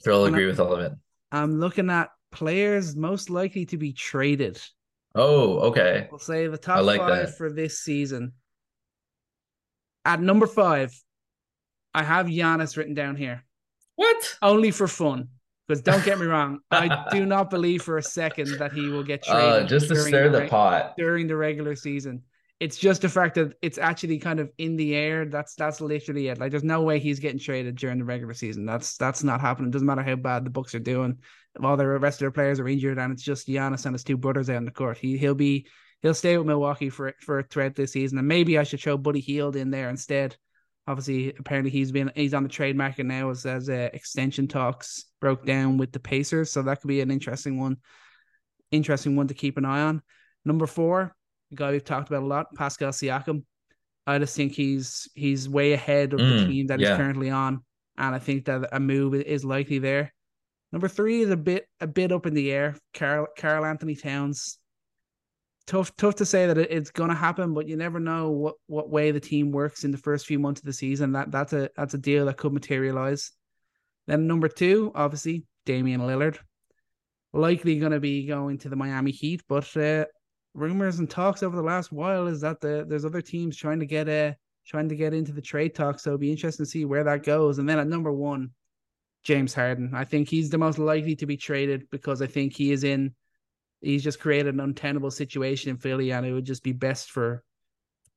Phil 0.04 0.26
agree 0.26 0.46
I, 0.46 0.48
with 0.48 0.60
all 0.60 0.74
of 0.74 0.82
it. 0.82 0.92
I'm 1.32 1.60
looking 1.60 1.90
at 1.90 2.10
players 2.32 2.96
most 2.96 3.30
likely 3.30 3.66
to 3.68 3.78
be 3.78 3.94
traded. 3.94 4.62
Oh, 5.14 5.60
okay. 5.70 6.08
We'll 6.12 6.20
say 6.20 6.48
the 6.48 6.58
top 6.58 6.84
like 6.84 7.00
five 7.00 7.28
that. 7.28 7.38
for 7.38 7.52
this 7.52 7.80
season. 7.80 8.34
At 10.06 10.22
number 10.22 10.48
five, 10.48 10.94
I 11.94 12.04
have 12.04 12.28
Giannis 12.28 12.78
written 12.78 12.94
down 12.94 13.16
here. 13.16 13.44
What? 13.96 14.38
Only 14.42 14.72
for 14.72 14.88
fun. 14.88 15.30
Because 15.68 15.82
don't 15.82 16.06
get 16.06 16.20
me 16.20 16.26
wrong, 16.28 16.60
I 16.70 17.08
do 17.10 17.26
not 17.26 17.50
believe 17.50 17.82
for 17.82 17.98
a 17.98 18.04
second 18.04 18.60
that 18.60 18.72
he 18.72 18.88
will 18.88 19.04
get 19.04 19.28
uh, 19.28 19.32
traded. 19.32 19.64
Uh, 19.64 19.68
just 19.68 19.88
to 19.88 19.96
stir 19.96 20.30
the, 20.30 20.42
the 20.42 20.48
pot 20.48 20.96
during 20.96 21.28
the 21.28 21.36
regular 21.36 21.76
season. 21.76 22.22
It's 22.60 22.78
just 22.78 23.02
the 23.02 23.10
fact 23.10 23.36
that 23.36 23.54
it's 23.62 23.78
actually 23.78 24.18
kind 24.18 24.40
of 24.40 24.50
in 24.58 24.78
the 24.78 24.96
air. 24.96 25.26
That's 25.26 25.56
that's 25.56 25.82
literally 25.82 26.28
it. 26.30 26.40
Like 26.40 26.52
there's 26.52 26.64
no 26.64 26.84
way 26.84 27.00
he's 27.00 27.20
getting 27.20 27.40
traded 27.40 27.76
during 27.76 27.98
the 27.98 28.06
regular 28.06 28.34
season. 28.34 28.66
That's 28.66 28.96
that's 28.96 29.24
not 29.24 29.42
happening. 29.42 29.72
Doesn't 29.72 29.86
matter 29.88 30.04
how 30.04 30.16
bad 30.16 30.46
the 30.46 30.52
Bucks 30.52 30.74
are 30.74 30.80
doing. 30.80 31.18
All 31.62 31.76
the 31.76 31.88
rest 31.88 32.18
of 32.18 32.20
their 32.20 32.32
players 32.32 32.60
are 32.60 32.68
injured, 32.68 32.98
and 32.98 33.12
it's 33.12 33.24
just 33.24 33.48
Giannis 33.48 33.86
and 33.86 33.94
his 33.94 34.04
two 34.04 34.18
brothers 34.18 34.50
out 34.50 34.58
on 34.58 34.66
the 34.66 34.72
court. 34.72 34.98
He 34.98 35.18
he'll 35.18 35.36
be 35.36 35.68
he'll 36.02 36.14
stay 36.14 36.38
with 36.38 36.48
Milwaukee 36.48 36.90
for 36.90 37.14
for 37.22 37.44
threat 37.44 37.76
this 37.76 37.94
season, 37.94 38.18
and 38.18 38.28
maybe 38.28 38.58
I 38.58 38.64
should 38.64 38.80
show 38.80 38.98
Buddy 38.98 39.20
Hield 39.20 39.56
in 39.56 39.72
there 39.72 39.90
instead. 39.90 40.36
Obviously, 40.88 41.34
apparently 41.40 41.72
he's 41.72 41.92
been 41.92 42.12
he's 42.16 42.34
on 42.34 42.44
the 42.44 42.50
trade 42.50 42.78
market 42.78 43.06
now 43.06 43.30
as 43.30 43.46
as 43.46 43.70
uh, 43.70 43.90
extension 43.94 44.48
talks 44.48 45.06
broke 45.20 45.46
down 45.46 45.78
with 45.78 45.92
the 45.92 46.00
Pacers, 46.00 46.52
so 46.52 46.62
that 46.62 46.82
could 46.82 46.88
be 46.88 47.02
an 47.02 47.12
interesting 47.12 47.60
one, 47.60 47.78
interesting 48.72 49.16
one 49.16 49.28
to 49.28 49.34
keep 49.34 49.58
an 49.58 49.66
eye 49.66 49.82
on. 49.82 50.02
Number 50.46 50.68
four, 50.68 51.16
the 51.50 51.56
guy 51.56 51.72
we've 51.72 51.84
talked 51.84 52.10
about 52.10 52.24
a 52.24 52.28
lot, 52.28 52.54
Pascal 52.56 52.92
Siakam. 52.92 53.44
I 54.06 54.20
just 54.20 54.36
think 54.36 54.54
he's 54.54 55.10
he's 55.16 55.50
way 55.50 55.74
ahead 55.74 56.14
of 56.14 56.20
mm, 56.20 56.40
the 56.42 56.46
team 56.46 56.68
that 56.68 56.80
yeah. 56.80 56.90
he's 56.90 56.98
currently 56.98 57.32
on, 57.32 57.64
and 57.98 58.14
I 58.14 58.20
think 58.20 58.46
that 58.46 58.70
a 58.72 58.80
move 58.80 59.16
is 59.16 59.44
likely 59.44 59.80
there. 59.80 60.14
Number 60.72 60.88
three 60.88 61.22
is 61.22 61.32
a 61.32 61.38
bit 61.38 61.68
a 61.80 61.88
bit 61.88 62.12
up 62.12 62.28
in 62.28 62.36
the 62.36 62.52
air. 62.52 62.76
Karl 62.94 63.28
Karl-Anthony 63.38 63.96
Towns 63.96 64.60
tough 65.68 65.96
tough 65.98 66.16
to 66.16 66.26
say 66.26 66.48
that 66.48 66.58
it's 66.58 66.92
going 66.92 67.10
to 67.10 67.16
happen, 67.16 67.54
but 67.54 67.68
you 67.68 67.76
never 67.76 68.00
know 68.00 68.30
what 68.32 68.56
what 68.68 68.90
way 68.90 69.12
the 69.12 69.20
team 69.20 69.52
works 69.52 69.84
in 69.84 69.92
the 69.92 69.98
first 69.98 70.26
few 70.26 70.40
months 70.40 70.62
of 70.62 70.66
the 70.66 70.74
season. 70.74 71.12
That 71.14 71.32
that's 71.32 71.54
a 71.54 71.70
that's 71.76 71.94
a 71.94 72.00
deal 72.00 72.26
that 72.26 72.38
could 72.38 72.54
materialize. 72.54 73.32
Then 74.08 74.28
number 74.28 74.48
two, 74.48 74.92
obviously 74.96 75.46
Damian 75.66 76.02
Lillard, 76.02 76.38
likely 77.34 77.80
going 77.80 77.92
to 77.92 78.00
be 78.00 78.26
going 78.26 78.58
to 78.60 78.70
the 78.70 78.76
Miami 78.76 79.12
Heat, 79.12 79.44
but 79.48 79.76
uh, 79.78 80.06
rumors 80.54 81.00
and 81.00 81.10
talks 81.10 81.44
over 81.44 81.56
the 81.56 81.64
last 81.64 81.92
while 81.92 82.28
is 82.28 82.42
that 82.42 82.62
the 82.62 82.86
there's 82.88 83.06
other 83.06 83.22
teams 83.22 83.58
trying 83.58 83.80
to 83.80 83.86
get 83.86 84.08
a 84.08 84.30
uh, 84.30 84.34
trying 84.66 84.90
to 84.90 84.96
get 84.96 85.14
into 85.14 85.32
the 85.32 85.42
trade 85.42 85.76
talk. 85.76 86.00
So 86.00 86.12
it'll 86.12 86.20
be 86.20 86.32
interesting 86.32 86.66
to 86.66 86.70
see 86.70 86.86
where 86.86 87.04
that 87.04 87.24
goes. 87.24 87.60
And 87.60 87.70
then 87.70 87.78
at 87.78 87.88
number 87.88 88.12
one, 88.12 88.50
James 89.24 89.54
Harden. 89.54 89.92
I 89.94 90.06
think 90.06 90.30
he's 90.30 90.50
the 90.50 90.58
most 90.58 90.80
likely 90.80 91.16
to 91.18 91.26
be 91.26 91.38
traded 91.38 91.90
because 91.92 92.22
I 92.22 92.28
think 92.28 92.56
he 92.56 92.72
is 92.72 92.84
in 92.84 93.14
he's 93.82 94.04
just 94.04 94.20
created 94.20 94.54
an 94.54 94.60
untenable 94.60 95.12
situation 95.12 95.70
in 95.70 95.78
Philly 95.78 96.12
and 96.12 96.26
it 96.26 96.34
would 96.34 96.46
just 96.46 96.64
be 96.64 96.72
best 96.72 97.12
for 97.12 97.44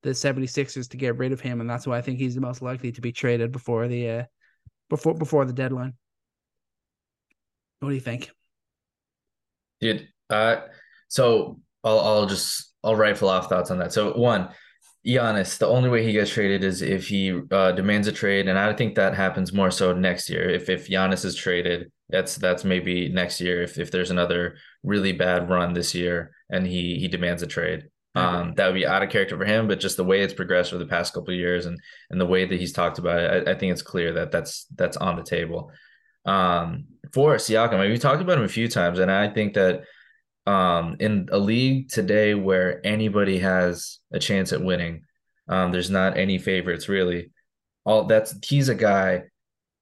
the 0.02 0.10
76ers 0.10 0.90
to 0.90 0.96
get 0.96 1.16
rid 1.16 1.32
of 1.32 1.40
him 1.40 1.60
and 1.60 1.68
that's 1.68 1.86
why 1.86 1.98
I 1.98 2.02
think 2.02 2.18
he's 2.18 2.34
the 2.34 2.40
most 2.40 2.62
likely 2.62 2.92
to 2.92 3.00
be 3.00 3.12
traded 3.12 3.52
before 3.52 3.88
the 3.88 4.10
uh, 4.10 4.24
before 4.88 5.14
before 5.14 5.44
the 5.44 5.52
deadline. 5.52 5.94
What 7.80 7.90
do 7.90 7.94
you 7.94 8.00
think? 8.00 8.30
Dude, 9.80 10.08
uh 10.30 10.62
so 11.08 11.60
I'll 11.84 12.00
I'll 12.00 12.26
just 12.26 12.72
I'll 12.84 12.96
rifle 12.96 13.28
off 13.28 13.48
thoughts 13.48 13.70
on 13.70 13.78
that. 13.78 13.92
So 13.92 14.12
one, 14.12 14.48
Giannis, 15.06 15.58
the 15.58 15.66
only 15.66 15.88
way 15.88 16.04
he 16.04 16.12
gets 16.12 16.30
traded 16.30 16.64
is 16.64 16.82
if 16.82 17.08
he 17.08 17.40
uh, 17.50 17.72
demands 17.72 18.08
a 18.08 18.12
trade, 18.12 18.48
and 18.48 18.58
I 18.58 18.72
think 18.72 18.94
that 18.94 19.14
happens 19.14 19.52
more 19.52 19.70
so 19.70 19.92
next 19.92 20.28
year. 20.28 20.48
If 20.48 20.68
if 20.68 20.88
Giannis 20.88 21.24
is 21.24 21.34
traded, 21.34 21.90
that's 22.10 22.36
that's 22.36 22.64
maybe 22.64 23.08
next 23.08 23.40
year. 23.40 23.62
If 23.62 23.78
if 23.78 23.90
there's 23.90 24.10
another 24.10 24.56
really 24.82 25.12
bad 25.12 25.50
run 25.50 25.72
this 25.72 25.94
year 25.94 26.32
and 26.50 26.66
he 26.66 26.98
he 26.98 27.08
demands 27.08 27.42
a 27.42 27.46
trade, 27.46 27.84
um, 28.14 28.54
that 28.56 28.66
would 28.66 28.74
be 28.74 28.86
out 28.86 29.02
of 29.02 29.10
character 29.10 29.36
for 29.36 29.44
him. 29.44 29.68
But 29.68 29.80
just 29.80 29.96
the 29.96 30.04
way 30.04 30.22
it's 30.22 30.34
progressed 30.34 30.72
over 30.72 30.82
the 30.82 30.88
past 30.88 31.12
couple 31.12 31.32
of 31.32 31.38
years 31.38 31.66
and 31.66 31.78
and 32.10 32.20
the 32.20 32.26
way 32.26 32.44
that 32.44 32.58
he's 32.58 32.72
talked 32.72 32.98
about 32.98 33.18
it, 33.18 33.48
I, 33.48 33.52
I 33.52 33.58
think 33.58 33.72
it's 33.72 33.82
clear 33.82 34.14
that 34.14 34.30
that's 34.30 34.66
that's 34.76 34.96
on 34.96 35.16
the 35.16 35.22
table. 35.22 35.70
Um, 36.24 36.86
for 37.12 37.36
Siakam, 37.36 37.74
I 37.74 37.82
mean, 37.82 37.90
we 37.90 37.98
talked 37.98 38.22
about 38.22 38.38
him 38.38 38.44
a 38.44 38.48
few 38.48 38.68
times, 38.68 38.98
and 38.98 39.10
I 39.10 39.28
think 39.28 39.54
that 39.54 39.82
um, 40.46 40.96
in 41.00 41.28
a 41.30 41.38
league 41.38 41.90
today 41.90 42.34
where 42.34 42.84
anybody 42.86 43.38
has 43.38 43.98
a 44.12 44.18
chance 44.18 44.52
at 44.52 44.64
winning, 44.64 45.04
um, 45.48 45.72
there's 45.72 45.90
not 45.90 46.16
any 46.16 46.38
favorites 46.38 46.88
really. 46.88 47.30
All 47.84 48.04
that's 48.04 48.34
he's 48.46 48.68
a 48.68 48.74
guy 48.74 49.24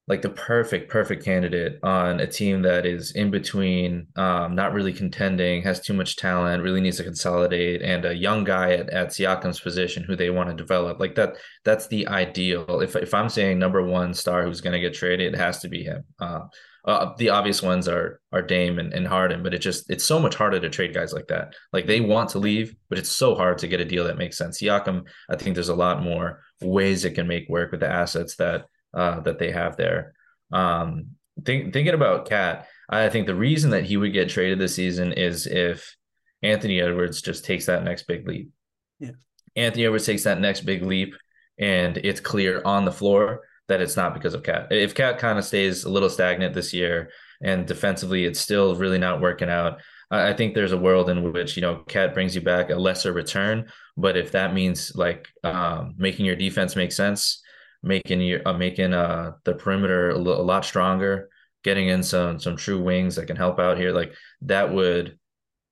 like 0.09 0.23
the 0.23 0.31
perfect, 0.31 0.89
perfect 0.89 1.25
candidate 1.25 1.81
on 1.83 2.21
a 2.21 2.27
team 2.27 2.63
that 2.63 2.87
is 2.87 3.13
in 3.13 3.31
between, 3.31 4.07
um, 4.15 4.55
not 4.55 4.73
really 4.73 4.93
contending, 4.93 5.63
has 5.63 5.81
too 5.81 5.95
much 5.95 6.15
talent, 6.15 6.63
really 6.63 6.81
needs 6.81 6.99
to 6.99 7.05
consolidate, 7.05 7.83
and 7.83 8.05
a 8.05 8.15
young 8.15 8.45
guy 8.45 8.73
at, 8.73 8.89
at 8.91 9.09
Siakam's 9.09 9.59
position 9.59 10.05
who 10.05 10.15
they 10.15 10.31
want 10.31 10.49
to 10.49 10.55
develop. 10.55 11.01
Like 11.01 11.17
that, 11.17 11.37
that's 11.65 11.89
the 11.89 12.07
ideal. 12.07 12.81
If 12.81 12.95
if 12.95 13.15
I'm 13.15 13.29
saying 13.29 13.59
number 13.59 13.83
one 13.83 14.15
star 14.15 14.45
who's 14.45 14.61
going 14.61 14.75
to 14.75 14.81
get 14.81 14.95
traded, 14.95 15.35
it 15.35 15.39
has 15.39 15.61
to 15.61 15.69
be 15.69 15.83
him. 15.83 16.05
Uh, 16.21 16.41
uh, 16.87 17.13
the 17.19 17.31
obvious 17.31 17.63
ones 17.63 17.89
are 17.89 18.21
are 18.33 18.43
Dame 18.43 18.79
and, 18.79 18.93
and 18.93 19.09
Harden, 19.09 19.43
but 19.43 19.53
it 19.55 19.59
just 19.59 19.91
it's 19.91 20.05
so 20.05 20.21
much 20.21 20.37
harder 20.37 20.61
to 20.61 20.71
trade 20.71 20.95
guys 20.95 21.13
like 21.13 21.27
that. 21.27 21.55
Like 21.73 21.87
they 21.87 22.01
want 22.01 22.31
to 22.31 22.39
leave, 22.39 22.77
but 22.89 22.99
it's 22.99 23.11
so 23.11 23.35
hard 23.35 23.59
to 23.59 23.69
get 23.69 23.81
a 23.81 23.85
deal 23.85 24.05
that 24.05 24.19
makes 24.19 24.39
sense. 24.39 24.61
Siakam, 24.61 25.03
I 25.29 25.35
think 25.35 25.55
there's 25.55 25.69
a 25.69 25.75
lot 25.75 26.05
more 26.05 26.43
ways 26.61 27.05
it 27.05 27.17
can 27.17 27.27
make 27.27 27.49
work 27.49 27.73
with 27.73 27.81
the 27.81 27.89
assets 27.89 28.37
that 28.37 28.67
uh, 28.95 29.21
that 29.21 29.39
they 29.39 29.51
have 29.51 29.77
there. 29.77 30.15
Um, 30.53 31.09
think, 31.45 31.73
thinking 31.73 31.95
about 31.95 32.29
KAT, 32.29 32.67
I 32.89 33.09
think 33.09 33.27
the 33.27 33.35
reason 33.35 33.71
that 33.71 33.85
he 33.85 33.97
would 33.97 34.13
get 34.13 34.29
traded 34.29 34.59
this 34.59 34.75
season 34.75 35.13
is 35.13 35.47
if 35.47 35.97
Anthony 36.43 36.81
Edwards 36.81 37.23
just 37.23 37.45
takes 37.45 37.67
that 37.67 37.85
next 37.85 38.05
big 38.05 38.27
leap. 38.29 38.51
Yeah. 38.99 39.11
Anthony 39.57 39.85
Edwards 39.87 40.07
takes 40.07 40.25
that 40.25 40.41
next 40.41 40.63
big 40.63 40.83
leap, 40.83 41.15
and 41.59 41.97
it's 41.99 42.21
clear 42.21 42.63
on 42.65 42.85
the 42.85 42.93
floor 42.93 43.43
that 43.69 43.81
it's 43.81 43.97
not 43.97 44.15
because 44.15 44.35
of 44.35 44.43
KAT. 44.43 44.69
If 44.71 44.95
KAT 44.95 45.19
kind 45.19 45.39
of 45.39 45.45
stays 45.45 45.85
a 45.85 45.91
little 45.91 46.11
stagnant 46.11 46.55
this 46.55 46.73
year 46.73 47.11
and 47.43 47.67
defensively 47.67 48.25
it's 48.25 48.41
still 48.41 48.77
really 48.77 48.99
not 48.99 49.21
working 49.21 49.51
out, 49.51 49.81
I 50.11 50.35
think 50.35 50.55
there's 50.55 50.73
a 50.73 50.79
world 50.79 51.11
in 51.11 51.33
which 51.33 51.57
you 51.57 51.63
know 51.63 51.83
KAT 51.89 52.15
brings 52.15 52.35
you 52.35 52.41
back 52.41 52.71
a 52.71 52.77
lesser 52.77 53.13
return. 53.13 53.67
But 53.97 54.17
if 54.17 54.33
that 54.33 54.55
means 54.55 54.93
like 54.95 55.27
um, 55.43 55.95
making 55.97 56.27
your 56.27 56.37
defense 56.37 56.77
make 56.77 56.93
sense, 56.93 57.43
making 57.83 58.21
your 58.21 58.47
uh, 58.47 58.53
making 58.53 58.93
uh, 58.93 59.33
the 59.45 59.55
perimeter 59.55 60.11
a, 60.11 60.19
l- 60.19 60.41
a 60.41 60.43
lot 60.43 60.65
stronger, 60.65 61.29
getting 61.65 61.89
in 61.89 62.03
some 62.03 62.39
some 62.41 62.57
true 62.57 62.81
wings 62.81 63.17
that 63.17 63.27
can 63.27 63.37
help 63.37 63.59
out 63.59 63.79
here, 63.79 63.93
like 63.93 64.15
that 64.43 64.73
would 64.73 65.19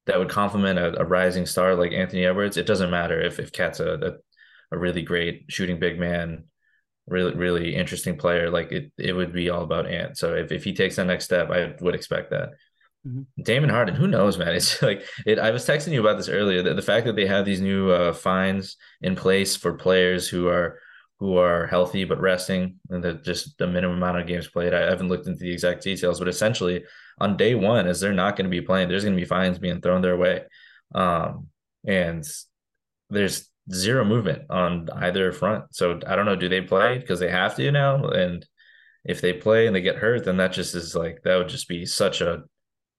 that 0.07 0.19
would 0.19 0.29
complement 0.29 0.79
a, 0.79 1.01
a 1.01 1.05
rising 1.05 1.47
star 1.47 1.75
like 1.75 1.93
Anthony 1.93 2.27
Edwards. 2.27 2.57
It 2.57 2.67
doesn't 2.67 2.91
matter 2.91 3.21
if 3.21 3.39
if 3.39 3.53
KAT's 3.53 3.81
a, 3.81 3.95
a 3.95 4.13
a 4.75 4.79
really 4.79 5.03
great 5.03 5.45
shooting 5.49 5.79
big 5.79 5.99
man 5.99 6.45
really 7.07 7.35
really 7.35 7.75
interesting 7.75 8.17
player 8.17 8.51
like 8.51 8.73
it 8.73 8.91
it 8.99 9.13
would 9.13 9.33
be 9.33 9.51
all 9.51 9.63
about 9.63 9.87
ant 9.87 10.17
so 10.17 10.35
if, 10.35 10.51
if 10.51 10.65
he 10.65 10.73
takes 10.73 10.97
the 10.97 11.05
next 11.05 11.25
step 11.25 11.51
i 11.51 11.75
would 11.81 11.95
expect 11.95 12.31
that 12.31 12.51
mm-hmm. 13.07 13.23
damon 13.43 13.69
harden 13.69 13.95
who 13.95 14.07
knows 14.07 14.39
man 14.39 14.55
it's 14.55 14.81
like 14.89 15.05
it 15.27 15.39
i 15.39 15.51
was 15.51 15.67
texting 15.67 15.93
you 15.93 16.01
about 16.01 16.17
this 16.17 16.31
earlier 16.31 16.63
the, 16.63 16.75
the 16.75 16.83
fact 16.83 17.05
that 17.05 17.15
they 17.15 17.27
have 17.27 17.45
these 17.45 17.61
new 17.61 17.91
uh, 17.91 18.13
fines 18.13 18.77
in 19.03 19.15
place 19.15 19.55
for 19.55 19.75
players 19.75 20.29
who 20.29 20.49
are 20.49 20.79
who 21.25 21.37
are 21.39 21.67
healthy 21.67 22.05
but 22.05 22.21
resting 22.21 22.79
and 22.91 23.03
the, 23.03 23.15
just 23.15 23.57
the 23.59 23.67
minimum 23.67 23.97
amount 23.97 24.19
of 24.19 24.27
games 24.27 24.49
played 24.49 24.75
i 24.75 24.81
haven't 24.81 25.09
looked 25.09 25.27
into 25.27 25.41
the 25.41 25.53
exact 25.53 25.83
details 25.83 26.19
but 26.19 26.29
essentially 26.29 26.85
on 27.19 27.37
day 27.37 27.55
one 27.55 27.87
as 27.87 28.01
they're 28.01 28.13
not 28.13 28.37
going 28.37 28.45
to 28.45 28.51
be 28.51 28.61
playing 28.61 28.89
there's 28.89 29.05
going 29.05 29.17
to 29.17 29.21
be 29.21 29.27
fines 29.27 29.59
being 29.59 29.81
thrown 29.81 30.03
their 30.03 30.17
way 30.17 30.43
um 30.95 31.47
and 31.87 32.25
there's 33.11 33.49
zero 33.73 34.05
movement 34.05 34.51
on 34.51 34.89
either 34.91 35.33
front. 35.33 35.75
So 35.75 36.01
I 36.07 36.17
don't 36.17 36.27
know, 36.27 36.37
do 36.37 36.49
they 36.49 36.61
play 36.61 36.99
because 36.99 37.21
they 37.21 37.31
have 37.31 37.57
to 37.57 37.71
now? 37.73 38.09
And 38.09 38.45
if 39.05 39.21
they 39.21 39.33
play 39.33 39.67
and 39.67 39.75
they 39.75 39.81
get 39.81 39.97
hurt, 39.97 40.25
then 40.25 40.37
that 40.39 40.53
just 40.53 40.75
is 40.75 40.95
like 40.95 41.23
that 41.23 41.37
would 41.37 41.49
just 41.49 41.69
be 41.69 41.87
such 41.87 42.21
a 42.21 42.45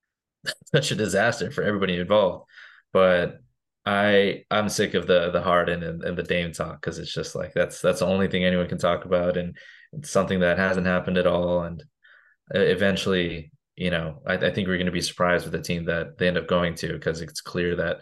such 0.73 0.91
a 0.91 0.95
disaster 0.95 1.51
for 1.51 1.63
everybody 1.63 1.97
involved. 1.97 2.45
But 2.93 3.39
I 3.85 4.43
I'm 4.49 4.69
sick 4.69 4.93
of 4.95 5.07
the 5.07 5.29
the 5.31 5.41
Harden 5.41 5.83
and, 5.83 6.03
and 6.03 6.17
the 6.17 6.23
Dame 6.23 6.51
talk 6.51 6.81
because 6.81 6.97
it's 6.97 7.13
just 7.13 7.35
like 7.35 7.53
that's 7.53 7.81
that's 7.81 7.99
the 7.99 8.07
only 8.07 8.27
thing 8.27 8.43
anyone 8.43 8.67
can 8.67 8.79
talk 8.79 9.05
about, 9.05 9.37
and 9.37 9.55
it's 9.93 10.09
something 10.09 10.39
that 10.39 10.57
hasn't 10.57 10.87
happened 10.87 11.17
at 11.17 11.27
all. 11.27 11.63
And 11.63 11.83
eventually, 12.51 13.51
you 13.75 13.91
know, 13.91 14.21
I, 14.25 14.33
I 14.33 14.51
think 14.51 14.67
we're 14.67 14.77
going 14.77 14.85
to 14.87 14.91
be 14.91 15.01
surprised 15.01 15.45
with 15.45 15.53
the 15.53 15.61
team 15.61 15.85
that 15.85 16.17
they 16.17 16.27
end 16.27 16.37
up 16.37 16.47
going 16.47 16.75
to 16.75 16.93
because 16.93 17.21
it's 17.21 17.41
clear 17.41 17.75
that 17.75 17.99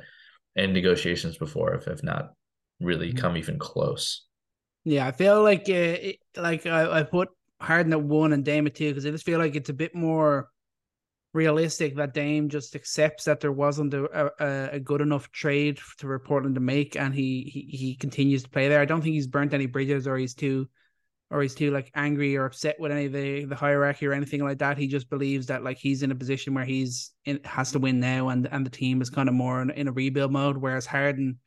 in 0.55 0.71
negotiations 0.71 1.37
before, 1.37 1.73
if 1.75 1.87
if 1.87 2.01
not 2.03 2.31
really 2.79 3.09
mm-hmm. 3.09 3.17
come 3.17 3.37
even 3.37 3.59
close. 3.59 4.25
Yeah, 4.85 5.07
I 5.07 5.11
feel 5.11 5.41
like 5.43 5.65
uh, 5.69 5.99
it, 6.09 6.17
like 6.37 6.65
I, 6.65 6.99
I 6.99 7.03
put 7.03 7.29
Harden 7.59 7.93
at 7.93 8.01
one 8.01 8.33
and 8.33 8.43
Dame 8.43 8.67
at 8.67 8.75
two 8.75 8.89
because 8.89 9.05
I 9.05 9.11
just 9.11 9.25
feel 9.25 9.39
like 9.39 9.55
it's 9.55 9.69
a 9.69 9.73
bit 9.73 9.95
more 9.95 10.49
realistic 11.33 11.95
that 11.95 12.13
Dame 12.13 12.47
just 12.47 12.75
accepts 12.75 13.25
that 13.25 13.39
there 13.39 13.51
wasn't 13.51 13.93
a, 13.93 14.31
a, 14.39 14.75
a, 14.75 14.79
good 14.79 15.01
enough 15.01 15.31
trade 15.31 15.79
to 15.97 16.19
Portland 16.19 16.55
to 16.55 16.61
make, 16.61 16.95
and 16.95 17.13
he, 17.13 17.43
he 17.43 17.77
he 17.77 17.95
continues 17.95 18.43
to 18.43 18.49
play 18.49 18.69
there. 18.69 18.79
I 18.79 18.85
don't 18.85 19.01
think 19.01 19.15
he's 19.15 19.27
burnt 19.27 19.53
any 19.53 19.65
bridges 19.65 20.07
or 20.07 20.17
he's 20.17 20.35
too 20.35 20.69
or 21.31 21.41
he's 21.41 21.55
too 21.55 21.71
like 21.71 21.91
angry 21.95 22.37
or 22.37 22.45
upset 22.45 22.79
with 22.79 22.91
any 22.91 23.05
of 23.05 23.13
the, 23.13 23.45
the 23.45 23.55
hierarchy 23.55 24.05
or 24.05 24.13
anything 24.13 24.43
like 24.43 24.59
that. 24.59 24.77
He 24.77 24.87
just 24.87 25.09
believes 25.09 25.47
that 25.47 25.63
like 25.63 25.79
he's 25.79 26.03
in 26.03 26.11
a 26.11 26.15
position 26.15 26.53
where 26.53 26.65
he's 26.65 27.11
in, 27.25 27.39
has 27.43 27.71
to 27.71 27.79
win 27.79 27.99
now, 27.99 28.29
and 28.29 28.47
and 28.47 28.65
the 28.65 28.69
team 28.69 29.01
is 29.01 29.09
kind 29.09 29.27
of 29.27 29.35
more 29.35 29.61
in, 29.61 29.71
in 29.71 29.87
a 29.87 29.91
rebuild 29.91 30.31
mode. 30.31 30.57
Whereas 30.57 30.85
Harden 30.85 31.39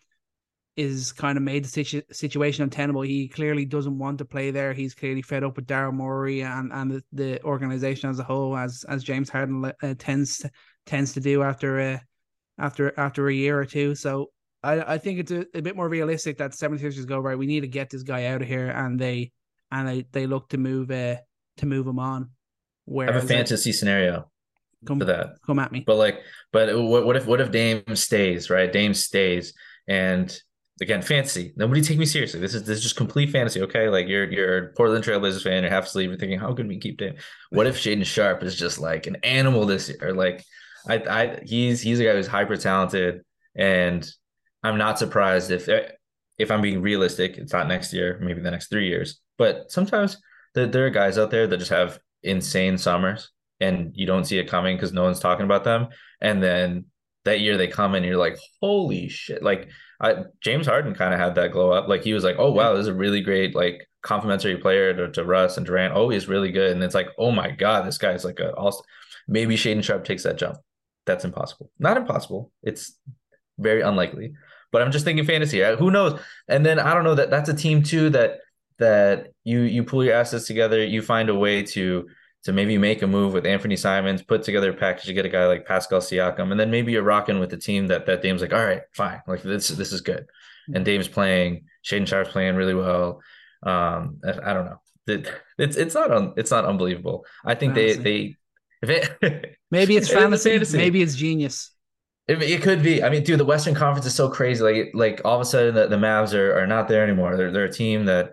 is 0.77 1.13
kind 1.13 1.39
of 1.39 1.43
made 1.43 1.65
the 1.65 1.69
situ- 1.69 2.03
situation 2.13 2.63
untenable. 2.65 3.03
He 3.03 3.29
clearly 3.29 3.65
doesn't 3.65 3.99
want 3.99 4.19
to 4.19 4.25
play 4.25 4.51
there. 4.51 4.75
He's 4.75 4.95
clearly 4.95 5.23
fed 5.23 5.43
up 5.43 5.57
with 5.57 5.67
Daryl 5.67 5.93
Morey 5.93 6.43
and 6.43 6.73
and 6.73 6.91
the, 6.91 7.03
the 7.13 7.43
organization 7.43 8.11
as 8.11 8.19
a 8.19 8.25
whole, 8.25 8.57
as 8.57 8.85
as 8.89 9.03
James 9.03 9.31
Harden 9.31 9.65
uh, 9.65 9.95
tends 9.99 10.45
tends 10.85 11.15
to 11.15 11.21
do 11.21 11.43
after 11.43 11.81
uh, 11.81 11.99
after 12.59 12.99
after 12.99 13.29
a 13.29 13.35
year 13.35 13.59
or 13.59 13.65
two. 13.65 13.95
So 13.95 14.31
I 14.63 14.95
I 14.95 14.99
think 14.99 15.21
it's 15.21 15.33
a, 15.33 15.47
a 15.55 15.63
bit 15.63 15.77
more 15.77 15.89
realistic 15.89 16.39
that 16.39 16.53
76ers 16.53 17.07
go 17.07 17.19
right. 17.19 17.39
We 17.39 17.47
need 17.47 17.61
to 17.61 17.69
get 17.69 17.89
this 17.89 18.03
guy 18.03 18.27
out 18.27 18.43
of 18.43 18.49
here, 18.49 18.69
and 18.69 18.99
they 18.99 19.33
and 19.71 19.89
they 19.89 20.07
they 20.13 20.27
look 20.27 20.51
to 20.51 20.59
move 20.59 20.91
uh 20.91 21.17
to 21.59 21.67
move 21.67 21.87
him 21.87 21.99
on. 21.99 22.31
Where 22.85 23.09
I 23.09 23.15
have 23.15 23.25
a 23.25 23.27
fantasy 23.27 23.73
scenario 23.73 24.31
come, 24.87 24.99
for 24.99 25.07
that. 25.07 25.37
Come 25.47 25.59
at 25.59 25.73
me. 25.73 25.85
But 25.87 25.97
like, 25.97 26.21
but 26.53 26.79
what, 26.79 27.07
what 27.07 27.17
if 27.17 27.27
what 27.27 27.41
if 27.41 27.51
Dame 27.51 27.83
stays 27.95 28.51
right? 28.51 28.71
Dame 28.71 28.95
stays 28.95 29.55
and 29.89 30.39
again, 30.81 31.03
fantasy. 31.03 31.53
Nobody 31.57 31.81
take 31.81 31.99
me 31.99 32.07
seriously. 32.07 32.41
This 32.41 32.55
is 32.55 32.65
this 32.65 32.79
is 32.79 32.83
just 32.83 32.97
complete 32.97 33.31
fantasy. 33.31 33.63
Okay, 33.63 33.89
like 33.89 34.09
you're 34.09 34.31
you're 34.31 34.59
a 34.59 34.73
Portland 34.73 35.05
Trailblazers 35.05 35.43
fan. 35.43 35.63
You're 35.63 35.73
half 35.73 35.87
asleep. 35.87 36.09
You're 36.09 36.19
thinking, 36.19 36.39
how 36.39 36.55
can 36.55 36.69
we 36.69 36.79
keep 36.79 36.99
Dame? 36.99 37.17
What 37.51 37.67
if 37.67 37.77
Shaedon 37.77 38.05
Sharpe 38.05 38.43
is 38.43 38.57
just 38.57 38.79
like 38.79 39.07
an 39.07 39.17
animal 39.17 39.67
this 39.67 39.89
year? 39.89 40.13
Like, 40.13 40.45
I 40.89 40.95
I 40.97 41.41
he's 41.45 41.81
he's 41.81 42.01
a 42.01 42.05
guy 42.05 42.13
who's 42.15 42.27
hyper 42.27 42.57
talented, 42.57 43.23
and 43.55 44.09
I'm 44.63 44.79
not 44.79 44.99
surprised 44.99 45.51
if 45.51 45.69
eh, 45.69 45.89
if 46.39 46.51
I'm 46.51 46.63
being 46.63 46.83
realistic. 46.83 47.39
It's 47.39 47.53
not 47.53 47.69
next 47.69 47.93
year, 47.93 48.19
maybe 48.23 48.41
the 48.41 48.51
next 48.51 48.69
three 48.69 48.89
years. 48.89 49.21
But 49.39 49.71
sometimes 49.71 50.19
there, 50.55 50.67
there 50.67 50.87
are 50.87 50.91
guys 50.91 51.19
out 51.19 51.31
there 51.31 51.47
that 51.47 51.59
just 51.59 51.71
have 51.71 51.99
insane 52.23 52.79
summers, 52.79 53.31
and 53.61 53.93
you 53.95 54.07
don't 54.07 54.25
see 54.25 54.39
it 54.39 54.49
coming 54.49 54.77
because 54.77 54.93
no 54.93 55.05
one's 55.05 55.21
talking 55.21 55.45
about 55.45 55.65
them, 55.65 55.89
and 56.21 56.43
then 56.43 56.87
that 57.27 57.41
year 57.41 57.57
they 57.57 57.69
come 57.69 57.95
and 57.95 58.05
you're 58.05 58.17
like, 58.17 58.39
holy 58.61 59.09
shit! 59.09 59.43
Like 59.43 59.69
I, 60.01 60.25
James 60.41 60.67
Harden 60.67 60.95
kind 60.95 61.15
of 61.15 61.21
had 61.21 61.35
that 61.37 61.53
glow 61.53 61.71
up. 61.71 61.89
Like 61.89 62.03
he 62.03 62.15
was 62.15 62.25
like, 62.25 62.37
oh 62.39 62.51
wow, 62.51 62.73
this 62.73 62.83
is 62.83 62.89
a 62.89 62.95
really 62.95 63.21
great 63.21 63.55
like 63.55 63.87
complementary 64.03 64.57
player 64.57 64.95
to, 64.95 65.11
to 65.13 65.25
Russ 65.25 65.57
and 65.57 65.67
Durant. 65.67 65.95
Oh, 65.95 66.09
he's 66.09 66.29
really 66.29 66.51
good. 66.51 66.73
And 66.73 66.83
it's 66.83 66.95
like, 66.95 67.09
oh 67.19 67.31
my 67.31 67.51
god, 67.51 67.87
this 67.87 67.99
guy's 67.99 68.25
like 68.25 68.41
a 68.41 68.55
maybe 69.29 69.57
Shaedon 69.57 69.85
Sharpe 69.85 70.05
takes 70.05 70.23
that 70.23 70.39
jump. 70.39 70.59
That's 71.05 71.25
impossible. 71.25 71.71
Not 71.79 71.97
impossible. 71.97 72.51
It's 72.63 72.99
very 73.59 73.81
unlikely. 73.81 74.35
But 74.73 74.83
I'm 74.83 74.93
just 74.93 75.05
thinking 75.05 75.25
fantasy. 75.25 75.63
Who 75.79 75.91
knows? 75.91 76.21
And 76.49 76.67
then 76.67 76.79
I 76.79 76.93
don't 76.95 77.05
know 77.05 77.15
that 77.15 77.31
that's 77.31 77.49
a 77.49 77.55
team 77.55 77.83
too 77.83 78.11
that 78.11 78.41
that 78.79 79.33
you 79.45 79.61
you 79.61 79.85
pull 79.85 80.05
your 80.05 80.15
assets 80.15 80.47
together, 80.47 80.85
you 80.85 81.03
find 81.03 81.29
a 81.29 81.35
way 81.35 81.63
to 81.63 82.09
to 82.47 82.53
maybe 82.53 82.79
make 82.79 83.03
a 83.03 83.09
move 83.09 83.33
with 83.33 83.45
Anthony 83.45 83.75
Simons, 83.75 84.23
put 84.23 84.45
together 84.45 84.71
a 84.71 84.75
package 84.75 85.07
to 85.07 85.13
get 85.13 85.27
a 85.27 85.29
guy 85.29 85.49
like 85.49 85.67
Pascal 85.67 85.99
Siakam, 85.99 86.53
and 86.53 86.61
then 86.61 86.71
maybe 86.71 86.93
you're 86.93 87.03
rocking 87.03 87.41
with 87.41 87.51
the 87.51 87.57
team 87.57 87.89
that 87.89 88.07
that 88.07 88.23
Dame's 88.23 88.41
like, 88.41 88.53
all 88.53 88.65
right, 88.65 88.83
fine, 88.93 89.21
like 89.27 89.43
this 89.43 89.67
this 89.67 89.93
is 89.93 90.01
good, 90.01 90.27
and 90.73 90.85
Dame's 90.85 91.09
playing, 91.09 91.65
Shaedon 91.85 92.07
Sharpe's 92.07 92.31
playing 92.31 92.55
really 92.55 92.75
well. 92.75 93.21
Um, 93.65 94.21
I, 94.25 94.51
I 94.51 94.55
don't 94.55 94.67
know, 94.67 94.81
it, 95.09 95.29
it's 95.59 95.77
it's 95.77 95.97
not 95.97 96.13
un, 96.13 96.35
it's 96.37 96.53
not 96.53 96.65
unbelievable. 96.65 97.27
I 97.45 97.57
think 97.57 97.75
fantasy. 97.75 97.99
they 97.99 98.37
they 98.83 99.07
it, 99.23 99.57
maybe 99.73 99.97
it's 99.97 100.09
fantasy, 100.13 100.51
fantasy, 100.51 100.79
maybe 100.79 101.03
it's 101.03 101.17
genius. 101.17 101.73
It, 102.29 102.41
it, 102.43 102.63
could 102.63 102.81
be. 102.83 103.03
I 103.03 103.11
mean, 103.11 103.25
dude, 103.25 103.41
the 103.41 103.45
Western 103.45 103.75
Conference 103.75 104.07
is 104.07 104.15
so 104.15 104.29
crazy. 104.29 104.63
Like, 104.63 104.91
like 104.95 105.21
all 105.25 105.37
of 105.37 105.41
a 105.41 105.45
sudden, 105.45 105.75
the, 105.75 105.87
the 105.89 105.97
Mavs 105.97 106.35
are, 106.35 106.61
are 106.61 106.67
not 106.67 106.89
there 106.89 107.03
anymore. 107.03 107.37
They're 107.37 107.53
they're 107.53 107.65
a 107.65 107.73
team 107.73 108.05
that 108.07 108.33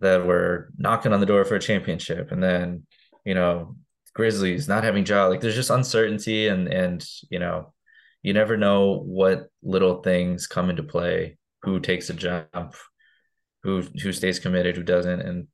that 0.00 0.26
were 0.26 0.72
knocking 0.78 1.12
on 1.12 1.20
the 1.20 1.26
door 1.26 1.44
for 1.44 1.54
a 1.54 1.60
championship, 1.60 2.32
and 2.32 2.42
then 2.42 2.86
you 3.24 3.34
know, 3.34 3.76
Grizzlies 4.14 4.68
not 4.68 4.84
having 4.84 5.06
Ja. 5.06 5.26
Like 5.26 5.40
there's 5.40 5.54
just 5.54 5.70
uncertainty 5.70 6.48
and 6.48 6.68
and 6.68 7.04
you 7.30 7.38
know, 7.38 7.72
you 8.22 8.32
never 8.32 8.56
know 8.56 8.98
what 8.98 9.48
little 9.62 10.02
things 10.02 10.46
come 10.46 10.70
into 10.70 10.82
play, 10.82 11.38
who 11.62 11.80
takes 11.80 12.10
a 12.10 12.14
jump, 12.14 12.74
who 13.62 13.82
who 14.02 14.12
stays 14.12 14.38
committed, 14.38 14.76
who 14.76 14.82
doesn't. 14.82 15.20
And 15.20 15.48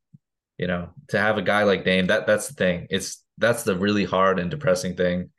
you 0.58 0.66
know, 0.66 0.90
to 1.08 1.18
have 1.18 1.38
a 1.38 1.42
guy 1.42 1.62
like 1.62 1.84
Dame, 1.84 2.08
that 2.08 2.26
that's 2.26 2.48
the 2.48 2.54
thing. 2.54 2.86
It's 2.90 3.24
that's 3.38 3.62
the 3.62 3.76
really 3.76 4.04
hard 4.04 4.38
and 4.38 4.50
depressing 4.50 4.96
thing 4.96 5.30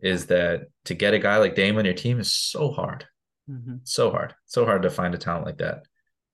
is 0.00 0.26
that 0.26 0.66
to 0.84 0.94
get 0.94 1.14
a 1.14 1.18
guy 1.18 1.38
like 1.38 1.54
Dame 1.54 1.78
on 1.78 1.86
your 1.86 1.94
team 1.94 2.20
is 2.20 2.32
so 2.32 2.70
hard. 2.70 3.06
Mm-hmm. 3.50 3.76
So 3.84 4.10
hard. 4.10 4.34
So 4.44 4.64
hard 4.64 4.82
to 4.82 4.90
find 4.90 5.14
a 5.14 5.18
talent 5.18 5.46
like 5.46 5.58
that. 5.58 5.84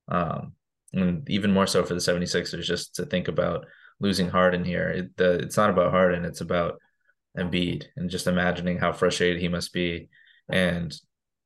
Um, 0.09 0.55
and 0.92 1.28
even 1.30 1.53
more 1.53 1.66
so 1.66 1.84
for 1.84 1.94
the 1.94 2.00
76ers 2.00 2.64
just 2.64 2.96
to 2.96 3.07
think 3.07 3.28
about 3.28 3.66
losing 4.03 4.28
Harden 4.28 4.64
here. 4.64 4.90
It, 4.90 5.16
the, 5.16 5.38
it's 5.38 5.57
not 5.57 5.70
about 5.70 5.92
Harden, 5.92 6.26
it's 6.26 6.42
about 6.42 6.78
Embiid 7.38 7.84
and 7.96 8.11
just 8.11 8.26
imagining 8.26 8.76
how 8.76 8.92
frustrated 8.92 9.40
he 9.40 9.48
must 9.48 9.72
be 9.72 10.09
and 10.50 10.94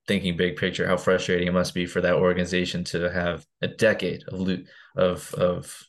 thinking 0.08 0.36
big 0.36 0.56
picture 0.56 0.86
how 0.86 0.96
frustrating 0.96 1.48
it 1.48 1.52
must 1.52 1.74
be 1.74 1.86
for 1.86 2.00
that 2.00 2.14
organization 2.14 2.84
to 2.84 3.10
have 3.10 3.44
a 3.62 3.68
decade 3.68 4.22
of 4.28 4.64
of 4.96 5.34
of 5.34 5.82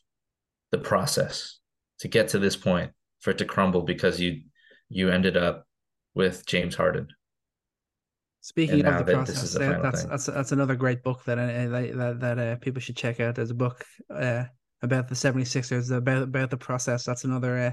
the 0.70 0.78
process 0.78 1.58
to 1.98 2.08
get 2.08 2.28
to 2.28 2.38
this 2.38 2.56
point 2.56 2.92
for 3.20 3.30
it 3.30 3.38
to 3.38 3.44
crumble 3.44 3.82
because 3.82 4.20
you 4.20 4.42
you 4.88 5.10
ended 5.10 5.36
up 5.36 5.66
with 6.14 6.46
James 6.46 6.74
Harden. 6.74 7.08
Speaking 8.40 8.86
of 8.86 8.98
the 8.98 9.04
that 9.04 9.26
process, 9.26 9.52
the 9.52 9.80
that's 9.82 10.04
that's 10.04 10.26
that's 10.26 10.52
another 10.52 10.76
great 10.76 11.02
book 11.02 11.24
that 11.24 11.38
uh, 11.38 11.68
that 11.68 12.20
that 12.20 12.38
uh, 12.38 12.56
people 12.56 12.80
should 12.80 12.96
check 12.96 13.20
out. 13.20 13.34
There's 13.34 13.50
a 13.50 13.54
book 13.54 13.84
uh, 14.08 14.44
about 14.82 15.08
the 15.08 15.14
76ers, 15.14 15.90
about 15.90 16.22
about 16.22 16.50
the 16.50 16.56
process. 16.56 17.04
That's 17.04 17.24
another 17.24 17.58
uh, 17.58 17.70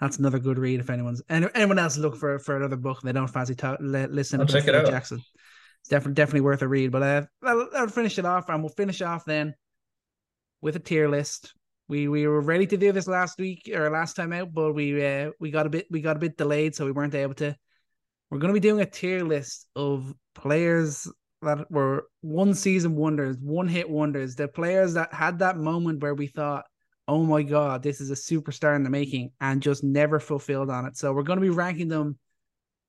that's 0.00 0.18
another 0.18 0.38
good 0.38 0.58
read 0.58 0.80
if 0.80 0.90
anyone's 0.90 1.22
anyone 1.28 1.78
else 1.78 1.96
look 1.98 2.16
for 2.16 2.38
for 2.38 2.56
another 2.56 2.76
book 2.76 3.00
they 3.02 3.12
don't 3.12 3.28
fancy 3.28 3.54
talk, 3.54 3.78
listen 3.80 4.40
I'll 4.40 4.46
to 4.46 4.52
check 4.52 4.68
it 4.68 4.74
out. 4.74 4.86
Jackson. 4.86 5.22
It's 5.80 5.88
definitely 5.88 6.14
definitely 6.14 6.40
worth 6.42 6.62
a 6.62 6.68
read. 6.68 6.92
But 6.92 7.02
uh, 7.02 7.22
I'll, 7.42 7.68
I'll 7.74 7.88
finish 7.88 8.18
it 8.18 8.24
off, 8.24 8.48
and 8.48 8.62
we'll 8.62 8.70
finish 8.70 9.00
off 9.02 9.24
then 9.24 9.54
with 10.60 10.76
a 10.76 10.80
tier 10.80 11.08
list. 11.08 11.54
We 11.88 12.08
we 12.08 12.26
were 12.26 12.40
ready 12.40 12.66
to 12.66 12.76
do 12.76 12.92
this 12.92 13.06
last 13.06 13.38
week 13.38 13.70
or 13.72 13.88
last 13.90 14.14
time 14.14 14.32
out, 14.32 14.52
but 14.52 14.72
we 14.74 15.04
uh, 15.04 15.30
we 15.40 15.50
got 15.50 15.66
a 15.66 15.70
bit 15.70 15.86
we 15.90 16.00
got 16.00 16.16
a 16.16 16.20
bit 16.20 16.36
delayed, 16.36 16.74
so 16.74 16.84
we 16.84 16.92
weren't 16.92 17.14
able 17.14 17.34
to. 17.34 17.56
We're 18.30 18.38
going 18.38 18.52
to 18.52 18.60
be 18.60 18.68
doing 18.68 18.82
a 18.82 18.86
tier 18.86 19.24
list 19.24 19.66
of 19.74 20.12
players 20.34 21.08
that 21.42 21.70
were 21.70 22.08
one 22.20 22.54
season 22.54 22.96
wonders, 22.96 23.36
one 23.40 23.68
hit 23.68 23.88
wonders, 23.88 24.34
the 24.34 24.48
players 24.48 24.94
that 24.94 25.12
had 25.12 25.38
that 25.38 25.56
moment 25.56 26.02
where 26.02 26.14
we 26.14 26.26
thought, 26.26 26.64
oh 27.06 27.24
my 27.24 27.42
God, 27.42 27.82
this 27.82 28.00
is 28.00 28.10
a 28.10 28.14
superstar 28.14 28.76
in 28.76 28.82
the 28.82 28.90
making 28.90 29.30
and 29.40 29.62
just 29.62 29.82
never 29.82 30.20
fulfilled 30.20 30.70
on 30.70 30.86
it. 30.86 30.96
So 30.96 31.12
we're 31.12 31.22
going 31.22 31.38
to 31.38 31.44
be 31.44 31.50
ranking 31.50 31.88
them 31.88 32.18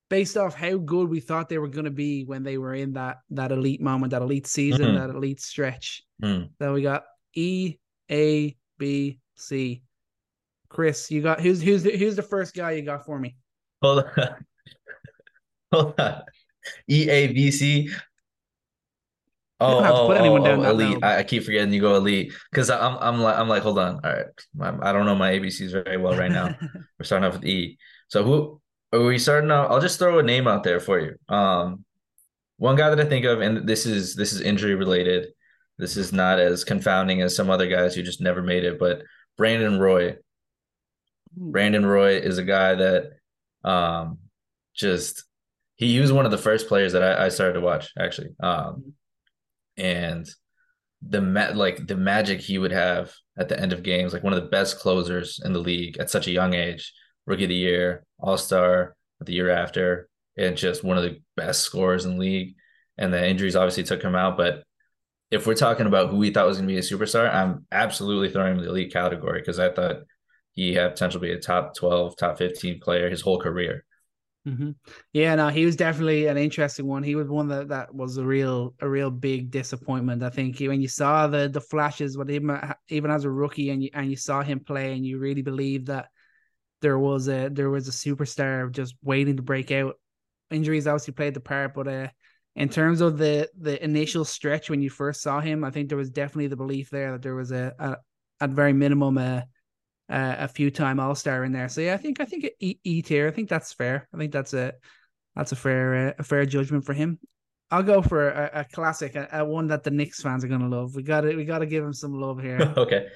based 0.09 0.35
off 0.35 0.55
how 0.55 0.77
good 0.77 1.07
we 1.09 1.19
thought 1.19 1.47
they 1.47 1.59
were 1.59 1.67
going 1.67 1.85
to 1.85 1.91
be 1.91 2.25
when 2.25 2.43
they 2.43 2.57
were 2.57 2.73
in 2.73 2.93
that 2.93 3.17
that 3.29 3.51
elite 3.51 3.81
moment, 3.81 4.11
that 4.11 4.21
elite 4.21 4.47
season, 4.47 4.87
mm-hmm. 4.87 4.97
that 4.97 5.15
elite 5.15 5.39
stretch. 5.39 6.03
Mm. 6.21 6.49
So 6.59 6.73
we 6.73 6.81
got 6.81 7.03
E, 7.35 7.77
A, 8.11 8.57
B, 8.77 9.19
C. 9.35 9.83
Chris, 10.67 11.09
you 11.09 11.21
got 11.21 11.39
who's 11.41 11.61
who's 11.61 11.83
the, 11.83 11.97
who's 11.97 12.15
the 12.15 12.23
first 12.23 12.53
guy 12.53 12.71
you 12.71 12.83
got 12.83 13.05
for 13.05 13.17
me? 13.17 13.35
Hold 13.81 14.05
on. 14.17 14.35
Hold 15.73 15.99
on. 15.99 16.21
E 16.87 17.09
A 17.09 17.27
B 17.33 17.51
C. 17.51 17.89
Oh, 19.61 19.83
oh, 19.83 20.07
put 20.07 20.17
anyone 20.17 20.41
oh, 20.41 20.45
down 20.45 20.65
oh, 20.65 20.69
elite. 20.69 21.03
I, 21.03 21.17
I, 21.17 21.23
keep 21.23 21.43
forgetting 21.43 21.73
you 21.73 21.81
go 21.81 21.95
elite 21.95 22.33
because 22.49 22.69
I'm 22.69 22.97
I'm 22.99 23.19
like 23.19 23.37
I'm 23.37 23.49
like 23.49 23.61
hold 23.61 23.77
on. 23.77 23.95
All 23.95 24.11
right, 24.11 24.25
I'm, 24.61 24.81
I 24.81 24.93
do 24.93 24.99
not 24.99 25.05
know 25.05 25.15
my 25.15 25.33
ABCs 25.33 25.71
very 25.71 25.97
well 25.97 26.17
right 26.17 26.31
now. 26.31 26.55
We're 26.99 27.03
starting 27.03 27.27
off 27.27 27.33
with 27.33 27.45
E. 27.45 27.77
So 28.07 28.23
who 28.23 28.61
are 28.93 29.05
we 29.05 29.19
starting 29.19 29.51
out? 29.51 29.69
I'll 29.69 29.81
just 29.81 29.99
throw 29.99 30.19
a 30.19 30.23
name 30.23 30.47
out 30.47 30.63
there 30.63 30.79
for 30.79 30.99
you. 30.99 31.15
Um, 31.33 31.83
one 32.57 32.77
guy 32.77 32.89
that 32.89 33.05
I 33.05 33.09
think 33.09 33.25
of, 33.25 33.41
and 33.41 33.67
this 33.67 33.85
is 33.85 34.15
this 34.15 34.31
is 34.31 34.39
injury 34.39 34.75
related. 34.75 35.27
This 35.77 35.97
is 35.97 36.13
not 36.13 36.39
as 36.39 36.63
confounding 36.63 37.21
as 37.21 37.35
some 37.35 37.49
other 37.49 37.67
guys 37.67 37.95
who 37.95 38.03
just 38.03 38.21
never 38.21 38.41
made 38.41 38.63
it, 38.63 38.79
but 38.79 39.01
Brandon 39.37 39.79
Roy. 39.79 40.17
Hmm. 41.37 41.51
Brandon 41.51 41.85
Roy 41.85 42.17
is 42.17 42.37
a 42.37 42.43
guy 42.43 42.75
that 42.75 43.11
um 43.65 44.19
just 44.73 45.25
he, 45.75 45.93
he 45.93 45.99
was 45.99 46.13
one 46.13 46.25
of 46.25 46.31
the 46.31 46.37
first 46.37 46.69
players 46.69 46.93
that 46.93 47.03
I, 47.03 47.25
I 47.25 47.29
started 47.29 47.53
to 47.53 47.61
watch 47.61 47.91
actually. 47.97 48.29
Um 48.39 48.93
and 49.79 50.29
the 51.01 51.21
ma- 51.21 51.51
like 51.53 51.87
the 51.87 51.95
magic 51.95 52.41
he 52.41 52.57
would 52.57 52.71
have 52.71 53.13
at 53.37 53.49
the 53.49 53.59
end 53.59 53.73
of 53.73 53.83
games, 53.83 54.13
like 54.13 54.23
one 54.23 54.33
of 54.33 54.41
the 54.41 54.49
best 54.49 54.79
closers 54.79 55.39
in 55.43 55.53
the 55.53 55.59
league 55.59 55.97
at 55.97 56.09
such 56.09 56.27
a 56.27 56.31
young 56.31 56.53
age, 56.53 56.93
rookie 57.25 57.43
of 57.43 57.49
the 57.49 57.55
year, 57.55 58.03
all 58.19 58.37
star 58.37 58.95
the 59.21 59.33
year 59.33 59.49
after, 59.49 60.09
and 60.37 60.57
just 60.57 60.83
one 60.83 60.97
of 60.97 61.03
the 61.03 61.21
best 61.35 61.61
scorers 61.61 62.05
in 62.05 62.13
the 62.13 62.19
league. 62.19 62.55
And 62.97 63.13
the 63.13 63.25
injuries 63.25 63.55
obviously 63.55 63.83
took 63.83 64.01
him 64.01 64.15
out. 64.15 64.35
But 64.35 64.63
if 65.31 65.47
we're 65.47 65.55
talking 65.55 65.85
about 65.85 66.09
who 66.09 66.17
we 66.17 66.31
thought 66.31 66.47
was 66.47 66.57
going 66.57 66.67
to 66.67 66.73
be 66.73 66.79
a 66.79 66.81
superstar, 66.81 67.33
I'm 67.33 67.65
absolutely 67.71 68.29
throwing 68.29 68.53
him 68.53 68.59
in 68.59 68.65
the 68.65 68.69
elite 68.69 68.91
category 68.91 69.39
because 69.39 69.59
I 69.59 69.71
thought 69.71 70.01
he 70.53 70.73
had 70.73 70.91
potential 70.91 71.21
to 71.21 71.27
be 71.27 71.31
a 71.31 71.39
top 71.39 71.75
12, 71.75 72.17
top 72.17 72.37
15 72.37 72.81
player 72.81 73.09
his 73.09 73.21
whole 73.21 73.39
career. 73.39 73.85
Mm-hmm. 74.47 74.71
Yeah, 75.13 75.35
no, 75.35 75.49
he 75.49 75.65
was 75.65 75.75
definitely 75.75 76.27
an 76.27 76.37
interesting 76.37 76.87
one. 76.87 77.03
He 77.03 77.15
was 77.15 77.27
one 77.27 77.49
that 77.49 77.67
that 77.67 77.93
was 77.93 78.17
a 78.17 78.23
real 78.23 78.73
a 78.79 78.87
real 78.87 79.11
big 79.11 79.51
disappointment. 79.51 80.23
I 80.23 80.29
think 80.29 80.57
when 80.59 80.81
you 80.81 80.87
saw 80.87 81.27
the 81.27 81.49
the 81.49 81.61
flashes, 81.61 82.15
but 82.15 82.29
even 82.29 82.57
even 82.87 83.11
as 83.11 83.25
a 83.25 83.29
rookie, 83.29 83.69
and 83.69 83.83
you 83.83 83.89
and 83.93 84.09
you 84.09 84.15
saw 84.15 84.41
him 84.41 84.61
play, 84.61 84.93
and 84.95 85.05
you 85.05 85.19
really 85.19 85.41
believed 85.41 85.87
that 85.87 86.07
there 86.81 86.97
was 86.97 87.27
a 87.27 87.49
there 87.49 87.69
was 87.69 87.87
a 87.87 87.91
superstar 87.91 88.71
just 88.71 88.95
waiting 89.03 89.37
to 89.37 89.43
break 89.43 89.71
out. 89.71 89.95
Injuries 90.49 90.87
obviously 90.87 91.13
played 91.13 91.33
the 91.33 91.41
part, 91.41 91.73
but 91.75 91.87
uh, 91.87 92.07
in 92.55 92.69
terms 92.69 93.01
of 93.01 93.17
the 93.17 93.49
the 93.59 93.83
initial 93.83 94.23
stretch 94.23 94.69
when 94.69 94.81
you 94.81 94.89
first 94.89 95.21
saw 95.21 95.41
him, 95.41 95.65
I 95.65 95.71
think 95.71 95.89
there 95.89 95.97
was 95.97 96.09
definitely 96.11 96.47
the 96.47 96.55
belief 96.55 96.89
there 96.89 97.11
that 97.11 97.21
there 97.21 97.35
was 97.35 97.51
a, 97.51 97.73
a 97.77 97.97
at 98.41 98.51
very 98.51 98.73
minimum 98.73 99.17
a 99.17 99.45
uh, 100.09 100.35
a 100.39 100.47
few 100.47 100.71
time 100.71 100.99
All 100.99 101.15
Star 101.15 101.43
in 101.43 101.51
there. 101.51 101.69
So 101.69 101.81
yeah, 101.81 101.93
I 101.93 101.97
think 101.97 102.19
I 102.19 102.25
think 102.25 102.49
E, 102.59 102.77
e 102.83 103.01
tier. 103.01 103.27
I 103.27 103.31
think 103.31 103.49
that's 103.49 103.73
fair. 103.73 104.07
I 104.13 104.17
think 104.17 104.31
that's 104.31 104.53
a 104.53 104.73
that's 105.35 105.51
a 105.51 105.55
fair 105.55 106.09
uh, 106.09 106.13
a 106.19 106.23
fair 106.23 106.45
judgment 106.45 106.85
for 106.85 106.93
him. 106.93 107.19
I'll 107.71 107.83
go 107.83 108.01
for 108.01 108.29
a, 108.29 108.49
a 108.53 108.65
classic, 108.65 109.15
a, 109.15 109.27
a, 109.31 109.45
one 109.45 109.67
that 109.67 109.83
the 109.83 109.91
Knicks 109.91 110.21
fans 110.21 110.43
are 110.43 110.47
gonna 110.47 110.67
love. 110.67 110.95
We 110.95 111.03
got 111.03 111.21
to 111.21 111.35
we 111.35 111.45
got 111.45 111.59
to 111.59 111.67
give 111.67 111.83
him 111.83 111.93
some 111.93 112.13
love 112.13 112.41
here. 112.41 112.73
okay. 112.77 113.07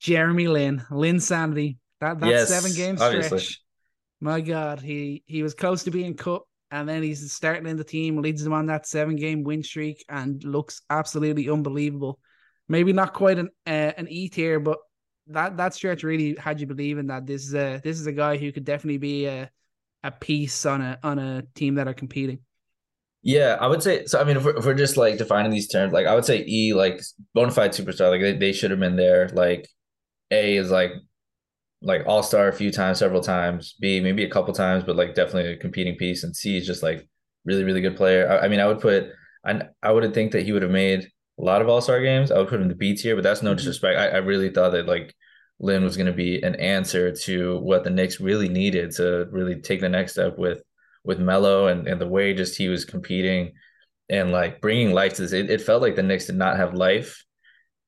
Jeremy 0.00 0.48
Lin, 0.48 0.82
Linsanity. 0.90 1.76
That 2.00 2.18
that 2.18 2.28
yes, 2.28 2.48
seven 2.48 2.72
game 2.72 2.96
stretch. 2.96 3.24
Obviously. 3.24 3.56
My 4.20 4.40
God, 4.40 4.80
he 4.80 5.22
he 5.26 5.42
was 5.42 5.54
close 5.54 5.84
to 5.84 5.92
being 5.92 6.14
cut, 6.14 6.42
and 6.72 6.88
then 6.88 7.02
he's 7.02 7.32
starting 7.32 7.66
in 7.66 7.76
the 7.76 7.84
team, 7.84 8.16
leads 8.16 8.42
them 8.42 8.52
on 8.52 8.66
that 8.66 8.86
seven 8.86 9.14
game 9.14 9.44
win 9.44 9.62
streak, 9.62 10.04
and 10.08 10.42
looks 10.42 10.82
absolutely 10.90 11.48
unbelievable. 11.48 12.18
Maybe 12.68 12.92
not 12.92 13.14
quite 13.14 13.38
an 13.38 13.50
uh, 13.66 13.92
an 13.96 14.08
E 14.08 14.28
tier, 14.28 14.58
but 14.58 14.78
that 15.28 15.56
that 15.56 15.74
stretch 15.74 16.02
really 16.02 16.34
had 16.36 16.60
you 16.60 16.66
believing 16.66 17.06
that 17.08 17.26
this 17.26 17.46
is 17.46 17.54
a 17.54 17.80
this 17.82 18.00
is 18.00 18.06
a 18.06 18.12
guy 18.12 18.36
who 18.36 18.52
could 18.52 18.64
definitely 18.64 18.98
be 18.98 19.26
a 19.26 19.50
a 20.02 20.10
piece 20.10 20.66
on 20.66 20.80
a 20.80 20.98
on 21.02 21.18
a 21.18 21.42
team 21.54 21.76
that 21.76 21.88
are 21.88 21.94
competing. 21.94 22.40
Yeah, 23.22 23.56
I 23.60 23.68
would 23.68 23.82
say 23.82 24.04
so. 24.06 24.20
I 24.20 24.24
mean, 24.24 24.36
if 24.36 24.44
we're, 24.44 24.56
if 24.56 24.64
we're 24.64 24.74
just 24.74 24.96
like 24.96 25.16
defining 25.16 25.52
these 25.52 25.68
terms, 25.68 25.92
like 25.92 26.06
I 26.06 26.14
would 26.14 26.24
say 26.24 26.44
E, 26.46 26.74
like 26.74 27.00
bona 27.34 27.52
fide 27.52 27.70
superstar, 27.72 28.10
like 28.10 28.20
they, 28.20 28.36
they 28.36 28.52
should 28.52 28.72
have 28.72 28.80
been 28.80 28.96
there. 28.96 29.28
Like 29.28 29.68
A 30.32 30.56
is 30.56 30.70
like 30.70 30.90
like 31.82 32.02
all 32.06 32.22
star 32.22 32.48
a 32.48 32.52
few 32.52 32.72
times, 32.72 32.98
several 32.98 33.20
times. 33.22 33.74
B 33.80 34.00
maybe 34.00 34.24
a 34.24 34.30
couple 34.30 34.52
times, 34.54 34.82
but 34.84 34.96
like 34.96 35.14
definitely 35.14 35.52
a 35.52 35.56
competing 35.56 35.96
piece. 35.96 36.24
And 36.24 36.34
C 36.34 36.56
is 36.56 36.66
just 36.66 36.82
like 36.82 37.08
really 37.44 37.64
really 37.64 37.80
good 37.80 37.96
player. 37.96 38.28
I, 38.28 38.46
I 38.46 38.48
mean, 38.48 38.60
I 38.60 38.66
would 38.66 38.80
put 38.80 39.06
I 39.44 39.62
I 39.82 39.92
wouldn't 39.92 40.14
think 40.14 40.32
that 40.32 40.42
he 40.44 40.52
would 40.52 40.62
have 40.62 40.72
made 40.72 41.08
a 41.42 41.44
lot 41.44 41.60
of 41.60 41.68
All 41.68 41.80
Star 41.80 42.00
games. 42.00 42.30
I 42.30 42.38
would 42.38 42.48
put 42.48 42.56
him 42.56 42.62
in 42.62 42.68
the 42.68 42.74
B 42.74 42.94
tier, 42.94 43.16
but 43.16 43.24
that's 43.24 43.42
no 43.42 43.50
mm-hmm. 43.50 43.56
disrespect. 43.58 43.98
I, 43.98 44.08
I 44.08 44.18
really 44.18 44.50
thought 44.50 44.72
that 44.72 44.86
like 44.86 45.14
Lin 45.58 45.82
was 45.82 45.96
going 45.96 46.06
to 46.06 46.12
be 46.12 46.40
an 46.42 46.54
answer 46.56 47.12
to 47.12 47.58
what 47.58 47.84
the 47.84 47.90
Knicks 47.90 48.20
really 48.20 48.48
needed 48.48 48.92
to 48.92 49.26
really 49.30 49.60
take 49.60 49.80
the 49.80 49.88
next 49.88 50.12
step 50.12 50.38
with 50.38 50.62
with 51.04 51.18
Melo 51.18 51.66
and, 51.66 51.88
and 51.88 52.00
the 52.00 52.06
way 52.06 52.32
just 52.32 52.56
he 52.56 52.68
was 52.68 52.84
competing 52.84 53.52
and 54.08 54.30
like 54.30 54.60
bringing 54.60 54.92
life 54.92 55.14
to 55.14 55.22
this. 55.22 55.32
It, 55.32 55.50
it 55.50 55.60
felt 55.60 55.82
like 55.82 55.96
the 55.96 56.02
Knicks 56.02 56.26
did 56.26 56.36
not 56.36 56.56
have 56.56 56.74
life, 56.74 57.24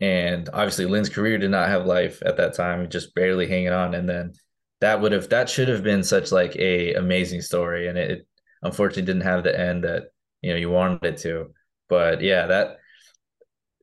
and 0.01 0.49
obviously 0.53 0.87
Lin's 0.87 1.09
career 1.09 1.39
did 1.39 1.51
not 1.51 1.69
have 1.69 1.87
life 1.87 2.23
at 2.27 2.37
that 2.39 2.55
time, 2.55 2.89
just 2.91 3.15
barely 3.15 3.47
hanging 3.47 3.73
on. 3.73 3.95
And 3.95 4.09
then 4.09 4.33
that 4.81 5.01
would 5.01 5.13
have 5.13 5.29
that 5.29 5.49
should 5.49 5.69
have 5.69 5.85
been 5.85 6.03
such 6.03 6.33
like 6.33 6.57
a 6.57 6.95
amazing 6.95 7.41
story, 7.41 7.87
and 7.87 7.97
it, 7.97 8.11
it 8.11 8.27
unfortunately 8.63 9.03
didn't 9.03 9.23
have 9.23 9.45
the 9.45 9.59
end 9.59 9.85
that 9.85 10.05
you 10.43 10.51
know 10.51 10.59
you 10.59 10.71
wanted 10.71 11.05
it 11.05 11.19
to. 11.19 11.53
But 11.89 12.21
yeah, 12.21 12.47
that 12.47 12.79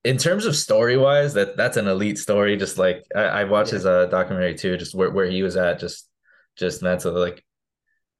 in 0.03 0.17
terms 0.17 0.45
of 0.45 0.55
story 0.55 0.97
wise, 0.97 1.33
that 1.35 1.57
that's 1.57 1.77
an 1.77 1.87
elite 1.87 2.17
story. 2.17 2.57
Just 2.57 2.77
like 2.77 3.03
I, 3.15 3.21
I 3.21 3.43
watched 3.43 3.71
yeah. 3.71 3.77
his 3.77 3.85
uh, 3.85 4.05
documentary 4.07 4.55
too, 4.55 4.77
just 4.77 4.95
where, 4.95 5.11
where 5.11 5.27
he 5.27 5.43
was 5.43 5.57
at, 5.57 5.79
just 5.79 6.09
just 6.57 6.81
mentally 6.81 7.19
like 7.19 7.43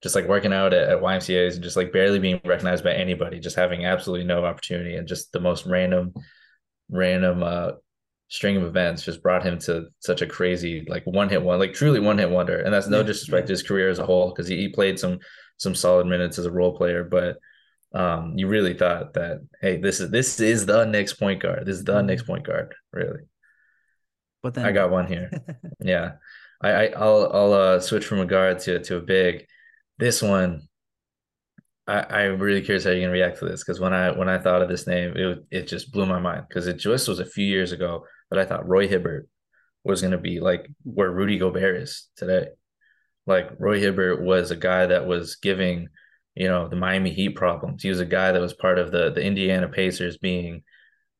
just 0.02 0.16
like 0.16 0.28
working 0.28 0.54
out 0.54 0.74
at, 0.74 0.90
at 0.90 1.02
YMCA's 1.02 1.56
and 1.56 1.64
just 1.64 1.78
like 1.78 1.92
barely 1.92 2.20
being 2.20 2.40
recognized 2.44 2.84
by 2.84 2.94
anybody, 2.94 3.40
just 3.40 3.56
having 3.56 3.86
absolutely 3.86 4.26
no 4.26 4.46
opportunity 4.46 4.96
and 4.96 5.08
just 5.08 5.32
the 5.32 5.40
most 5.40 5.66
random, 5.66 6.14
random 6.90 7.44
uh 7.44 7.72
string 8.32 8.56
of 8.56 8.64
events 8.64 9.04
just 9.04 9.22
brought 9.22 9.44
him 9.44 9.60
to 9.60 9.88
such 10.00 10.22
a 10.22 10.26
crazy 10.26 10.86
like 10.88 11.04
one 11.06 11.28
hit 11.28 11.42
one 11.42 11.60
like 11.60 11.74
truly 11.74 12.00
one 12.00 12.18
hit 12.18 12.30
wonder 12.30 12.62
and 12.62 12.74
that's 12.74 12.88
no 12.88 13.00
yeah, 13.00 13.04
disrespect 13.04 13.46
to 13.46 13.52
his 13.52 13.62
career 13.62 13.90
as 13.90 14.00
a 14.00 14.06
whole 14.06 14.30
because 14.30 14.48
he, 14.48 14.56
he 14.56 14.70
played 14.70 14.98
some 14.98 15.20
some 15.58 15.76
solid 15.76 16.08
minutes 16.08 16.40
as 16.40 16.46
a 16.46 16.52
role 16.52 16.76
player 16.78 17.04
but 17.04 17.38
um 17.94 18.38
you 18.38 18.48
really 18.48 18.74
thought 18.74 19.14
that 19.14 19.42
hey 19.60 19.78
this 19.78 20.00
is 20.00 20.10
this 20.10 20.39
is 20.39 20.66
the 20.66 20.86
next 20.86 21.14
point 21.14 21.42
guard. 21.42 21.66
This 21.66 21.78
is 21.78 21.84
the 21.84 21.94
mm-hmm. 21.94 22.08
next 22.08 22.24
point 22.24 22.46
guard 22.46 22.74
really. 22.92 23.22
But 24.44 24.54
then 24.54 24.66
I 24.66 24.72
got 24.72 24.92
one 24.92 25.08
here. 25.08 25.32
Yeah. 25.80 26.14
I, 26.64 26.70
I 26.70 26.86
I'll 26.96 27.32
I'll 27.34 27.54
uh 27.54 27.80
switch 27.80 28.06
from 28.06 28.20
a 28.20 28.26
guard 28.26 28.60
to 28.60 28.80
to 28.80 28.98
a 28.98 29.02
big. 29.02 29.46
This 29.98 30.22
one 30.22 30.68
I, 31.88 32.24
I'm 32.24 32.39
really 32.39 32.62
curious 32.62 32.84
how 32.84 32.92
you're 32.92 33.02
gonna 33.02 33.12
react 33.12 33.39
to 33.39 33.46
this 33.46 33.64
because 33.64 33.80
when 33.80 33.94
I 33.94 34.12
when 34.12 34.30
I 34.30 34.38
thought 34.38 34.62
of 34.62 34.70
this 34.70 34.88
name, 34.88 35.14
it 35.16 35.46
it 35.52 35.68
just 35.68 35.92
blew 35.92 36.06
my 36.06 36.20
mind 36.20 36.46
because 36.48 36.68
it 36.68 36.78
just 36.78 37.08
was 37.08 37.20
a 37.20 37.26
few 37.26 37.46
years 37.46 37.72
ago 37.72 38.06
that 38.30 38.39
I 38.39 38.46
thought 38.46 38.68
Roy 38.68 38.88
Hibbert 38.88 39.28
was 39.84 40.02
gonna 40.02 40.18
be 40.18 40.39
like 40.39 40.70
where 40.84 41.12
Rudy 41.12 41.38
Gobert 41.38 41.82
is 41.82 42.08
today. 42.16 42.48
Like 43.26 43.52
Roy 43.60 43.80
Hibbert 43.80 44.22
was 44.22 44.52
a 44.52 44.56
guy 44.56 44.86
that 44.88 45.06
was 45.06 45.36
giving, 45.36 45.89
you 46.36 46.48
know, 46.48 46.68
the 46.68 46.76
Miami 46.76 47.12
Heat 47.12 47.36
problems. 47.36 47.84
He 47.84 47.90
was 47.90 48.00
a 48.00 48.06
guy 48.06 48.32
that 48.32 48.42
was 48.42 48.54
part 48.54 48.80
of 48.80 48.92
the 48.92 49.12
the 49.12 49.24
Indiana 49.24 49.68
Pacers 49.68 50.18
being 50.18 50.64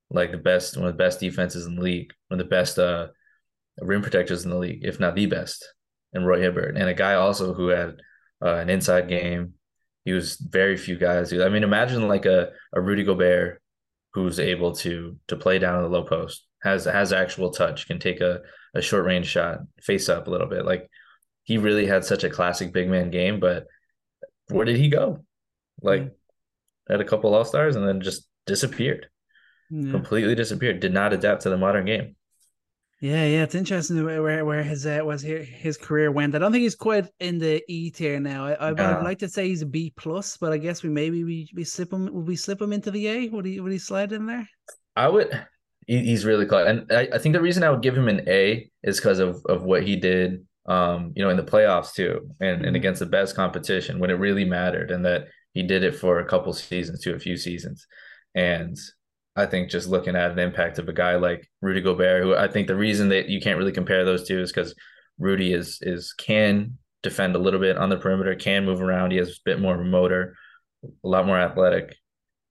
like 0.09 0.32
the 0.32 0.38
best 0.38 0.78
one 0.78 0.88
of 0.88 0.93
the 0.93 1.03
best 1.03 1.20
defenses 1.20 1.66
in 1.66 1.76
the 1.76 1.82
league, 1.82 2.12
one 2.28 2.39
of 2.39 2.45
the 2.45 2.49
best 2.49 2.80
uh 2.80 3.07
rim 3.80 4.01
protectors 4.01 4.43
in 4.43 4.51
the 4.51 4.57
league, 4.57 4.82
if 4.84 4.99
not 4.99 5.16
the 5.16 5.26
best. 5.26 5.68
And 6.14 6.28
Roy 6.28 6.41
Hibbert, 6.41 6.76
and 6.76 6.89
a 6.89 6.93
guy 6.93 7.14
also 7.14 7.53
who 7.53 7.70
had 7.70 8.01
uh, 8.43 8.55
an 8.55 8.70
inside 8.70 9.07
game, 9.07 9.53
he 10.03 10.12
was 10.12 10.36
very 10.36 10.76
few 10.76 10.97
guys. 10.97 11.32
I 11.34 11.47
mean, 11.47 11.64
imagine 11.64 12.07
like 12.07 12.26
a, 12.26 12.49
a 12.74 12.82
Rudy 12.82 13.03
Gobert 13.03 13.62
who's 14.14 14.39
able 14.39 14.74
to 14.76 15.18
to 15.28 15.36
play 15.38 15.59
down 15.59 15.78
in 15.78 15.84
the 15.84 15.89
low 15.89 16.03
post, 16.03 16.45
has 16.64 16.86
has 16.86 17.14
actual 17.14 17.51
touch, 17.51 17.88
can 17.88 17.99
take 17.99 18.20
a, 18.20 18.41
a 18.76 18.82
short 18.82 19.05
range 19.05 19.28
shot, 19.28 19.59
face 19.82 20.09
up 20.09 20.28
a 20.28 20.30
little 20.30 20.47
bit. 20.47 20.66
Like 20.66 20.89
he 21.43 21.57
really 21.57 21.86
had 21.86 22.03
such 22.03 22.24
a 22.24 22.30
classic 22.30 22.74
big 22.74 22.89
man 22.89 23.09
game, 23.09 23.39
but 23.39 23.66
where 24.52 24.66
did 24.66 24.78
he 24.78 24.89
go? 24.89 25.24
Like 25.82 26.02
mm-hmm. 26.02 26.91
had 26.91 27.02
a 27.02 27.06
couple 27.06 27.34
all 27.34 27.45
stars 27.45 27.76
and 27.76 27.88
then 27.88 28.02
just 28.02 28.28
disappeared. 28.45 29.08
Yeah. 29.70 29.91
Completely 29.91 30.36
disappeared. 30.36 30.80
Did 30.80 30.93
not 30.93 31.14
adapt 31.14 31.43
to 31.43 31.49
the 31.49 31.58
modern 31.58 31.86
game. 31.86 32.16
Yeah, 33.02 33.26
yeah, 33.26 33.41
it's 33.41 33.56
interesting 33.56 34.04
where 34.06 34.45
where 34.45 34.62
his 34.62 34.86
uh, 34.86 34.99
was 35.04 35.24
here 35.24 35.41
his 35.41 35.76
career 35.76 36.12
went. 36.12 36.36
I 36.36 36.38
don't 36.38 36.52
think 36.52 36.62
he's 36.62 36.76
quite 36.76 37.08
in 37.20 37.39
the 37.39 37.64
E 37.68 37.89
tier 37.89 38.20
now. 38.20 38.45
I, 38.45 38.52
I 38.52 38.72
would 38.72 39.04
like 39.04 39.18
to 39.20 39.30
say 39.30 39.47
he's 39.47 39.64
a 39.64 39.66
B 39.66 39.91
plus, 39.97 40.38
but 40.38 40.54
I 40.54 40.58
guess 40.60 40.84
we 40.84 40.89
maybe 40.89 41.24
we, 41.24 41.49
we 41.56 41.64
slip 41.64 41.91
him. 41.91 42.14
Would 42.14 42.28
we 42.28 42.36
slip 42.36 42.62
him 42.62 42.72
into 42.72 42.91
the 42.91 43.08
A? 43.08 43.30
Would 43.30 43.45
he 43.47 43.60
would 43.60 43.72
he 43.72 43.80
slide 43.80 44.12
in 44.12 44.28
there? 44.28 44.47
I 44.95 45.10
would. 45.10 45.32
he's 45.88 46.26
really 46.26 46.45
close, 46.45 46.68
and 46.68 46.91
I, 46.91 47.10
I 47.14 47.18
think 47.18 47.34
the 47.34 47.41
reason 47.41 47.64
I 47.64 47.72
would 47.72 47.82
give 47.82 47.97
him 47.97 48.08
an 48.08 48.30
A 48.30 48.70
is 48.84 48.97
because 48.97 49.18
of 49.18 49.43
of 49.47 49.64
what 49.64 49.82
he 49.82 49.95
did. 49.95 50.45
Um, 50.68 51.14
you 51.16 51.24
know, 51.24 51.32
in 51.32 51.38
the 51.38 51.43
playoffs 51.43 51.93
too, 51.93 52.30
and 52.39 52.57
mm-hmm. 52.57 52.66
and 52.66 52.76
against 52.76 52.99
the 52.99 53.07
best 53.07 53.36
competition 53.36 53.99
when 53.99 54.12
it 54.12 54.20
really 54.20 54.45
mattered, 54.45 54.91
and 54.91 55.03
that 55.05 55.28
he 55.53 55.64
did 55.64 55.84
it 55.84 55.95
for 55.95 56.20
a 56.20 56.26
couple 56.26 56.53
seasons 56.53 57.01
to 57.01 57.16
a 57.16 57.20
few 57.20 57.36
seasons, 57.36 57.88
and 58.36 58.78
I 59.36 59.45
think 59.45 59.70
just 59.70 59.88
looking 59.88 60.16
at 60.16 60.32
an 60.32 60.39
impact 60.39 60.78
of 60.78 60.89
a 60.89 60.93
guy 60.93 61.16
like 61.16 61.49
Rudy 61.62 61.82
Gobert, 61.82 62.24
who 62.24 62.36
I 62.36 62.47
think 62.47 62.68
the 62.68 62.76
reason 62.76 63.09
that 63.09 63.30
you 63.30 63.39
can't 63.39 63.57
really 63.57 63.72
compare 63.72 64.03
those 64.03 64.28
two 64.28 64.39
is 64.39 64.51
because 64.51 64.76
Rudy 65.18 65.53
is 65.53 65.80
is 65.82 66.14
can 66.14 66.78
defend 67.01 67.36
a 67.36 67.39
little 67.39 67.59
bit 67.59 67.78
on 67.78 67.89
the 67.89 67.97
perimeter, 67.97 68.36
can 68.36 68.66
move 68.66 68.82
around. 68.82 69.12
He 69.12 69.18
has 69.18 69.30
a 69.30 69.45
bit 69.45 69.59
more 69.59 69.84
motor, 69.84 70.36
a 70.84 71.07
lot 71.07 71.26
more 71.26 71.39
athletic, 71.39 71.95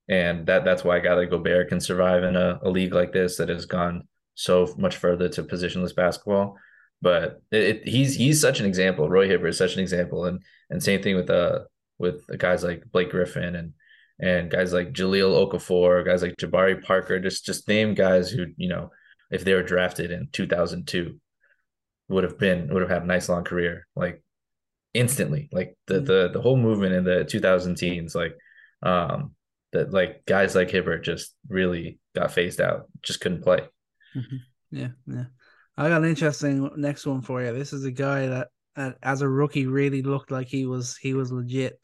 and 0.09 0.45
that 0.47 0.65
that's 0.65 0.83
why 0.83 0.97
a 0.97 1.01
guy 1.01 1.13
like 1.13 1.29
Gobert 1.29 1.69
can 1.69 1.79
survive 1.79 2.23
in 2.23 2.35
a, 2.35 2.59
a 2.63 2.69
league 2.69 2.93
like 2.93 3.13
this 3.13 3.37
that 3.37 3.49
has 3.49 3.65
gone 3.65 4.07
so 4.35 4.73
much 4.77 4.97
further 4.97 5.29
to 5.29 5.43
positionless 5.43 5.95
basketball. 5.95 6.57
But 7.01 7.41
it, 7.51 7.61
it, 7.61 7.87
he's 7.87 8.15
he's 8.15 8.39
such 8.39 8.59
an 8.59 8.65
example. 8.65 9.09
Roy 9.09 9.27
Hibbert 9.27 9.49
is 9.49 9.57
such 9.57 9.75
an 9.75 9.81
example, 9.81 10.25
and 10.25 10.41
and 10.69 10.83
same 10.83 11.01
thing 11.01 11.15
with 11.15 11.29
uh 11.29 11.61
with 11.97 12.25
guys 12.37 12.63
like 12.63 12.83
Blake 12.91 13.11
Griffin 13.11 13.55
and 13.55 13.73
and 14.19 14.51
guys 14.51 14.71
like 14.71 14.93
Jahlil 14.93 15.49
Okafor, 15.49 16.05
guys 16.05 16.21
like 16.21 16.35
Jabari 16.37 16.83
Parker, 16.83 17.19
just 17.19 17.45
just 17.45 17.67
name 17.67 17.95
guys 17.95 18.29
who 18.29 18.47
you 18.57 18.69
know 18.69 18.91
if 19.31 19.43
they 19.43 19.53
were 19.53 19.63
drafted 19.63 20.11
in 20.11 20.27
2002 20.31 21.19
would 22.09 22.23
have 22.23 22.37
been 22.37 22.71
would 22.71 22.81
have 22.81 22.91
had 22.91 23.03
a 23.03 23.07
nice 23.07 23.29
long 23.29 23.43
career 23.43 23.87
like 23.95 24.21
instantly 24.93 25.47
like 25.51 25.75
the 25.87 25.95
mm-hmm. 25.95 26.05
the 26.05 26.29
the 26.33 26.41
whole 26.41 26.57
movement 26.57 26.93
in 26.93 27.03
the 27.03 27.23
2000 27.23 27.75
teens 27.75 28.13
like 28.13 28.35
um 28.83 29.33
that 29.71 29.91
like 29.91 30.25
guys 30.25 30.53
like 30.53 30.69
Hibbert 30.69 31.03
just 31.03 31.33
really 31.47 31.99
got 32.13 32.33
phased 32.33 32.59
out 32.59 32.89
just 33.01 33.21
couldn't 33.21 33.43
play 33.43 33.61
mm-hmm. 34.15 34.35
yeah 34.71 34.89
yeah 35.07 35.25
I 35.77 35.89
got 35.89 36.03
an 36.03 36.09
interesting 36.09 36.69
next 36.75 37.05
one 37.05 37.21
for 37.21 37.41
you 37.41 37.53
this 37.53 37.73
is 37.73 37.85
a 37.85 37.91
guy 37.91 38.27
that 38.27 38.47
uh, 38.75 38.91
as 39.01 39.21
a 39.21 39.29
rookie 39.29 39.67
really 39.67 40.01
looked 40.01 40.31
like 40.31 40.47
he 40.47 40.65
was 40.65 40.97
he 40.97 41.13
was 41.13 41.31
legit 41.31 41.79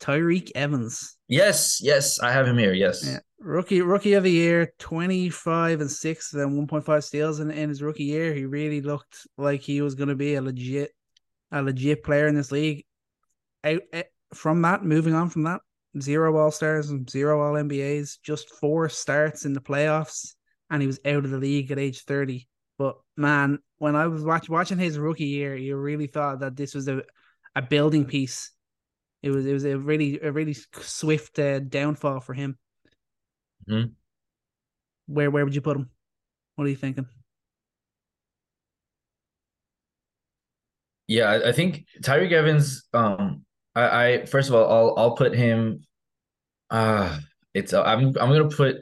Tyreke 0.00 0.50
Evans. 0.54 1.16
Yes, 1.28 1.80
yes, 1.82 2.18
I 2.20 2.32
have 2.32 2.48
him 2.48 2.58
here. 2.58 2.72
Yes. 2.72 3.06
Yeah. 3.06 3.18
Rookie 3.38 3.82
rookie 3.82 4.14
of 4.14 4.24
the 4.24 4.30
year, 4.30 4.72
25 4.78 5.82
and 5.82 5.90
6 5.90 6.32
and 6.34 6.68
1.5 6.68 7.04
steals 7.04 7.40
in, 7.40 7.50
in 7.50 7.68
his 7.68 7.82
rookie 7.82 8.04
year. 8.04 8.34
He 8.34 8.46
really 8.46 8.80
looked 8.80 9.26
like 9.36 9.60
he 9.60 9.82
was 9.82 9.94
going 9.94 10.08
to 10.08 10.16
be 10.16 10.34
a 10.34 10.42
legit 10.42 10.90
a 11.52 11.62
legit 11.62 12.02
player 12.02 12.26
in 12.26 12.34
this 12.34 12.52
league. 12.52 12.84
Out, 13.64 13.82
out 13.92 14.06
from 14.34 14.62
that, 14.62 14.84
moving 14.84 15.14
on 15.14 15.28
from 15.28 15.42
that, 15.44 15.60
zero 16.00 16.36
All 16.36 16.50
Stars 16.50 16.90
and 16.90 17.08
zero 17.08 17.42
All 17.42 17.54
NBAs, 17.54 18.18
just 18.22 18.50
four 18.50 18.88
starts 18.88 19.44
in 19.44 19.52
the 19.52 19.60
playoffs, 19.60 20.34
and 20.70 20.80
he 20.80 20.86
was 20.86 21.00
out 21.04 21.24
of 21.24 21.30
the 21.30 21.38
league 21.38 21.70
at 21.70 21.78
age 21.78 22.04
30. 22.04 22.46
But 22.80 22.96
man, 23.14 23.58
when 23.76 23.94
I 23.94 24.06
was 24.06 24.24
watch, 24.24 24.48
watching 24.48 24.78
his 24.78 24.98
rookie 24.98 25.26
year, 25.26 25.54
you 25.54 25.76
really 25.76 26.06
thought 26.06 26.40
that 26.40 26.56
this 26.56 26.74
was 26.74 26.88
a, 26.88 27.02
a 27.54 27.60
building 27.60 28.06
piece 28.06 28.52
it 29.22 29.30
was 29.30 29.46
it 29.46 29.52
was 29.52 29.64
a 29.64 29.78
really 29.78 30.18
a 30.20 30.32
really 30.32 30.54
swift 30.54 31.38
uh, 31.38 31.60
downfall 31.60 32.20
for 32.20 32.32
him. 32.32 32.56
Mm-hmm. 33.68 33.90
Where 35.06 35.30
where 35.30 35.44
would 35.44 35.54
you 35.54 35.60
put 35.60 35.76
him? 35.76 35.90
What 36.56 36.66
are 36.66 36.70
you 36.70 36.76
thinking? 36.76 37.06
Yeah, 41.06 41.40
I, 41.44 41.50
think 41.50 41.86
Tyreke 42.02 42.30
Evans. 42.30 42.84
Um, 42.94 43.44
I, 43.74 44.04
I 44.04 44.26
first 44.26 44.48
of 44.48 44.54
all, 44.54 44.70
I'll 44.70 44.94
I'll 44.96 45.16
put 45.16 45.34
him. 45.34 45.80
Uh 46.70 47.18
it's 47.52 47.74
I'm 47.74 48.06
I'm 48.06 48.12
gonna 48.14 48.48
put 48.48 48.76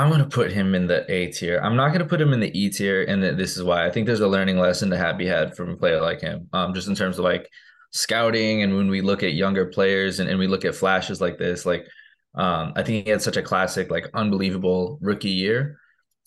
I'm 0.00 0.10
gonna 0.10 0.24
put 0.24 0.50
him 0.50 0.74
in 0.74 0.86
the 0.86 1.04
A 1.12 1.30
tier. 1.30 1.60
I'm 1.62 1.76
not 1.76 1.92
gonna 1.92 2.06
put 2.06 2.22
him 2.22 2.32
in 2.32 2.40
the 2.40 2.58
E 2.58 2.70
tier, 2.70 3.02
and 3.02 3.22
this 3.22 3.58
is 3.58 3.62
why 3.62 3.84
I 3.84 3.90
think 3.90 4.06
there's 4.06 4.20
a 4.20 4.28
learning 4.28 4.56
lesson 4.56 4.88
to 4.88 5.14
be 5.18 5.26
had 5.26 5.54
from 5.54 5.68
a 5.68 5.76
player 5.76 6.00
like 6.00 6.22
him. 6.22 6.48
Um, 6.54 6.72
just 6.72 6.88
in 6.88 6.94
terms 6.94 7.18
of 7.18 7.24
like 7.24 7.50
scouting 7.90 8.62
and 8.62 8.74
when 8.74 8.88
we 8.88 9.02
look 9.02 9.22
at 9.22 9.34
younger 9.34 9.66
players 9.66 10.18
and, 10.18 10.30
and 10.30 10.38
we 10.38 10.46
look 10.46 10.64
at 10.64 10.74
flashes 10.74 11.20
like 11.20 11.36
this, 11.36 11.66
like 11.66 11.86
um, 12.34 12.72
I 12.76 12.82
think 12.82 13.04
he 13.04 13.10
had 13.10 13.20
such 13.20 13.36
a 13.36 13.42
classic, 13.42 13.90
like 13.90 14.08
unbelievable 14.14 14.98
rookie 15.02 15.28
year. 15.28 15.78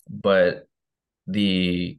But 0.08 0.68
the 1.26 1.98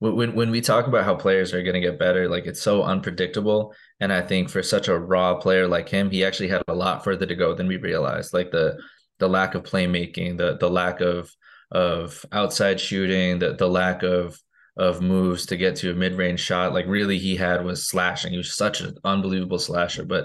when 0.00 0.34
when 0.34 0.50
we 0.50 0.60
talk 0.60 0.88
about 0.88 1.04
how 1.06 1.14
players 1.14 1.54
are 1.54 1.62
going 1.62 1.74
to 1.74 1.80
get 1.80 1.98
better, 1.98 2.28
like 2.28 2.44
it's 2.44 2.60
so 2.60 2.82
unpredictable. 2.82 3.74
And 4.00 4.12
I 4.12 4.20
think 4.20 4.50
for 4.50 4.62
such 4.62 4.88
a 4.88 4.98
raw 4.98 5.36
player 5.36 5.66
like 5.66 5.88
him, 5.88 6.10
he 6.10 6.22
actually 6.22 6.48
had 6.48 6.62
a 6.68 6.74
lot 6.74 7.02
further 7.02 7.24
to 7.24 7.34
go 7.34 7.54
than 7.54 7.66
we 7.66 7.78
realized. 7.78 8.34
Like 8.34 8.50
the 8.50 8.76
the 9.22 9.28
lack 9.28 9.54
of 9.54 9.62
playmaking, 9.62 10.36
the 10.36 10.56
the 10.58 10.68
lack 10.68 11.00
of 11.00 11.30
of 11.70 12.26
outside 12.32 12.80
shooting, 12.80 13.38
the 13.38 13.54
the 13.54 13.68
lack 13.68 14.02
of 14.02 14.36
of 14.76 15.00
moves 15.00 15.46
to 15.46 15.56
get 15.56 15.76
to 15.76 15.92
a 15.92 15.94
mid-range 15.94 16.40
shot. 16.40 16.74
Like 16.74 16.86
really, 16.86 17.18
he 17.18 17.36
had 17.36 17.64
was 17.64 17.86
slashing. 17.86 18.32
He 18.32 18.38
was 18.38 18.54
such 18.54 18.80
an 18.80 18.96
unbelievable 19.04 19.60
slasher. 19.60 20.04
But 20.04 20.24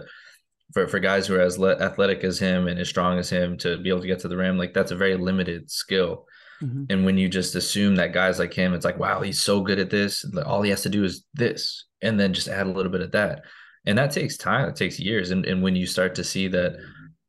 for 0.73 0.87
for 0.87 0.99
guys 0.99 1.27
who 1.27 1.35
are 1.35 1.41
as 1.41 1.59
le- 1.59 1.79
athletic 1.79 2.23
as 2.23 2.39
him 2.39 2.67
and 2.67 2.79
as 2.79 2.89
strong 2.89 3.19
as 3.19 3.29
him 3.29 3.57
to 3.59 3.77
be 3.77 3.89
able 3.89 4.01
to 4.01 4.07
get 4.07 4.19
to 4.21 4.27
the 4.27 4.37
rim, 4.37 4.57
like 4.57 4.73
that's 4.73 4.91
a 4.91 4.95
very 4.95 5.15
limited 5.15 5.69
skill. 5.69 6.25
Mm-hmm. 6.61 6.85
And 6.89 7.05
when 7.05 7.19
you 7.19 7.29
just 7.29 7.53
assume 7.53 7.97
that 7.97 8.13
guys 8.13 8.39
like 8.39 8.53
him, 8.53 8.73
it's 8.73 8.85
like, 8.85 8.97
wow, 8.97 9.21
he's 9.21 9.41
so 9.41 9.61
good 9.61 9.77
at 9.77 9.91
this. 9.91 10.25
All 10.43 10.63
he 10.63 10.71
has 10.71 10.81
to 10.81 10.89
do 10.89 11.03
is 11.03 11.23
this, 11.35 11.85
and 12.01 12.19
then 12.19 12.33
just 12.33 12.47
add 12.47 12.65
a 12.65 12.71
little 12.71 12.91
bit 12.91 13.01
of 13.01 13.11
that. 13.11 13.43
And 13.85 13.97
that 13.99 14.11
takes 14.11 14.37
time. 14.37 14.67
It 14.67 14.75
takes 14.75 14.99
years. 14.99 15.29
And 15.31 15.45
and 15.45 15.61
when 15.61 15.75
you 15.75 15.85
start 15.85 16.15
to 16.15 16.23
see 16.23 16.47
that 16.49 16.77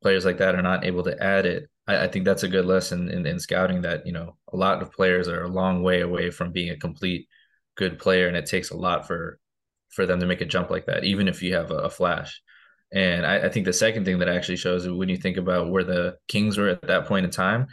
players 0.03 0.25
like 0.25 0.39
that 0.39 0.55
are 0.55 0.63
not 0.63 0.85
able 0.85 1.03
to 1.05 1.23
add 1.23 1.47
it, 1.47 1.69
I, 1.87 2.05
I 2.05 2.09
think 2.09 2.25
that's 2.25 2.43
a 2.43 2.49
good 2.49 2.67
lesson 2.67 3.11
in, 3.11 3.27
in 3.27 3.39
scouting 3.41 3.83
that, 3.83 4.07
you 4.07 4.13
know, 4.13 4.37
a 4.53 4.57
lot 4.57 4.83
of 4.83 4.93
players 4.93 5.29
are 5.29 5.45
a 5.45 5.49
long 5.49 5.83
way 5.83 6.03
away 6.03 6.31
from 6.31 6.53
being 6.53 6.71
a 6.71 6.77
complete 6.77 7.29
good 7.77 7.99
player. 7.99 8.29
And 8.29 8.37
it 8.37 8.47
takes 8.47 8.71
a 8.71 8.77
lot 8.77 9.07
for 9.07 9.39
for 9.91 10.05
them 10.07 10.21
to 10.21 10.27
make 10.27 10.43
a 10.43 10.45
jump 10.45 10.71
like 10.71 10.87
that, 10.87 11.05
even 11.05 11.29
if 11.29 11.43
you 11.43 11.55
have 11.55 11.71
a, 11.71 11.77
a 11.77 11.91
flash. 11.91 12.43
And 12.93 13.27
I, 13.27 13.47
I, 13.47 13.49
think 13.49 13.65
the 13.65 13.73
second 13.73 14.05
thing 14.05 14.19
that 14.19 14.29
actually 14.29 14.57
shows 14.57 14.89
when 14.89 15.09
you 15.09 15.17
think 15.17 15.37
about 15.37 15.71
where 15.71 15.85
the 15.85 16.17
Kings 16.29 16.57
were 16.57 16.69
at 16.69 16.83
that 16.83 17.07
point 17.07 17.25
in 17.25 17.31
time, 17.31 17.67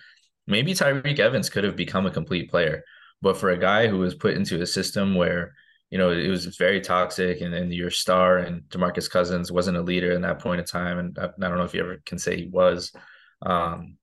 maybe 0.47 0.73
Tyreke 0.73 1.19
Evans 1.19 1.49
could 1.49 1.63
have 1.63 1.75
become 1.75 2.05
a 2.05 2.11
complete 2.11 2.49
player. 2.49 2.83
But 3.21 3.37
for 3.37 3.49
a 3.49 3.57
guy 3.57 3.87
who 3.87 3.99
was 3.99 4.15
put 4.15 4.35
into 4.35 4.61
a 4.61 4.65
system 4.65 5.15
where, 5.15 5.53
you 5.89 5.97
know, 5.97 6.11
it 6.11 6.27
was 6.27 6.45
very 6.57 6.81
toxic 6.81 7.41
and, 7.41 7.53
and 7.53 7.73
your 7.73 7.91
star 7.91 8.37
and 8.37 8.63
Demarcus 8.63 9.09
Cousins 9.09 9.51
wasn't 9.51 9.77
a 9.77 9.81
leader 9.81 10.11
in 10.11 10.21
that 10.21 10.39
point 10.39 10.59
in 10.59 10.65
time. 10.65 10.99
And 10.99 11.17
I, 11.19 11.25
I 11.25 11.47
don't 11.47 11.57
know 11.57 11.63
if 11.63 11.73
you 11.73 11.81
ever 11.81 12.01
can 12.05 12.17
say 12.17 12.35
he 12.35 12.47
was, 12.47 12.91
um, 13.45 13.97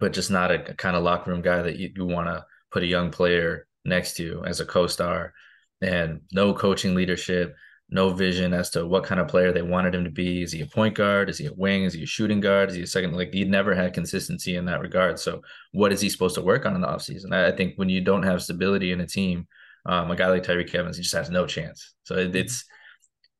but 0.00 0.12
just 0.12 0.30
not 0.30 0.50
a, 0.50 0.70
a 0.70 0.74
kind 0.74 0.96
of 0.96 1.02
locker 1.02 1.30
room 1.30 1.42
guy 1.42 1.62
that 1.62 1.76
you, 1.76 1.92
you 1.94 2.04
want 2.04 2.26
to 2.26 2.44
put 2.72 2.82
a 2.82 2.86
young 2.86 3.10
player 3.10 3.66
next 3.84 4.16
to 4.16 4.42
as 4.44 4.60
a 4.60 4.66
co-star 4.66 5.32
and 5.80 6.20
no 6.32 6.52
coaching 6.54 6.94
leadership 6.94 7.54
no 7.90 8.10
vision 8.10 8.54
as 8.54 8.70
to 8.70 8.86
what 8.86 9.04
kind 9.04 9.20
of 9.20 9.28
player 9.28 9.52
they 9.52 9.62
wanted 9.62 9.94
him 9.94 10.04
to 10.04 10.10
be. 10.10 10.42
Is 10.42 10.52
he 10.52 10.62
a 10.62 10.66
point 10.66 10.94
guard? 10.94 11.28
Is 11.28 11.38
he 11.38 11.46
a 11.46 11.52
wing? 11.52 11.84
Is 11.84 11.94
he 11.94 12.02
a 12.02 12.06
shooting 12.06 12.40
guard? 12.40 12.70
Is 12.70 12.76
he 12.76 12.82
a 12.82 12.86
second? 12.86 13.14
Like 13.14 13.32
he 13.32 13.44
never 13.44 13.74
had 13.74 13.92
consistency 13.92 14.56
in 14.56 14.64
that 14.66 14.80
regard. 14.80 15.18
So 15.18 15.42
what 15.72 15.92
is 15.92 16.00
he 16.00 16.08
supposed 16.08 16.34
to 16.36 16.42
work 16.42 16.66
on 16.66 16.74
in 16.74 16.80
the 16.80 16.88
offseason? 16.88 17.32
I, 17.32 17.48
I 17.48 17.52
think 17.56 17.74
when 17.76 17.88
you 17.88 18.00
don't 18.00 18.22
have 18.22 18.42
stability 18.42 18.90
in 18.90 19.00
a 19.00 19.06
team, 19.06 19.46
um, 19.86 20.10
a 20.10 20.16
guy 20.16 20.28
like 20.28 20.42
Tyreke 20.42 20.74
Evans, 20.74 20.96
he 20.96 21.02
just 21.02 21.14
has 21.14 21.30
no 21.30 21.46
chance. 21.46 21.94
So 22.04 22.16
it, 22.16 22.34
it's 22.34 22.64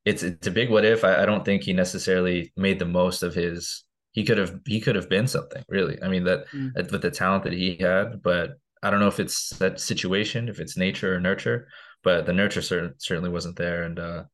it's 0.05 0.23
it's 0.23 0.47
a 0.47 0.51
big 0.51 0.71
what 0.71 0.85
if. 0.85 1.05
I, 1.05 1.23
I 1.23 1.27
don't 1.27 1.45
think 1.45 1.63
he 1.63 1.73
necessarily 1.73 2.53
made 2.57 2.79
the 2.79 2.85
most 2.87 3.23
of 3.23 3.35
his. 3.35 3.85
He 4.13 4.25
could 4.25 4.39
have 4.39 4.61
he 4.67 4.81
could 4.81 4.97
have 4.97 5.09
been 5.09 5.27
something 5.27 5.65
really. 5.69 6.01
I 6.03 6.09
mean 6.09 6.25
that 6.25 6.47
mm. 6.49 6.91
with 6.91 7.03
the 7.03 7.11
talent 7.11 7.45
that 7.45 7.53
he 7.53 7.77
had, 7.77 8.23
but 8.23 8.53
I 8.83 8.91
don't 8.91 9.01
know 9.01 9.09
if 9.09 9.21
it's 9.21 9.51
that 9.59 9.81
situation, 9.81 10.49
if 10.49 10.61
it's 10.61 10.77
nature 10.77 11.15
or 11.15 11.21
nurture. 11.21 11.69
But 12.03 12.27
the 12.27 12.35
nurture 12.35 12.61
certainly 12.61 13.31
wasn't 13.31 13.57
there, 13.57 13.85
and 13.85 13.99
uh, 13.99 14.25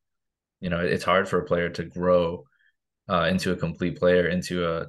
you 0.61 0.71
know, 0.71 0.81
it's 0.81 1.05
hard 1.05 1.29
for 1.29 1.41
a 1.41 1.45
player 1.45 1.69
to 1.71 1.85
grow 1.85 2.45
uh, 3.09 3.29
into 3.31 3.53
a 3.53 3.57
complete 3.57 3.99
player 3.99 4.29
into 4.29 4.69
a 4.69 4.87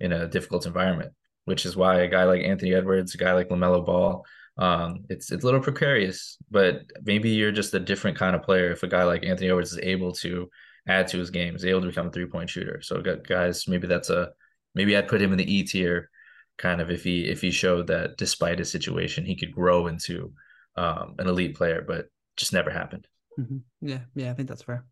in 0.00 0.12
a 0.12 0.28
difficult 0.28 0.66
environment, 0.66 1.12
which 1.44 1.66
is 1.66 1.76
why 1.76 2.00
a 2.00 2.08
guy 2.08 2.24
like 2.24 2.42
Anthony 2.42 2.74
Edwards, 2.74 3.14
a 3.14 3.18
guy 3.18 3.32
like 3.32 3.48
LaMelo 3.48 3.84
Ball, 3.84 4.24
um, 4.60 5.04
it's 5.08 5.32
it's 5.32 5.42
a 5.42 5.46
little 5.46 5.60
precarious. 5.60 6.36
But 6.50 6.82
maybe 7.04 7.30
you're 7.30 7.52
just 7.52 7.74
a 7.74 7.80
different 7.80 8.16
kind 8.16 8.36
of 8.36 8.42
player 8.42 8.70
if 8.70 8.82
a 8.82 8.88
guy 8.88 9.02
like 9.04 9.24
Anthony 9.24 9.48
Edwards 9.48 9.72
is 9.72 9.80
able 9.82 10.12
to 10.14 10.48
add 10.86 11.08
to 11.08 11.18
his 11.18 11.30
game, 11.30 11.56
is 11.56 11.64
able 11.64 11.80
to 11.80 11.88
become 11.88 12.08
a 12.08 12.10
three 12.10 12.26
point 12.26 12.50
shooter. 12.50 12.80
So 12.82 13.02
guys, 13.02 13.66
maybe 13.66 13.86
that's 13.86 14.10
a 14.10 14.30
maybe 14.74 14.96
I'd 14.96 15.08
put 15.08 15.22
him 15.22 15.32
in 15.32 15.38
the 15.38 15.52
E 15.52 15.64
tier, 15.64 16.10
kind 16.58 16.80
of 16.80 16.90
if 16.90 17.02
he 17.02 17.24
if 17.24 17.40
he 17.40 17.50
showed 17.50 17.86
that 17.88 18.16
despite 18.18 18.58
his 18.58 18.70
situation 18.70 19.24
he 19.24 19.36
could 19.36 19.52
grow 19.52 19.86
into 19.86 20.32
um, 20.76 21.14
an 21.18 21.26
elite 21.26 21.56
player, 21.56 21.82
but 21.86 22.06
just 22.36 22.52
never 22.52 22.70
happened. 22.70 23.06
Mm-hmm. 23.38 23.58
Yeah, 23.80 24.00
yeah, 24.14 24.30
I 24.30 24.34
think 24.34 24.48
that's 24.48 24.62
fair. 24.62 24.84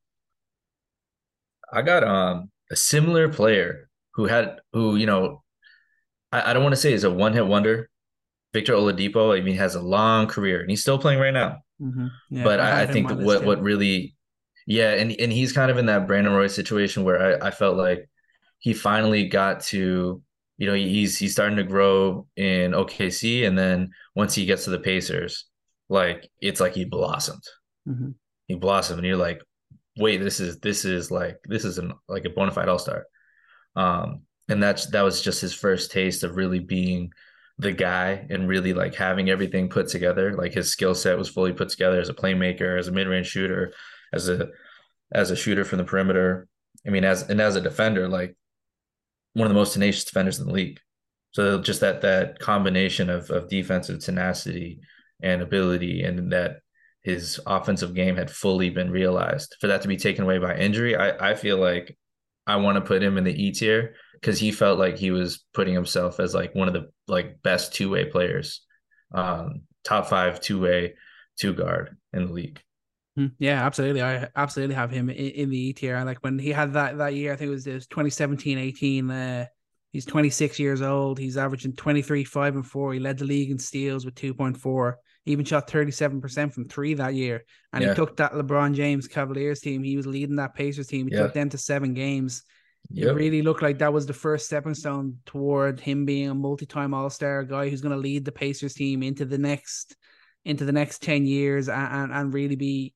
I 1.73 1.83
got 1.83 2.05
um 2.05 2.51
a 2.71 2.77
similar 2.77 3.29
player 3.29 3.89
who 4.15 4.27
had 4.27 4.61
who 4.73 4.97
you 4.97 5.07
know 5.07 5.43
I, 6.33 6.51
I 6.51 6.53
don't 6.53 6.63
want 6.63 6.75
to 6.75 6.81
say 6.81 6.93
is 6.93 7.05
a 7.05 7.11
one 7.11 7.33
hit 7.33 7.47
wonder. 7.47 7.91
Victor 8.53 8.73
Oladipo, 8.75 9.37
I 9.37 9.43
mean, 9.43 9.57
has 9.57 9.75
a 9.75 9.83
long 9.83 10.27
career 10.27 10.61
and 10.61 10.71
he's 10.71 10.81
still 10.81 10.99
playing 10.99 11.21
right 11.21 11.35
now. 11.35 11.59
Mm-hmm. 11.81 12.07
Yeah, 12.31 12.45
but 12.45 12.61
I, 12.61 12.83
I 12.83 12.87
think 12.87 13.11
what 13.11 13.45
what 13.45 13.63
really, 13.63 14.17
yeah, 14.67 14.93
and 14.93 15.13
and 15.13 15.33
he's 15.33 15.53
kind 15.53 15.71
of 15.71 15.79
in 15.79 15.87
that 15.87 16.07
Brandon 16.07 16.33
Roy 16.33 16.49
situation 16.49 17.05
where 17.05 17.43
I, 17.43 17.49
I 17.49 17.51
felt 17.51 17.77
like 17.77 18.09
he 18.59 18.73
finally 18.73 19.29
got 19.29 19.61
to, 19.65 20.23
you 20.57 20.67
know, 20.67 20.75
he's 20.75 21.17
he's 21.17 21.33
starting 21.33 21.57
to 21.59 21.65
grow 21.65 22.27
in 22.37 22.73
OKC, 22.73 23.47
and 23.47 23.57
then 23.57 23.91
once 24.17 24.35
he 24.35 24.47
gets 24.47 24.65
to 24.65 24.71
the 24.71 24.81
Pacers, 24.81 25.47
like 25.89 26.29
it's 26.41 26.61
like 26.61 26.75
he 26.75 26.85
blossomed. 26.85 27.45
Mm-hmm. 27.87 28.11
He 28.49 28.55
blossomed, 28.57 28.99
and 28.99 29.07
you're 29.07 29.17
like, 29.17 29.41
wait, 29.99 30.19
this 30.19 30.41
is 30.41 30.59
this 30.61 30.85
is 30.85 31.11
like 31.11 31.39
this 31.45 31.65
is 31.65 31.79
an 31.79 31.93
like 32.09 32.25
a 32.25 32.31
bona 32.31 32.51
fide 32.51 32.69
all 32.69 32.79
star. 32.79 33.07
Um, 33.77 34.23
and 34.49 34.63
that's 34.63 34.87
that 34.87 35.03
was 35.03 35.23
just 35.23 35.41
his 35.41 35.55
first 35.55 35.93
taste 35.93 36.25
of 36.25 36.37
really 36.37 36.59
being 36.59 37.13
the 37.59 37.73
guy 37.73 38.27
and 38.31 38.49
really 38.49 38.73
like 38.73 38.95
having 38.95 39.31
everything 39.31 39.69
put 39.69 39.89
together. 39.89 40.35
Like 40.35 40.53
his 40.53 40.71
skill 40.71 40.95
set 40.95 41.19
was 41.19 41.29
fully 41.29 41.53
put 41.53 41.69
together 41.69 42.01
as 42.01 42.09
a 42.09 42.15
playmaker, 42.15 42.79
as 42.79 42.89
a 42.89 42.93
mid 42.93 43.09
range 43.09 43.27
shooter, 43.27 43.73
as 44.13 44.29
a 44.29 44.49
as 45.13 45.31
a 45.31 45.37
shooter 45.37 45.65
from 45.65 45.79
the 45.79 45.85
perimeter. 45.85 46.47
I 46.87 46.91
mean, 46.91 47.05
as 47.05 47.23
and 47.23 47.41
as 47.41 47.57
a 47.57 47.61
defender, 47.61 48.09
like 48.09 48.37
one 49.35 49.47
of 49.47 49.51
the 49.51 49.59
most 49.59 49.73
tenacious 49.73 50.05
defenders 50.05 50.39
in 50.39 50.47
the 50.47 50.53
league. 50.53 50.81
So 51.33 51.61
just 51.61 51.81
that 51.81 52.03
that 52.03 52.39
combination 52.39 53.11
of 53.11 53.31
of 53.31 53.49
defensive 53.49 54.01
tenacity 54.01 54.81
and 55.23 55.43
ability 55.43 56.03
and 56.03 56.33
that 56.33 56.61
his 57.03 57.41
offensive 57.47 57.95
game 57.95 58.17
had 58.17 58.31
fully 58.31 58.71
been 58.71 58.91
realized. 58.91 59.57
For 59.61 59.67
that 59.69 59.83
to 59.83 59.89
be 59.89 59.97
taken 59.97 60.25
away 60.25 60.39
by 60.39 60.57
injury, 60.57 60.97
I, 60.97 61.31
I 61.31 61.35
feel 61.35 61.59
like 61.59 61.97
I 62.49 62.57
want 62.57 62.77
to 62.77 62.81
put 62.81 63.03
him 63.03 63.19
in 63.19 63.25
the 63.25 63.45
E 63.45 63.53
tier 63.53 63.95
because 64.15 64.41
he 64.41 64.51
felt 64.51 64.79
like 64.79 64.97
he 64.97 65.11
was 65.11 65.45
putting 65.53 65.75
himself 65.75 66.19
as 66.19 66.35
like 66.35 66.55
one 66.55 66.67
of 66.67 66.75
the 66.75 66.91
like 67.07 67.43
best 67.43 67.75
two 67.75 67.91
way 67.91 68.07
players, 68.07 68.63
um, 69.13 69.63
top 69.85 70.07
five 70.07 70.41
two 70.41 70.59
way 70.61 70.95
two 71.39 71.53
guard 71.53 71.97
in 72.15 72.27
the 72.27 72.33
league. 72.33 72.61
Hmm, 73.17 73.27
yeah, 73.39 73.65
absolutely. 73.65 74.03
I 74.03 74.29
absolutely 74.35 74.77
have 74.77 74.91
him 74.91 75.11
in, 75.11 75.17
in 75.17 75.51
the 75.51 75.59
E 75.59 75.73
tier. 75.75 76.03
Like 76.05 76.19
when 76.25 76.39
he 76.39 76.51
had 76.51 76.73
that 76.73 76.97
that 76.97 77.15
year, 77.15 77.35
I 77.35 77.37
think 77.37 77.49
it 77.49 77.53
was, 77.53 77.67
it 77.67 77.75
was 77.75 77.87
2017 77.87 78.57
18. 78.57 79.11
Uh, 79.11 79.47
he's 79.93 80.07
26 80.07 80.59
years 80.59 80.81
old. 80.81 81.19
He's 81.19 81.37
averaging 81.37 81.75
23, 81.75 82.25
5 82.25 82.55
and 82.57 82.67
4. 82.67 82.95
He 82.95 82.99
led 82.99 83.19
the 83.19 83.27
league 83.27 83.51
in 83.51 83.59
steals 83.59 84.07
with 84.07 84.15
2.4 84.15 84.95
even 85.29 85.45
shot 85.45 85.69
37% 85.69 86.53
from 86.53 86.69
three 86.69 86.95
that 86.95 87.15
year. 87.15 87.45
And 87.73 87.83
yeah. 87.83 87.91
he 87.91 87.95
took 87.95 88.17
that 88.17 88.33
LeBron 88.33 88.75
James 88.75 89.07
Cavaliers 89.07 89.61
team. 89.61 89.83
He 89.83 89.97
was 89.97 90.07
leading 90.07 90.37
that 90.37 90.55
Pacers 90.55 90.87
team. 90.87 91.07
He 91.09 91.15
yeah. 91.15 91.23
took 91.23 91.35
them 91.35 91.51
to 91.51 91.59
seven 91.59 91.95
games. 91.95 92.43
Yep. 92.91 93.09
It 93.09 93.13
really 93.15 93.43
looked 93.43 93.63
like 93.63 93.79
that 93.79 93.93
was 93.93 94.07
the 94.07 94.15
first 94.15 94.47
stepping 94.47 94.75
stone 94.75 95.19
toward 95.27 95.81
him 95.81 96.07
being 96.07 96.31
a 96.31 96.35
multi-time 96.35 96.95
All-Star 96.95 97.45
guy 97.45 97.69
who's 97.69 97.83
going 97.83 97.95
to 97.95 98.01
lead 98.01 98.25
the 98.25 98.33
Pacers 98.33 98.75
team 98.75 99.03
into 99.03 99.25
the 99.25 99.39
next 99.39 99.97
into 100.45 100.65
the 100.65 100.73
next 100.73 101.03
10 101.03 101.27
years 101.27 101.69
and, 101.69 101.93
and, 101.93 102.13
and 102.13 102.33
really 102.33 102.57
be 102.57 102.95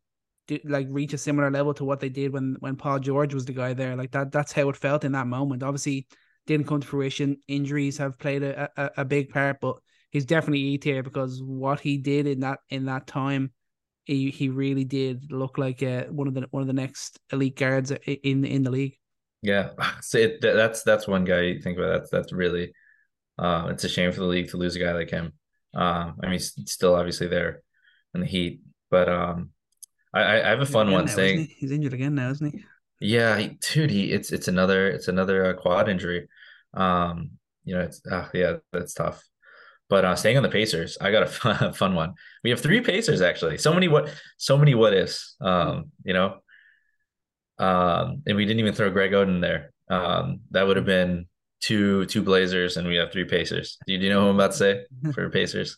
like 0.65 0.87
reach 0.91 1.13
a 1.13 1.19
similar 1.19 1.51
level 1.51 1.75
to 1.75 1.85
what 1.85 2.01
they 2.01 2.09
did 2.09 2.33
when 2.33 2.57
when 2.61 2.77
Paul 2.77 2.99
George 2.99 3.35
was 3.35 3.45
the 3.45 3.53
guy 3.53 3.75
there. 3.75 3.97
Like 3.97 4.13
that 4.13 4.33
that's 4.33 4.53
how 4.53 4.69
it 4.71 4.77
felt 4.77 5.05
in 5.05 5.13
that 5.13 5.27
moment. 5.27 5.63
Obviously 5.63 6.07
didn't 6.47 6.67
come 6.67 6.81
to 6.81 6.87
fruition. 6.87 7.37
Injuries 7.49 7.99
have 7.99 8.19
played 8.19 8.43
a, 8.43 8.71
a, 8.77 8.91
a 8.99 9.05
big 9.05 9.31
part, 9.31 9.59
but 9.61 9.77
he's 10.13 10.27
definitely 10.27 10.61
E 10.61 10.79
tier 10.79 11.03
because 11.03 11.43
what 11.43 11.81
he 11.81 11.99
did 11.99 12.27
in 12.27 12.41
that 12.41 12.61
in 12.69 12.85
that 12.85 13.07
time, 13.09 13.53
he 14.05 14.31
he 14.31 14.49
really 14.49 14.85
did 14.85 15.33
look 15.33 15.59
like 15.59 15.83
uh, 15.83 16.05
one 16.05 16.29
of 16.29 16.35
the 16.35 16.47
one 16.51 16.61
of 16.61 16.69
the 16.69 16.73
next 16.73 17.19
elite 17.33 17.57
guards 17.57 17.91
in 17.91 18.45
in 18.45 18.63
the 18.63 18.71
league. 18.71 18.97
Yeah, 19.43 19.71
so 20.01 20.19
it, 20.19 20.41
that's 20.41 20.85
that's 20.85 21.09
one 21.09 21.25
guy 21.25 21.41
you 21.41 21.61
think 21.61 21.79
about. 21.79 21.93
That's 21.93 22.11
that's 22.11 22.33
really, 22.33 22.73
uh, 23.39 23.69
it's 23.71 23.85
a 23.85 23.89
shame 23.89 24.13
for 24.13 24.21
the 24.21 24.27
league 24.27 24.51
to 24.51 24.57
lose 24.57 24.77
a 24.77 24.79
guy 24.79 24.93
like 24.93 25.11
him. 25.11 25.33
Um, 25.75 26.19
I 26.23 26.27
mean, 26.27 26.33
he's 26.33 26.55
still 26.67 26.95
obviously 26.95 27.27
there 27.27 27.63
in 28.15 28.21
the 28.21 28.27
Heat, 28.27 28.61
but 28.91 29.09
um, 29.09 29.51
I 30.15 30.41
I 30.43 30.49
have 30.49 30.61
a 30.61 30.67
fun 30.67 30.91
one 30.91 31.07
now, 31.07 31.13
saying 31.13 31.39
he? 31.39 31.45
he's 31.59 31.73
injured 31.73 31.95
again 31.95 32.15
now, 32.15 32.31
isn't 32.31 32.53
he? 32.53 32.65
Yeah, 33.01 33.37
he, 33.37 33.49
dude, 33.61 33.91
he 33.91 34.13
it's 34.13 34.31
it's 34.31 34.49
another 34.49 34.89
it's 34.89 35.09
another 35.09 35.47
uh, 35.47 35.55
quad 35.55 35.89
injury. 35.89 36.29
Um, 36.75 37.33
you 37.65 37.75
know, 37.75 37.81
it's 37.81 38.03
uh, 38.07 38.29
yeah, 38.35 38.57
that's 38.73 38.95
tough. 38.95 39.23
But 39.93 40.07
uh, 40.07 40.17
staying 40.17 40.39
on 40.39 40.43
the 40.43 40.49
Pacers, 40.49 40.97
I 41.03 41.11
got 41.11 41.25
a 41.25 41.27
fun, 41.27 41.73
fun 41.75 41.95
one. 41.95 42.15
We 42.43 42.49
have 42.49 42.63
three 42.63 42.81
Pacers 42.81 43.21
actually. 43.21 43.59
So 43.59 43.75
many 43.75 43.89
what 43.89 44.09
so 44.39 44.57
many 44.57 44.75
what 44.75 44.95
ifs. 44.95 45.37
Um, 45.39 45.93
you 46.03 46.15
know. 46.15 46.39
Um, 47.59 48.23
and 48.27 48.35
we 48.35 48.47
didn't 48.47 48.61
even 48.61 48.73
throw 48.73 48.89
Greg 48.89 49.11
Oden 49.13 49.43
there. 49.43 49.71
Um, 49.91 50.41
that 50.53 50.67
would 50.67 50.79
have 50.79 50.87
been 50.87 51.27
two 51.61 52.07
two 52.07 52.23
Blazers, 52.23 52.79
and 52.79 52.89
we 52.89 52.97
have 52.97 53.13
three 53.13 53.27
Pacers. 53.27 53.77
Do 53.87 53.93
you, 53.93 53.99
do 53.99 54.05
you 54.07 54.11
know 54.15 54.23
who 54.23 54.29
I'm 54.29 54.37
about 54.37 54.53
to 54.53 54.57
say 54.57 54.87
for 55.13 55.29
Pacers? 55.29 55.77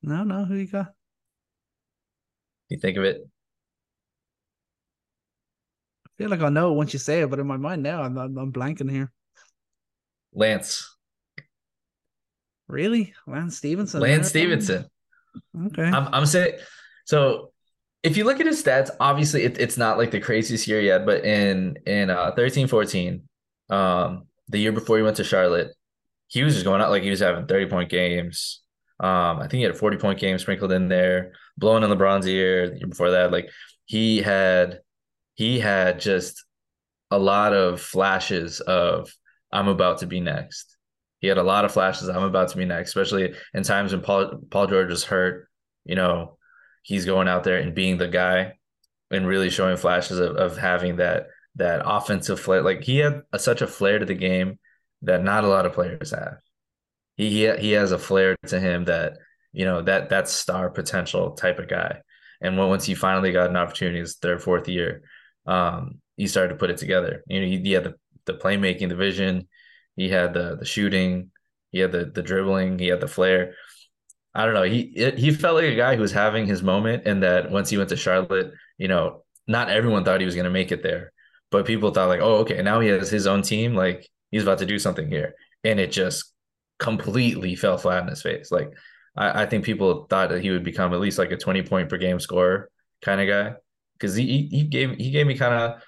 No, 0.00 0.24
no. 0.24 0.46
Who 0.46 0.54
you 0.54 0.66
got? 0.66 0.94
You 2.70 2.78
think 2.78 2.96
of 2.96 3.04
it? 3.04 3.20
I 6.06 6.10
feel 6.16 6.30
like 6.30 6.40
I 6.40 6.48
know 6.48 6.72
once 6.72 6.94
you 6.94 6.98
say 6.98 7.20
it, 7.20 7.28
but 7.28 7.40
in 7.40 7.46
my 7.46 7.58
mind 7.58 7.82
now, 7.82 8.00
I'm 8.00 8.16
I'm, 8.16 8.38
I'm 8.38 8.52
blanking 8.54 8.90
here. 8.90 9.12
Lance. 10.32 10.97
Really, 12.68 13.14
Lance 13.26 13.56
Stephenson? 13.56 14.00
Lance 14.00 14.28
Stephenson. 14.28 14.86
Okay. 15.66 15.82
I'm 15.84 16.08
I'm 16.12 16.26
saying 16.26 16.58
so. 17.04 17.52
If 18.04 18.16
you 18.16 18.22
look 18.22 18.38
at 18.38 18.46
his 18.46 18.62
stats, 18.62 18.90
obviously 19.00 19.42
it, 19.42 19.58
it's 19.58 19.76
not 19.76 19.98
like 19.98 20.12
the 20.12 20.20
craziest 20.20 20.68
year 20.68 20.80
yet, 20.80 21.04
but 21.04 21.24
in 21.24 21.76
in 21.84 22.10
uh 22.10 22.30
13 22.36 22.68
14, 22.68 23.28
um, 23.70 24.28
the 24.48 24.58
year 24.58 24.70
before 24.70 24.96
he 24.96 25.02
went 25.02 25.16
to 25.16 25.24
Charlotte, 25.24 25.74
he 26.28 26.44
was 26.44 26.54
just 26.54 26.64
going 26.64 26.80
out 26.80 26.90
like 26.90 27.02
he 27.02 27.10
was 27.10 27.20
having 27.20 27.46
30 27.46 27.66
point 27.66 27.90
games. 27.90 28.62
Um, 29.00 29.38
I 29.38 29.42
think 29.42 29.54
he 29.54 29.62
had 29.62 29.74
a 29.74 29.78
40 29.78 29.96
point 29.96 30.20
game 30.20 30.38
sprinkled 30.38 30.72
in 30.72 30.88
there, 30.88 31.32
blowing 31.56 31.82
in 31.82 31.90
LeBron's 31.90 32.26
ear. 32.26 32.70
The 32.70 32.78
year 32.78 32.86
before 32.86 33.10
that, 33.10 33.32
like 33.32 33.50
he 33.86 34.22
had 34.22 34.80
he 35.34 35.58
had 35.58 36.00
just 36.00 36.44
a 37.10 37.18
lot 37.18 37.52
of 37.52 37.80
flashes 37.80 38.60
of 38.60 39.12
I'm 39.52 39.68
about 39.68 39.98
to 39.98 40.06
be 40.06 40.20
next. 40.20 40.76
He 41.20 41.26
had 41.26 41.38
a 41.38 41.42
lot 41.42 41.64
of 41.64 41.72
flashes. 41.72 42.08
I'm 42.08 42.22
about 42.22 42.48
to 42.50 42.56
be 42.56 42.64
next, 42.64 42.90
especially 42.90 43.34
in 43.54 43.62
times 43.62 43.92
when 43.92 44.02
Paul 44.02 44.40
Paul 44.50 44.66
George 44.66 44.90
was 44.90 45.04
hurt. 45.04 45.48
You 45.84 45.96
know, 45.96 46.38
he's 46.82 47.04
going 47.04 47.28
out 47.28 47.44
there 47.44 47.58
and 47.58 47.74
being 47.74 47.98
the 47.98 48.08
guy 48.08 48.54
and 49.10 49.26
really 49.26 49.50
showing 49.50 49.76
flashes 49.76 50.18
of, 50.18 50.36
of 50.36 50.56
having 50.56 50.96
that 50.96 51.26
that 51.56 51.82
offensive 51.84 52.38
flair. 52.38 52.62
Like 52.62 52.82
he 52.82 52.98
had 52.98 53.22
a, 53.32 53.38
such 53.38 53.62
a 53.62 53.66
flair 53.66 53.98
to 53.98 54.06
the 54.06 54.14
game 54.14 54.58
that 55.02 55.24
not 55.24 55.44
a 55.44 55.48
lot 55.48 55.66
of 55.66 55.72
players 55.72 56.10
have. 56.10 56.38
He 57.16 57.30
he, 57.30 57.56
he 57.56 57.72
has 57.72 57.92
a 57.92 57.98
flair 57.98 58.36
to 58.46 58.60
him 58.60 58.84
that 58.84 59.14
you 59.52 59.64
know 59.64 59.82
that 59.82 60.10
that 60.10 60.28
star 60.28 60.70
potential 60.70 61.32
type 61.32 61.58
of 61.58 61.68
guy. 61.68 62.00
And 62.40 62.56
when, 62.56 62.68
once 62.68 62.84
he 62.84 62.94
finally 62.94 63.32
got 63.32 63.50
an 63.50 63.56
opportunity, 63.56 63.98
his 63.98 64.16
third 64.16 64.40
fourth 64.40 64.68
year, 64.68 65.02
um, 65.46 66.00
he 66.16 66.28
started 66.28 66.50
to 66.50 66.58
put 66.58 66.70
it 66.70 66.78
together. 66.78 67.24
You 67.26 67.40
know, 67.40 67.46
he, 67.46 67.58
he 67.58 67.72
had 67.72 67.84
the 67.84 67.94
the 68.26 68.34
playmaking, 68.34 68.90
the 68.90 68.94
vision, 68.94 69.48
he 69.98 70.08
had 70.08 70.32
the 70.32 70.56
the 70.56 70.64
shooting, 70.64 71.30
he 71.72 71.80
had 71.80 71.92
the 71.92 72.06
the 72.06 72.22
dribbling, 72.22 72.78
he 72.78 72.86
had 72.86 73.00
the 73.00 73.08
flair. 73.08 73.54
I 74.34 74.44
don't 74.44 74.54
know. 74.54 74.62
He 74.62 74.92
he 75.16 75.32
felt 75.32 75.56
like 75.56 75.64
a 75.64 75.76
guy 75.76 75.96
who 75.96 76.02
was 76.02 76.12
having 76.12 76.46
his 76.46 76.62
moment, 76.62 77.02
and 77.06 77.22
that 77.24 77.50
once 77.50 77.68
he 77.70 77.76
went 77.76 77.88
to 77.90 77.96
Charlotte, 77.96 78.52
you 78.78 78.88
know, 78.88 79.24
not 79.48 79.70
everyone 79.70 80.04
thought 80.04 80.20
he 80.20 80.26
was 80.26 80.36
going 80.36 80.44
to 80.44 80.50
make 80.50 80.70
it 80.72 80.82
there, 80.82 81.12
but 81.50 81.66
people 81.66 81.90
thought 81.90 82.08
like, 82.08 82.20
oh, 82.20 82.36
okay, 82.38 82.62
now 82.62 82.80
he 82.80 82.88
has 82.88 83.10
his 83.10 83.26
own 83.26 83.42
team, 83.42 83.74
like 83.74 84.08
he's 84.30 84.42
about 84.44 84.58
to 84.58 84.66
do 84.66 84.78
something 84.78 85.08
here, 85.08 85.34
and 85.64 85.80
it 85.80 85.90
just 85.90 86.32
completely 86.78 87.56
fell 87.56 87.78
flat 87.78 88.02
in 88.02 88.08
his 88.08 88.22
face. 88.22 88.52
Like 88.52 88.70
I, 89.16 89.42
I 89.42 89.46
think 89.46 89.64
people 89.64 90.06
thought 90.08 90.30
that 90.30 90.42
he 90.42 90.50
would 90.50 90.64
become 90.64 90.94
at 90.94 91.00
least 91.00 91.18
like 91.18 91.32
a 91.32 91.36
twenty 91.36 91.62
point 91.62 91.88
per 91.88 91.98
game 91.98 92.20
scorer 92.20 92.70
kind 93.02 93.20
of 93.20 93.28
guy 93.28 93.54
because 93.94 94.14
he 94.14 94.48
he 94.50 94.62
gave 94.64 94.96
he 94.96 95.10
gave 95.10 95.26
me 95.26 95.36
kind 95.36 95.54
of 95.54 95.82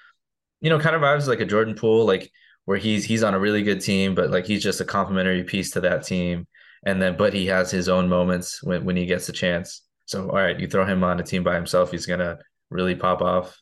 you 0.59 0.69
know 0.69 0.79
kind 0.79 0.95
of 0.95 1.01
vibes 1.01 1.27
like 1.27 1.39
a 1.39 1.45
Jordan 1.45 1.75
Poole, 1.75 2.05
like 2.05 2.29
where 2.65 2.77
he's 2.77 3.05
he's 3.05 3.23
on 3.23 3.33
a 3.33 3.39
really 3.39 3.63
good 3.63 3.81
team, 3.81 4.15
but 4.15 4.29
like 4.31 4.45
he's 4.45 4.63
just 4.63 4.81
a 4.81 4.85
complementary 4.85 5.43
piece 5.43 5.71
to 5.71 5.81
that 5.81 6.05
team. 6.05 6.47
And 6.85 7.01
then 7.01 7.17
but 7.17 7.33
he 7.33 7.45
has 7.47 7.69
his 7.71 7.89
own 7.89 8.09
moments 8.09 8.63
when, 8.63 8.85
when 8.85 8.95
he 8.95 9.05
gets 9.05 9.29
a 9.29 9.33
chance. 9.33 9.81
So 10.05 10.29
all 10.29 10.35
right, 10.35 10.59
you 10.59 10.67
throw 10.67 10.85
him 10.85 11.03
on 11.03 11.19
a 11.19 11.23
team 11.23 11.43
by 11.43 11.55
himself, 11.55 11.91
he's 11.91 12.05
gonna 12.05 12.39
really 12.69 12.95
pop 12.95 13.21
off. 13.21 13.57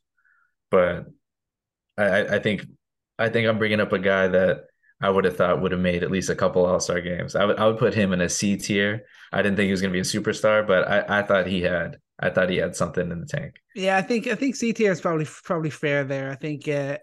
But 0.72 1.06
I, 1.98 2.36
I 2.36 2.40
think 2.40 2.66
I 3.18 3.30
think 3.30 3.48
I'm 3.48 3.58
bringing 3.58 3.82
up 3.82 3.92
a 3.92 4.00
guy 4.00 4.28
that 4.28 4.66
I 5.02 5.10
would 5.10 5.26
have 5.26 5.38
thought 5.38 5.62
would 5.62 5.72
have 5.72 5.82
made 5.82 6.04
at 6.04 6.12
least 6.12 6.30
a 6.30 6.36
couple 6.36 6.66
All 6.66 6.80
Star 6.80 7.02
games. 7.02 7.36
I 7.36 7.46
would 7.46 7.58
I 7.58 7.68
would 7.68 7.78
put 7.78 7.94
him 7.94 8.14
in 8.14 8.22
a 8.22 8.30
C 8.30 8.58
tier. 8.58 9.06
I 9.32 9.42
didn't 9.42 9.58
think 9.58 9.68
he 9.68 9.72
was 9.72 9.82
going 9.82 9.94
to 9.94 9.98
be 9.98 10.00
a 10.00 10.04
superstar, 10.04 10.66
but 10.66 10.88
I, 10.88 11.20
I 11.20 11.24
thought 11.24 11.48
he 11.48 11.62
had 11.62 11.98
I 12.20 12.30
thought 12.30 12.50
he 12.50 12.58
had 12.58 12.76
something 12.76 13.10
in 13.10 13.20
the 13.20 13.26
tank. 13.26 13.56
Yeah, 13.76 13.98
I 13.98 14.02
think 14.02 14.28
I 14.28 14.36
think 14.36 14.56
C 14.56 14.74
tier 14.74 14.92
is 14.92 15.02
probably 15.02 15.26
probably 15.44 15.70
fair 15.70 16.04
there. 16.04 16.32
I 16.32 16.36
think 16.36 16.68
uh, 16.68 16.98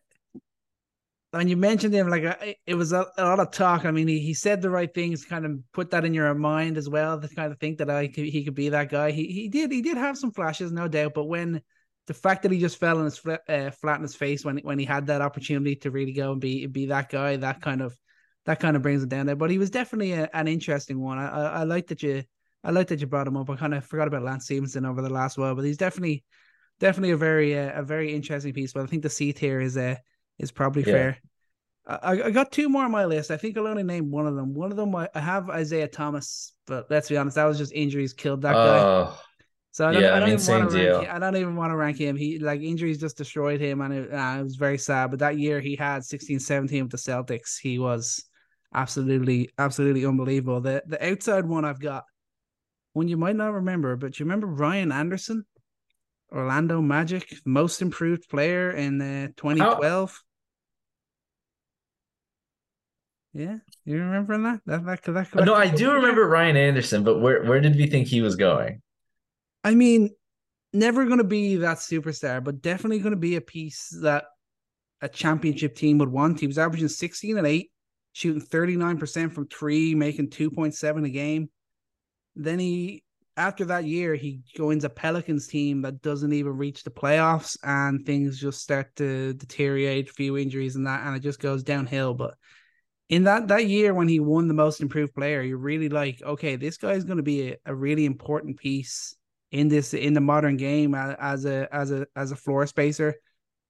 when 1.36 1.48
you 1.48 1.56
mentioned 1.56 1.94
him, 1.94 2.08
like 2.08 2.58
it 2.66 2.74
was 2.74 2.92
a, 2.92 3.06
a, 3.16 3.24
lot 3.24 3.40
of 3.40 3.50
talk. 3.50 3.84
I 3.84 3.90
mean, 3.90 4.08
he, 4.08 4.18
he 4.20 4.34
said 4.34 4.60
the 4.60 4.70
right 4.70 4.92
things, 4.92 5.24
kind 5.24 5.44
of 5.44 5.58
put 5.72 5.90
that 5.90 6.04
in 6.04 6.14
your 6.14 6.32
mind 6.34 6.76
as 6.76 6.88
well. 6.88 7.18
The 7.18 7.28
kind 7.28 7.52
of 7.52 7.58
think 7.58 7.78
that 7.78 7.90
I 7.90 8.08
could, 8.08 8.24
he 8.24 8.44
could 8.44 8.54
be 8.54 8.68
that 8.70 8.90
guy. 8.90 9.10
He 9.10 9.26
he 9.26 9.48
did 9.48 9.72
he 9.72 9.82
did 9.82 9.96
have 9.96 10.18
some 10.18 10.32
flashes, 10.32 10.72
no 10.72 10.88
doubt. 10.88 11.14
But 11.14 11.24
when 11.24 11.62
the 12.06 12.14
fact 12.14 12.42
that 12.42 12.52
he 12.52 12.58
just 12.58 12.78
fell 12.78 12.98
on 12.98 13.04
his 13.04 13.18
flat, 13.18 13.42
uh, 13.48 13.70
flat 13.70 13.96
in 13.96 14.02
his 14.02 14.14
face 14.14 14.44
when 14.44 14.58
when 14.58 14.78
he 14.78 14.84
had 14.84 15.06
that 15.06 15.22
opportunity 15.22 15.76
to 15.76 15.90
really 15.90 16.12
go 16.12 16.32
and 16.32 16.40
be 16.40 16.66
be 16.66 16.86
that 16.86 17.10
guy, 17.10 17.36
that 17.36 17.60
kind 17.60 17.82
of 17.82 17.96
that 18.44 18.60
kind 18.60 18.76
of 18.76 18.82
brings 18.82 19.02
it 19.02 19.08
down 19.08 19.26
there. 19.26 19.36
But 19.36 19.50
he 19.50 19.58
was 19.58 19.70
definitely 19.70 20.12
a, 20.12 20.30
an 20.32 20.48
interesting 20.48 21.00
one. 21.00 21.18
I, 21.18 21.28
I, 21.28 21.44
I 21.44 21.62
like 21.64 21.88
that 21.88 22.02
you 22.02 22.22
I 22.62 22.70
like 22.70 22.88
that 22.88 23.00
you 23.00 23.06
brought 23.06 23.28
him 23.28 23.36
up. 23.36 23.50
I 23.50 23.56
kind 23.56 23.74
of 23.74 23.84
forgot 23.84 24.08
about 24.08 24.22
Lance 24.22 24.44
Stephenson 24.44 24.86
over 24.86 25.02
the 25.02 25.10
last 25.10 25.38
while, 25.38 25.54
but 25.54 25.64
he's 25.64 25.76
definitely 25.76 26.24
definitely 26.80 27.12
a 27.12 27.16
very 27.16 27.58
uh, 27.58 27.80
a 27.80 27.82
very 27.82 28.14
interesting 28.14 28.52
piece. 28.52 28.72
But 28.72 28.84
I 28.84 28.86
think 28.86 29.02
the 29.02 29.10
C 29.10 29.32
tier 29.32 29.60
is 29.60 29.76
uh, 29.76 29.96
is 30.38 30.50
probably 30.50 30.82
yeah. 30.82 30.92
fair. 30.92 31.18
I, 31.86 32.22
I 32.22 32.30
got 32.30 32.50
two 32.50 32.68
more 32.68 32.84
on 32.84 32.90
my 32.90 33.04
list. 33.04 33.30
I 33.30 33.36
think 33.36 33.56
I'll 33.56 33.66
only 33.66 33.84
name 33.84 34.10
one 34.10 34.26
of 34.26 34.34
them. 34.34 34.54
One 34.54 34.72
of 34.72 34.76
them 34.76 34.94
I, 34.94 35.08
I 35.14 35.20
have 35.20 35.48
Isaiah 35.50 35.86
Thomas, 35.86 36.52
but 36.66 36.90
let's 36.90 37.08
be 37.08 37.16
honest, 37.16 37.36
that 37.36 37.44
was 37.44 37.58
just 37.58 37.72
injuries 37.72 38.12
killed 38.12 38.42
that 38.42 38.54
guy. 38.54 38.78
Uh, 38.78 39.14
so 39.70 39.86
I 39.86 39.92
don't, 39.92 40.02
yeah, 40.02 40.16
I 40.16 40.20
don't 40.20 40.30
even 40.30 40.46
want 40.46 40.70
to 40.70 40.76
rank. 40.76 41.04
Him. 41.04 41.14
I 41.14 41.18
don't 41.18 41.36
even 41.36 41.54
want 41.54 41.70
to 41.70 41.76
rank 41.76 41.98
him. 41.98 42.16
He 42.16 42.38
like 42.38 42.60
injuries 42.62 42.98
just 42.98 43.18
destroyed 43.18 43.60
him, 43.60 43.82
and 43.82 43.94
it, 43.94 44.12
uh, 44.12 44.36
it 44.40 44.42
was 44.42 44.56
very 44.56 44.78
sad. 44.78 45.10
But 45.10 45.20
that 45.20 45.38
year 45.38 45.60
he 45.60 45.76
had 45.76 46.02
16, 46.02 46.40
17 46.40 46.84
with 46.84 46.92
the 46.92 46.96
Celtics. 46.96 47.58
He 47.60 47.78
was 47.78 48.24
absolutely, 48.74 49.50
absolutely 49.58 50.06
unbelievable. 50.06 50.60
The 50.60 50.82
the 50.86 51.10
outside 51.10 51.44
one 51.44 51.64
I've 51.64 51.80
got 51.80 52.04
one 52.94 53.06
you 53.06 53.18
might 53.18 53.36
not 53.36 53.52
remember, 53.52 53.96
but 53.96 54.18
you 54.18 54.24
remember 54.24 54.46
Ryan 54.46 54.90
Anderson, 54.90 55.44
Orlando 56.32 56.80
Magic, 56.80 57.32
most 57.44 57.82
improved 57.82 58.28
player 58.30 58.70
in 58.70 59.00
uh, 59.00 59.26
2012. 59.36 60.22
Yeah, 63.36 63.58
you 63.84 63.98
remember 63.98 64.40
that? 64.44 64.60
That 64.64 64.86
that, 64.86 65.02
that, 65.04 65.30
that 65.30 65.44
no, 65.44 65.54
I 65.54 65.68
do 65.68 65.92
remember 65.92 66.26
Ryan 66.26 66.56
Anderson, 66.56 67.04
but 67.04 67.20
where 67.20 67.44
where 67.44 67.60
did 67.60 67.76
we 67.76 67.86
think 67.86 68.08
he 68.08 68.22
was 68.22 68.34
going? 68.34 68.80
I 69.62 69.74
mean, 69.74 70.08
never 70.72 71.04
going 71.04 71.18
to 71.18 71.24
be 71.24 71.56
that 71.56 71.76
superstar, 71.76 72.42
but 72.42 72.62
definitely 72.62 73.00
going 73.00 73.10
to 73.10 73.20
be 73.20 73.36
a 73.36 73.42
piece 73.42 73.94
that 74.00 74.24
a 75.02 75.08
championship 75.10 75.76
team 75.76 75.98
would 75.98 76.08
want. 76.08 76.40
He 76.40 76.46
was 76.46 76.56
averaging 76.56 76.88
16 76.88 77.36
and 77.36 77.46
8, 77.46 77.70
shooting 78.14 78.40
39% 78.40 79.32
from 79.32 79.48
three, 79.48 79.94
making 79.94 80.30
2.7 80.30 81.04
a 81.04 81.10
game. 81.10 81.50
Then 82.36 82.58
he, 82.58 83.04
after 83.36 83.66
that 83.66 83.84
year, 83.84 84.14
he 84.14 84.40
joins 84.54 84.84
a 84.84 84.88
Pelicans 84.88 85.46
team 85.46 85.82
that 85.82 86.00
doesn't 86.00 86.32
even 86.32 86.56
reach 86.56 86.84
the 86.84 86.90
playoffs, 86.90 87.58
and 87.62 88.06
things 88.06 88.40
just 88.40 88.62
start 88.62 88.96
to 88.96 89.34
deteriorate, 89.34 90.08
a 90.08 90.12
few 90.14 90.38
injuries 90.38 90.76
and 90.76 90.86
that, 90.86 91.06
and 91.06 91.14
it 91.14 91.20
just 91.20 91.40
goes 91.40 91.62
downhill. 91.62 92.14
But 92.14 92.32
in 93.08 93.24
that 93.24 93.48
that 93.48 93.66
year 93.66 93.94
when 93.94 94.08
he 94.08 94.20
won 94.20 94.48
the 94.48 94.54
most 94.54 94.80
improved 94.80 95.14
player, 95.14 95.42
you're 95.42 95.58
really 95.58 95.88
like, 95.88 96.22
okay, 96.22 96.56
this 96.56 96.76
guy 96.76 96.92
is 96.92 97.04
going 97.04 97.18
to 97.18 97.22
be 97.22 97.50
a, 97.50 97.56
a 97.66 97.74
really 97.74 98.04
important 98.04 98.58
piece 98.58 99.14
in 99.52 99.68
this 99.68 99.94
in 99.94 100.12
the 100.12 100.20
modern 100.20 100.56
game 100.56 100.94
as 100.94 101.44
a 101.44 101.68
as 101.72 101.92
a 101.92 102.06
as 102.16 102.32
a 102.32 102.36
floor 102.36 102.66
spacer, 102.66 103.14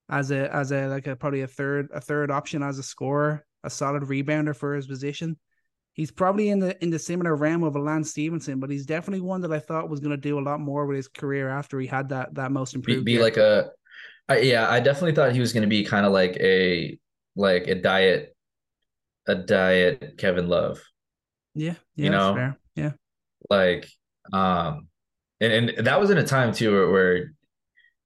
as 0.08 0.30
a 0.30 0.52
as 0.54 0.72
a 0.72 0.86
like 0.86 1.06
a 1.06 1.16
probably 1.16 1.42
a 1.42 1.46
third 1.46 1.88
a 1.92 2.00
third 2.00 2.30
option 2.30 2.62
as 2.62 2.78
a 2.78 2.82
scorer, 2.82 3.44
a 3.62 3.70
solid 3.70 4.04
rebounder 4.04 4.56
for 4.56 4.74
his 4.74 4.86
position. 4.86 5.36
He's 5.92 6.10
probably 6.10 6.50
in 6.50 6.58
the 6.58 6.82
in 6.82 6.90
the 6.90 6.98
similar 6.98 7.34
realm 7.36 7.62
of 7.62 7.76
a 7.76 7.80
Lance 7.80 8.10
Stephenson, 8.10 8.60
but 8.60 8.70
he's 8.70 8.86
definitely 8.86 9.22
one 9.22 9.40
that 9.42 9.52
I 9.52 9.58
thought 9.58 9.88
was 9.88 10.00
going 10.00 10.10
to 10.10 10.16
do 10.16 10.38
a 10.38 10.40
lot 10.40 10.60
more 10.60 10.84
with 10.86 10.96
his 10.96 11.08
career 11.08 11.48
after 11.48 11.80
he 11.80 11.86
had 11.86 12.10
that 12.10 12.34
that 12.34 12.52
most 12.52 12.74
improved. 12.74 13.04
Be, 13.04 13.16
be 13.16 13.22
like 13.22 13.38
a, 13.38 13.70
I, 14.28 14.38
yeah, 14.40 14.68
I 14.68 14.80
definitely 14.80 15.12
thought 15.12 15.32
he 15.32 15.40
was 15.40 15.54
going 15.54 15.62
to 15.62 15.68
be 15.68 15.84
kind 15.84 16.04
of 16.04 16.12
like 16.12 16.36
a 16.36 16.98
like 17.34 17.66
a 17.66 17.74
diet, 17.74 18.35
a 19.26 19.34
diet 19.34 20.16
Kevin 20.18 20.48
Love. 20.48 20.82
Yeah, 21.54 21.74
yeah, 21.94 22.04
you 22.04 22.10
know, 22.10 22.54
yeah, 22.74 22.92
like 23.48 23.88
um, 24.32 24.88
and 25.40 25.70
and 25.70 25.86
that 25.86 26.00
was 26.00 26.10
in 26.10 26.18
a 26.18 26.26
time 26.26 26.52
too 26.52 26.72
where, 26.72 26.90
where 26.90 27.16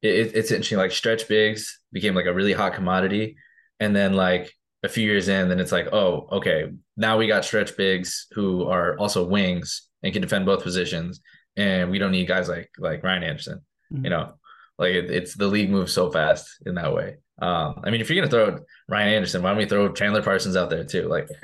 it, 0.02 0.34
it's 0.34 0.50
interesting. 0.50 0.78
Like 0.78 0.92
stretch 0.92 1.28
bigs 1.28 1.80
became 1.92 2.14
like 2.14 2.26
a 2.26 2.34
really 2.34 2.52
hot 2.52 2.74
commodity, 2.74 3.36
and 3.78 3.94
then 3.94 4.14
like 4.14 4.52
a 4.82 4.88
few 4.88 5.04
years 5.04 5.28
in, 5.28 5.48
then 5.48 5.60
it's 5.60 5.72
like, 5.72 5.92
oh, 5.92 6.26
okay, 6.32 6.70
now 6.96 7.18
we 7.18 7.26
got 7.26 7.44
stretch 7.44 7.76
bigs 7.76 8.26
who 8.32 8.66
are 8.66 8.96
also 8.98 9.26
wings 9.26 9.88
and 10.02 10.12
can 10.12 10.22
defend 10.22 10.46
both 10.46 10.62
positions, 10.62 11.20
and 11.56 11.90
we 11.90 11.98
don't 11.98 12.12
need 12.12 12.28
guys 12.28 12.48
like 12.48 12.70
like 12.78 13.02
Ryan 13.02 13.24
Anderson. 13.24 13.60
Mm-hmm. 13.92 14.04
You 14.04 14.10
know, 14.10 14.32
like 14.78 14.94
it, 14.94 15.10
it's 15.10 15.34
the 15.34 15.48
league 15.48 15.70
moves 15.70 15.92
so 15.92 16.10
fast 16.10 16.48
in 16.66 16.76
that 16.76 16.94
way. 16.94 17.16
Um, 17.40 17.80
I 17.84 17.90
mean, 17.90 18.00
if 18.00 18.10
you're 18.10 18.22
gonna 18.22 18.30
throw 18.30 18.64
Ryan 18.88 19.14
Anderson, 19.14 19.42
why 19.42 19.50
don't 19.50 19.58
we 19.58 19.66
throw 19.66 19.92
Chandler 19.92 20.22
Parsons 20.22 20.56
out 20.56 20.70
there 20.70 20.84
too? 20.84 21.08
Like, 21.08 21.28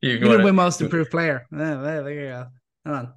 you, 0.00 0.20
wanna, 0.22 0.44
win 0.44 0.54
most 0.54 0.80
improved 0.80 1.10
player. 1.10 1.46
There, 1.50 2.02
there 2.02 2.10
you 2.10 2.28
go. 2.28 2.46
Come 2.86 2.94
on. 2.94 3.12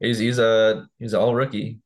He's 0.00 0.18
he's 0.18 0.38
a 0.38 0.86
he's 0.98 1.14
all 1.14 1.34
rookie, 1.34 1.80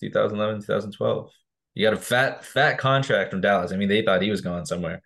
2011, 0.00 0.62
2012. 0.62 1.30
You 1.74 1.84
got 1.84 1.94
a 1.94 1.96
fat 1.96 2.44
fat 2.44 2.78
contract 2.78 3.30
from 3.30 3.40
Dallas. 3.40 3.72
I 3.72 3.76
mean, 3.76 3.88
they 3.88 4.02
thought 4.02 4.22
he 4.22 4.30
was 4.30 4.40
going 4.40 4.64
somewhere, 4.64 5.00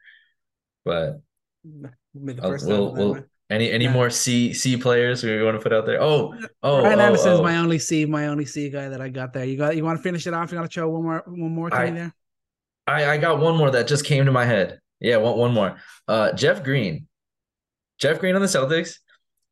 but 0.84 1.20
we'll, 2.14 2.58
we'll, 2.62 2.94
we'll 2.94 3.24
any 3.50 3.70
any 3.70 3.84
yeah. 3.84 3.92
more 3.92 4.10
C 4.10 4.52
C 4.52 4.76
players 4.76 5.22
we 5.22 5.42
want 5.42 5.56
to 5.56 5.62
put 5.62 5.72
out 5.72 5.86
there? 5.86 6.02
Oh, 6.02 6.34
oh, 6.62 6.82
Ryan 6.82 7.00
oh, 7.00 7.02
Anderson 7.02 7.28
oh. 7.30 7.34
is 7.34 7.40
my 7.40 7.56
only 7.56 7.78
C, 7.78 8.04
my 8.04 8.26
only 8.26 8.44
C 8.44 8.70
guy 8.70 8.88
that 8.88 9.00
I 9.00 9.08
got 9.08 9.32
there. 9.32 9.44
You 9.44 9.56
got 9.56 9.76
you 9.76 9.84
want 9.84 9.98
to 9.98 10.02
finish 10.02 10.26
it 10.26 10.34
off? 10.34 10.52
You 10.52 10.58
want 10.58 10.70
to 10.70 10.74
show 10.74 10.88
one 10.88 11.02
more 11.02 11.22
one 11.26 11.54
more 11.54 11.70
thing 11.70 11.94
there? 11.94 12.14
I 12.86 13.10
I 13.12 13.16
got 13.18 13.40
one 13.40 13.56
more 13.56 13.70
that 13.70 13.88
just 13.88 14.04
came 14.04 14.24
to 14.26 14.32
my 14.32 14.44
head. 14.44 14.80
Yeah, 15.00 15.16
one 15.18 15.36
one 15.38 15.54
more. 15.54 15.76
Uh, 16.06 16.32
Jeff 16.32 16.62
Green. 16.62 17.06
Jeff 17.98 18.20
Green 18.20 18.36
on 18.36 18.42
the 18.42 18.48
Celtics 18.48 18.98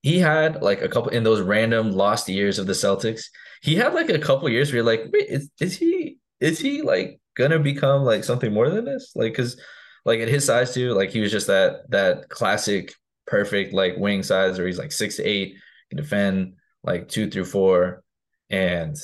he 0.07 0.21
had 0.21 0.63
like 0.63 0.83
a 0.83 0.89
couple 0.89 1.11
in 1.11 1.25
those 1.25 1.41
random 1.41 1.91
lost 1.91 2.29
years 2.29 2.61
of 2.61 2.69
the 2.69 2.73
Celtics. 2.73 3.25
He 3.61 3.75
had 3.75 3.93
like 3.93 4.09
a 4.09 4.21
couple 4.21 4.49
years 4.49 4.69
where 4.69 4.77
you're 4.77 4.85
like, 4.85 5.11
wait, 5.13 5.27
is, 5.29 5.51
is 5.61 5.77
he 5.77 6.19
is 6.39 6.61
he 6.61 6.83
like 6.83 7.19
gonna 7.35 7.59
become 7.59 8.03
like 8.03 8.23
something 8.23 8.53
more 8.53 8.71
than 8.71 8.85
this? 8.85 9.11
Like, 9.17 9.35
cause 9.35 9.61
like 10.05 10.21
at 10.21 10.29
his 10.29 10.45
size 10.45 10.73
too, 10.73 10.93
like 10.93 11.11
he 11.11 11.21
was 11.21 11.33
just 11.33 11.49
that 11.49 11.91
that 11.91 12.29
classic 12.29 12.95
perfect 13.27 13.73
like 13.73 13.97
wing 13.97 14.23
size 14.23 14.59
where 14.59 14.67
he's 14.67 14.79
like 14.79 14.93
six 14.93 15.17
to 15.17 15.25
eight, 15.25 15.57
can 15.91 15.97
defend 15.97 16.55
like 16.83 17.09
two 17.09 17.31
through 17.31 17.45
four, 17.45 18.03
and 18.51 18.97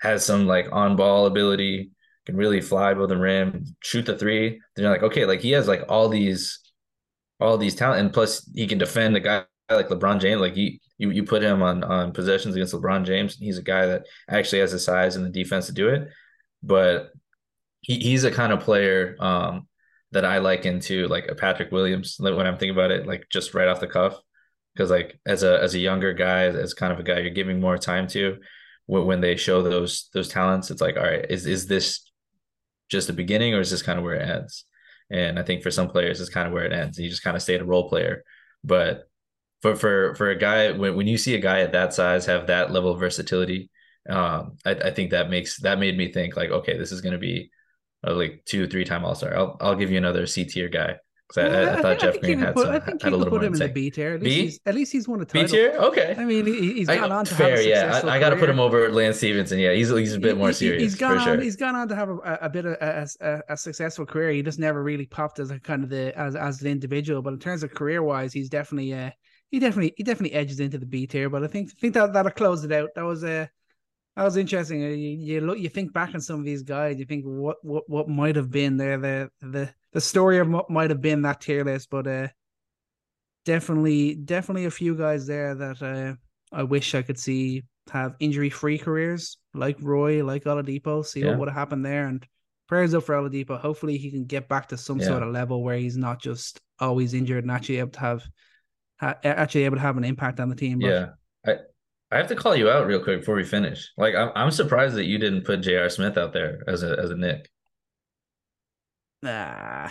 has 0.00 0.24
some 0.24 0.46
like 0.46 0.68
on 0.72 0.96
ball 0.96 1.26
ability. 1.26 1.90
can 2.26 2.36
really 2.36 2.60
fly 2.60 2.90
above 2.90 3.08
the 3.08 3.16
rim, 3.16 3.64
shoot 3.82 4.04
the 4.04 4.18
three. 4.18 4.50
Then 4.74 4.82
you're 4.82 4.90
like, 4.90 5.04
okay, 5.04 5.24
like 5.24 5.40
he 5.40 5.52
has 5.52 5.68
like 5.68 5.84
all 5.88 6.08
these, 6.08 6.58
all 7.40 7.56
these 7.56 7.74
talent, 7.74 8.00
and 8.00 8.12
plus 8.12 8.48
he 8.54 8.66
can 8.66 8.78
defend 8.78 9.16
a 9.16 9.20
guy 9.20 9.44
like 9.70 9.88
LeBron 9.88 10.20
James. 10.20 10.40
Like 10.40 10.54
he, 10.54 10.80
you 10.98 11.10
you 11.10 11.22
put 11.24 11.42
him 11.42 11.62
on 11.62 11.84
on 11.84 12.12
possessions 12.12 12.54
against 12.54 12.74
LeBron 12.74 13.04
James, 13.04 13.36
he's 13.36 13.58
a 13.58 13.62
guy 13.62 13.86
that 13.86 14.06
actually 14.28 14.60
has 14.60 14.72
the 14.72 14.78
size 14.78 15.16
and 15.16 15.24
the 15.24 15.30
defense 15.30 15.66
to 15.66 15.72
do 15.72 15.88
it. 15.88 16.08
But 16.62 17.10
he, 17.80 17.98
he's 17.98 18.24
a 18.24 18.30
kind 18.30 18.52
of 18.52 18.60
player 18.60 19.16
um, 19.20 19.68
that 20.12 20.24
I 20.24 20.38
liken 20.38 20.80
to 20.80 21.08
like 21.08 21.26
a 21.28 21.34
Patrick 21.34 21.72
Williams 21.72 22.16
when 22.18 22.46
I'm 22.46 22.58
thinking 22.58 22.70
about 22.76 22.90
it, 22.90 23.06
like 23.06 23.26
just 23.30 23.54
right 23.54 23.68
off 23.68 23.80
the 23.80 23.86
cuff. 23.86 24.16
Because 24.74 24.90
like 24.90 25.18
as 25.26 25.42
a 25.42 25.60
as 25.62 25.74
a 25.74 25.78
younger 25.78 26.12
guy, 26.12 26.44
as 26.44 26.74
kind 26.74 26.92
of 26.92 26.98
a 26.98 27.02
guy 27.02 27.20
you're 27.20 27.30
giving 27.30 27.60
more 27.60 27.78
time 27.78 28.06
to, 28.08 28.38
when 28.86 29.20
they 29.20 29.36
show 29.36 29.62
those 29.62 30.08
those 30.12 30.28
talents, 30.28 30.70
it's 30.70 30.80
like, 30.80 30.96
all 30.96 31.02
right, 31.02 31.26
is 31.30 31.46
is 31.46 31.66
this 31.66 32.10
just 32.88 33.06
the 33.06 33.12
beginning 33.12 33.54
or 33.54 33.60
is 33.60 33.70
this 33.70 33.82
kind 33.82 33.98
of 33.98 34.04
where 34.04 34.14
it 34.14 34.28
ends? 34.28 34.64
And 35.10 35.38
I 35.38 35.42
think 35.42 35.62
for 35.62 35.70
some 35.70 35.88
players, 35.88 36.20
it's 36.20 36.30
kind 36.30 36.46
of 36.46 36.52
where 36.52 36.64
it 36.64 36.72
ends. 36.72 36.98
You 36.98 37.08
just 37.08 37.22
kind 37.22 37.36
of 37.36 37.42
stay 37.42 37.56
a 37.56 37.64
role 37.64 37.88
player. 37.88 38.22
But 38.64 39.08
for 39.62 39.76
for 39.76 40.14
for 40.14 40.30
a 40.30 40.36
guy, 40.36 40.72
when 40.72 40.96
when 40.96 41.06
you 41.06 41.18
see 41.18 41.34
a 41.34 41.40
guy 41.40 41.60
at 41.60 41.72
that 41.72 41.94
size 41.94 42.26
have 42.26 42.48
that 42.48 42.72
level 42.72 42.92
of 42.92 43.00
versatility, 43.00 43.70
um, 44.08 44.56
I, 44.64 44.70
I 44.72 44.90
think 44.90 45.10
that 45.10 45.30
makes 45.30 45.60
that 45.60 45.78
made 45.78 45.96
me 45.96 46.12
think 46.12 46.36
like, 46.36 46.50
okay, 46.50 46.76
this 46.76 46.92
is 46.92 47.00
going 47.00 47.14
to 47.14 47.18
be 47.18 47.50
like 48.02 48.42
two 48.44 48.66
three 48.66 48.84
time 48.84 49.04
All 49.04 49.14
Star. 49.14 49.36
I'll 49.36 49.56
I'll 49.60 49.76
give 49.76 49.90
you 49.90 49.98
another 49.98 50.26
C 50.26 50.44
tier 50.44 50.68
guy 50.68 50.96
because 51.28 51.52
I, 51.52 51.58
I, 51.58 51.78
I, 51.78 51.82
thought 51.82 51.98
Jeff 51.98 52.20
Green 52.20 52.38
had 52.38 52.54
put, 52.54 52.66
some, 52.66 52.74
I 52.74 52.78
think 52.78 53.02
had 53.02 53.12
a 53.12 53.16
little 53.16 53.30
put 53.32 53.40
more 53.40 53.48
him 53.48 53.54
in 53.54 53.58
the. 53.58 53.68
B 53.68 53.90
tier. 53.90 54.14
At 54.14 54.22
least, 54.22 54.36
B? 54.36 54.42
He's, 54.42 54.60
at 54.66 54.74
least 54.74 54.92
he's 54.92 55.08
won 55.08 55.20
a 55.20 55.24
title. 55.24 55.42
B 55.42 55.48
tier. 55.48 55.72
okay. 55.72 56.14
I 56.16 56.24
mean, 56.24 56.46
he, 56.46 56.74
he's 56.74 56.86
gone 56.86 57.10
I, 57.10 57.16
on 57.16 57.24
to 57.24 57.34
fair, 57.34 57.50
have 57.50 57.58
a 57.58 57.68
yeah. 57.68 58.00
I, 58.04 58.16
I 58.16 58.20
got 58.20 58.30
to 58.30 58.36
put 58.36 58.48
him 58.48 58.60
over 58.60 58.90
Lance 58.92 59.16
Stephenson. 59.16 59.58
Yeah, 59.58 59.72
he's 59.72 59.90
he's 59.90 60.14
a 60.14 60.20
bit 60.20 60.36
more 60.36 60.48
He- 60.48 60.52
he- 60.52 60.58
serious 60.58 60.82
He's 60.82 60.94
gone 60.94 61.14
for 61.14 61.18
on. 61.18 61.24
sure. 61.24 61.40
He's 61.40 61.56
gone 61.56 61.74
on 61.74 61.88
to 61.88 61.96
have 61.96 62.08
a, 62.10 62.38
a 62.42 62.48
bit 62.48 62.66
of 62.66 62.72
a, 62.80 63.08
a, 63.20 63.40
a 63.48 63.56
successful 63.56 64.06
career. 64.06 64.30
He 64.30 64.42
just 64.42 64.58
never 64.58 64.82
really 64.82 65.06
popped 65.06 65.40
as 65.40 65.50
a 65.50 65.58
kind 65.58 65.82
of 65.82 65.90
the 65.90 66.16
as 66.16 66.36
as 66.36 66.62
an 66.62 66.68
individual. 66.68 67.22
But 67.22 67.32
in 67.32 67.38
terms 67.40 67.62
of 67.62 67.74
career 67.74 68.02
wise, 68.02 68.32
he's 68.32 68.48
definitely 68.48 68.94
uh 68.94 69.10
he 69.50 69.58
definitely 69.58 69.94
he 69.96 70.04
definitely 70.04 70.36
edges 70.36 70.60
into 70.60 70.78
the 70.78 70.86
B 70.86 71.06
tier. 71.06 71.28
But 71.28 71.42
I 71.44 71.48
think 71.48 71.72
think 71.72 71.94
that 71.94 72.12
that'll 72.12 72.30
close 72.32 72.64
it 72.64 72.72
out. 72.72 72.90
That 72.94 73.04
was 73.04 73.24
uh, 73.24 73.46
that 74.16 74.24
was 74.24 74.36
interesting. 74.36 74.82
Uh, 74.84 74.88
You, 74.88 75.10
you 75.10 75.40
look 75.40 75.58
you 75.58 75.68
think 75.68 75.92
back 75.92 76.14
on 76.14 76.20
some 76.20 76.38
of 76.40 76.44
these 76.44 76.62
guys. 76.62 76.98
You 76.98 77.04
think 77.04 77.24
what 77.24 77.56
what 77.62 77.88
what 77.88 78.08
might 78.08 78.36
have 78.36 78.50
been 78.50 78.76
there 78.76 78.98
the 78.98 79.30
the 79.40 79.72
the 79.92 80.00
story 80.00 80.38
of 80.38 80.48
what 80.48 80.70
might 80.70 80.90
have 80.90 81.00
been 81.00 81.22
that 81.22 81.40
tier 81.40 81.64
list. 81.64 81.90
But 81.90 82.06
uh, 82.06 82.28
definitely 83.44 84.14
definitely 84.14 84.64
a 84.64 84.70
few 84.70 84.96
guys 84.96 85.26
there 85.26 85.54
that 85.54 85.82
uh 85.82 86.14
I 86.52 86.62
wish 86.62 86.94
I 86.94 87.02
could 87.02 87.18
see 87.18 87.64
have 87.90 88.16
injury 88.18 88.50
free 88.50 88.78
careers 88.78 89.38
like 89.54 89.76
Roy, 89.80 90.24
like 90.24 90.44
Oladipo. 90.44 91.04
See 91.04 91.20
Yeah. 91.20 91.30
what 91.30 91.38
would 91.40 91.48
have 91.48 91.56
happened 91.56 91.84
there, 91.84 92.06
and 92.06 92.26
prayers 92.68 92.94
up 92.94 93.04
for 93.04 93.14
Oladipo. 93.14 93.58
Hopefully, 93.58 93.96
he 93.98 94.10
can 94.10 94.24
get 94.24 94.48
back 94.48 94.68
to 94.68 94.76
some 94.76 94.98
Yeah. 94.98 95.06
sort 95.06 95.22
of 95.22 95.32
level 95.32 95.62
where 95.62 95.76
he's 95.76 95.96
not 95.96 96.20
just 96.20 96.60
always 96.78 97.14
injured 97.14 97.44
and 97.44 97.50
actually 97.50 97.78
able 97.78 97.90
to 97.90 98.00
have, 98.00 98.24
ha- 99.00 99.18
actually 99.24 99.64
able 99.64 99.76
to 99.76 99.82
have 99.82 99.96
an 99.96 100.04
impact 100.04 100.40
on 100.40 100.48
the 100.48 100.56
team. 100.56 100.78
But 100.80 100.88
Yeah. 100.88 101.08
I 101.46 101.58
I 102.10 102.18
have 102.18 102.28
to 102.28 102.36
call 102.36 102.54
you 102.54 102.70
out 102.70 102.86
real 102.86 103.02
quick 103.02 103.20
before 103.20 103.34
we 103.34 103.44
finish. 103.44 103.90
Like 103.96 104.14
I'm 104.14 104.30
I'm 104.34 104.50
surprised 104.50 104.94
that 104.96 105.06
you 105.06 105.18
didn't 105.18 105.42
put 105.42 105.60
J.R. 105.60 105.88
Smith 105.88 106.16
out 106.16 106.32
there 106.32 106.62
as 106.66 106.82
a 106.82 106.98
as 106.98 107.10
a 107.10 107.16
Knick. 107.16 107.50
Nah, 109.22 109.90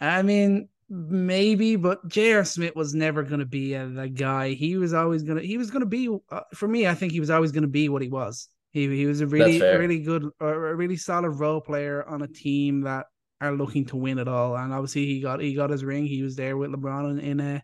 I 0.00 0.22
mean 0.22 0.68
maybe, 0.88 1.76
but 1.76 2.06
J.R. 2.08 2.44
Smith 2.44 2.74
was 2.74 2.94
never 2.94 3.22
going 3.22 3.38
to 3.40 3.46
be 3.46 3.74
a, 3.74 3.86
the 3.86 4.08
guy. 4.08 4.50
He 4.50 4.76
was 4.76 4.92
always 4.92 5.22
gonna. 5.22 5.40
He 5.40 5.56
was 5.56 5.70
going 5.70 5.80
to 5.80 5.86
be 5.86 6.08
uh, 6.30 6.40
for 6.54 6.68
me. 6.68 6.86
I 6.86 6.94
think 6.94 7.12
he 7.12 7.20
was 7.20 7.30
always 7.30 7.52
going 7.52 7.62
to 7.62 7.68
be 7.68 7.88
what 7.88 8.02
he 8.02 8.08
was. 8.08 8.48
He 8.72 8.88
he 8.96 9.06
was 9.06 9.20
a 9.20 9.26
really 9.26 9.60
really 9.60 10.00
good, 10.00 10.24
uh, 10.40 10.46
a 10.46 10.74
really 10.74 10.96
solid 10.96 11.30
role 11.30 11.60
player 11.60 12.04
on 12.06 12.22
a 12.22 12.28
team 12.28 12.82
that 12.82 13.06
are 13.40 13.52
looking 13.52 13.86
to 13.86 13.96
win 13.96 14.18
it 14.18 14.28
all. 14.28 14.56
And 14.56 14.72
obviously 14.72 15.06
he 15.06 15.20
got 15.20 15.40
he 15.40 15.54
got 15.54 15.70
his 15.70 15.84
ring. 15.84 16.06
He 16.06 16.22
was 16.22 16.36
there 16.36 16.56
with 16.56 16.70
LeBron 16.70 17.18
in 17.18 17.18
in, 17.20 17.40
uh, 17.40 17.60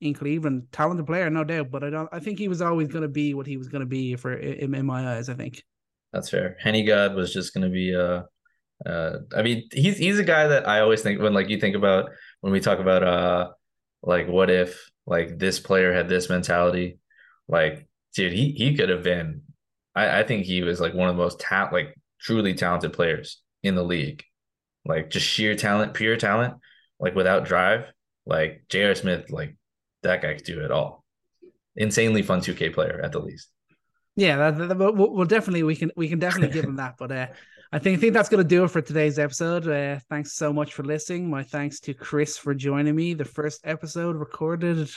in 0.00 0.14
Cleveland, 0.14 0.68
talented 0.72 1.06
player, 1.06 1.28
no 1.30 1.44
doubt. 1.44 1.70
But 1.70 1.84
I 1.84 1.90
don't. 1.90 2.08
I 2.12 2.20
think 2.20 2.38
he 2.38 2.48
was 2.48 2.62
always 2.62 2.88
going 2.88 3.02
to 3.02 3.08
be 3.08 3.34
what 3.34 3.46
he 3.46 3.56
was 3.56 3.68
going 3.68 3.80
to 3.80 3.86
be 3.86 4.16
for 4.16 4.34
in, 4.34 4.74
in 4.74 4.86
my 4.86 5.16
eyes. 5.16 5.28
I 5.28 5.34
think. 5.34 5.62
That's 6.12 6.28
fair. 6.28 6.56
Henny 6.60 6.84
God 6.84 7.14
was 7.14 7.32
just 7.32 7.54
gonna 7.54 7.68
be 7.68 7.94
uh 7.94 8.22
uh 8.86 9.18
I 9.36 9.42
mean 9.42 9.68
he's 9.72 9.96
he's 9.96 10.18
a 10.18 10.24
guy 10.24 10.48
that 10.48 10.68
I 10.68 10.80
always 10.80 11.02
think 11.02 11.20
when 11.20 11.34
like 11.34 11.48
you 11.48 11.60
think 11.60 11.76
about 11.76 12.10
when 12.40 12.52
we 12.52 12.60
talk 12.60 12.78
about 12.78 13.02
uh 13.02 13.50
like 14.02 14.28
what 14.28 14.50
if 14.50 14.90
like 15.06 15.38
this 15.38 15.60
player 15.60 15.92
had 15.92 16.08
this 16.08 16.28
mentality 16.28 16.98
like 17.48 17.86
dude 18.14 18.32
he 18.32 18.52
he 18.52 18.76
could 18.76 18.88
have 18.88 19.02
been 19.02 19.42
I 19.94 20.20
I 20.20 20.22
think 20.24 20.46
he 20.46 20.62
was 20.62 20.80
like 20.80 20.94
one 20.94 21.08
of 21.08 21.16
the 21.16 21.22
most 21.22 21.40
ta- 21.40 21.70
like 21.72 21.94
truly 22.20 22.54
talented 22.54 22.92
players 22.92 23.40
in 23.62 23.74
the 23.74 23.84
league 23.84 24.24
like 24.84 25.10
just 25.10 25.26
sheer 25.26 25.54
talent 25.54 25.94
pure 25.94 26.16
talent 26.16 26.54
like 26.98 27.14
without 27.14 27.44
drive 27.44 27.86
like 28.26 28.64
J.R. 28.68 28.94
Smith 28.94 29.30
like 29.30 29.56
that 30.02 30.22
guy 30.22 30.34
could 30.34 30.44
do 30.44 30.64
it 30.64 30.70
all 30.70 31.04
insanely 31.76 32.22
fun 32.22 32.40
2K 32.40 32.72
player 32.72 33.00
at 33.02 33.12
the 33.12 33.18
least 33.20 33.48
Yeah, 34.16 34.50
that, 34.50 34.68
that, 34.68 34.76
we'll, 34.76 34.94
we'll 35.14 35.26
definitely 35.26 35.62
we 35.62 35.76
can 35.76 35.90
we 35.96 36.08
can 36.08 36.18
definitely 36.18 36.52
give 36.52 36.64
him 36.64 36.76
that. 36.76 36.94
But 36.98 37.12
uh, 37.12 37.26
I 37.72 37.78
think 37.78 37.98
I 37.98 38.00
think 38.00 38.12
that's 38.12 38.28
gonna 38.28 38.44
do 38.44 38.64
it 38.64 38.70
for 38.70 38.82
today's 38.82 39.18
episode. 39.18 39.68
Uh, 39.68 40.00
thanks 40.10 40.32
so 40.34 40.52
much 40.52 40.74
for 40.74 40.82
listening. 40.82 41.30
My 41.30 41.42
thanks 41.44 41.78
to 41.80 41.94
Chris 41.94 42.36
for 42.36 42.52
joining 42.54 42.96
me. 42.96 43.14
The 43.14 43.24
first 43.24 43.60
episode 43.64 44.16
recorded 44.16 44.90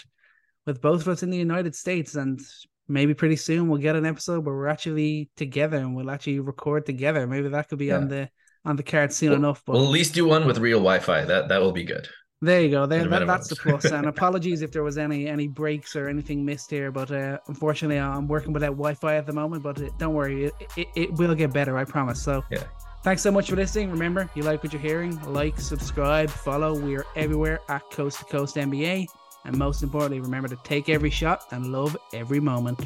with 0.65 0.81
both 0.81 1.01
of 1.01 1.07
us 1.09 1.23
in 1.23 1.29
the 1.29 1.37
United 1.37 1.75
States, 1.75 2.15
and 2.15 2.39
maybe 2.87 3.13
pretty 3.13 3.35
soon 3.35 3.67
we'll 3.69 3.79
get 3.81 3.95
an 3.95 4.05
episode 4.05 4.43
where 4.45 4.55
we're 4.55 4.67
actually 4.67 5.29
together 5.37 5.77
and 5.77 5.95
we'll 5.95 6.09
actually 6.11 6.39
record 6.39 6.85
together. 6.85 7.27
Maybe 7.27 7.49
that 7.49 7.69
could 7.69 7.79
be 7.79 7.91
on 7.91 8.07
the 8.07 8.29
on 8.65 8.75
the 8.77 8.83
card 8.83 9.13
soon 9.13 9.29
Well- 9.29 9.39
enough. 9.39 9.61
But 9.65 9.73
We'll 9.73 9.85
at 9.85 9.91
least 9.91 10.15
do 10.15 10.25
one 10.25 10.47
with 10.47 10.57
real 10.57 10.79
Wi-Fi. 10.79 11.25
That 11.25 11.49
that 11.49 11.61
will 11.61 11.71
be 11.71 11.83
good. 11.83 12.07
There 12.43 12.61
you 12.61 12.69
go. 12.69 12.85
There, 12.85 13.01
At 13.01 13.09
that, 13.09 13.27
that's 13.27 13.47
the 13.47 13.55
plus. 13.55 13.85
And 13.85 14.05
apologies 14.15 14.61
if 14.61 14.71
there 14.71 14.83
was 14.83 14.97
any 14.97 15.27
any 15.27 15.47
breaks 15.47 15.95
or 15.95 16.07
anything 16.09 16.43
missed 16.45 16.69
here, 16.69 16.91
but 16.91 17.11
uh, 17.11 17.39
unfortunately, 17.47 17.99
I'm 17.99 18.27
working 18.27 18.53
without 18.53 18.71
Wi-Fi 18.71 19.15
at 19.15 19.25
the 19.25 19.33
moment. 19.33 19.63
But 19.63 19.81
uh, 19.81 19.89
don't 19.97 20.13
worry, 20.13 20.45
it, 20.45 20.53
it, 20.75 20.87
it 20.95 21.13
will 21.13 21.35
get 21.35 21.53
better. 21.53 21.77
I 21.77 21.85
promise. 21.85 22.21
So, 22.21 22.43
Yeah. 22.51 22.63
thanks 23.03 23.21
so 23.21 23.31
much 23.31 23.49
for 23.49 23.55
listening. 23.55 23.91
Remember, 23.91 24.29
you 24.35 24.43
like 24.43 24.63
what 24.63 24.73
you're 24.73 24.81
hearing, 24.81 25.19
like, 25.31 25.59
subscribe, 25.59 26.29
follow. 26.29 26.73
We 26.77 26.97
are 26.97 27.05
everywhere 27.15 27.59
at 27.69 27.89
Coast 27.91 28.19
to 28.19 28.25
Coast 28.25 28.55
NBA, 28.57 29.07
and 29.45 29.57
most 29.57 29.83
importantly, 29.83 30.19
remember 30.19 30.49
to 30.49 30.57
take 30.63 30.89
every 30.89 31.09
shot 31.09 31.47
and 31.51 31.71
love 31.71 31.95
every 32.13 32.39
moment. 32.39 32.79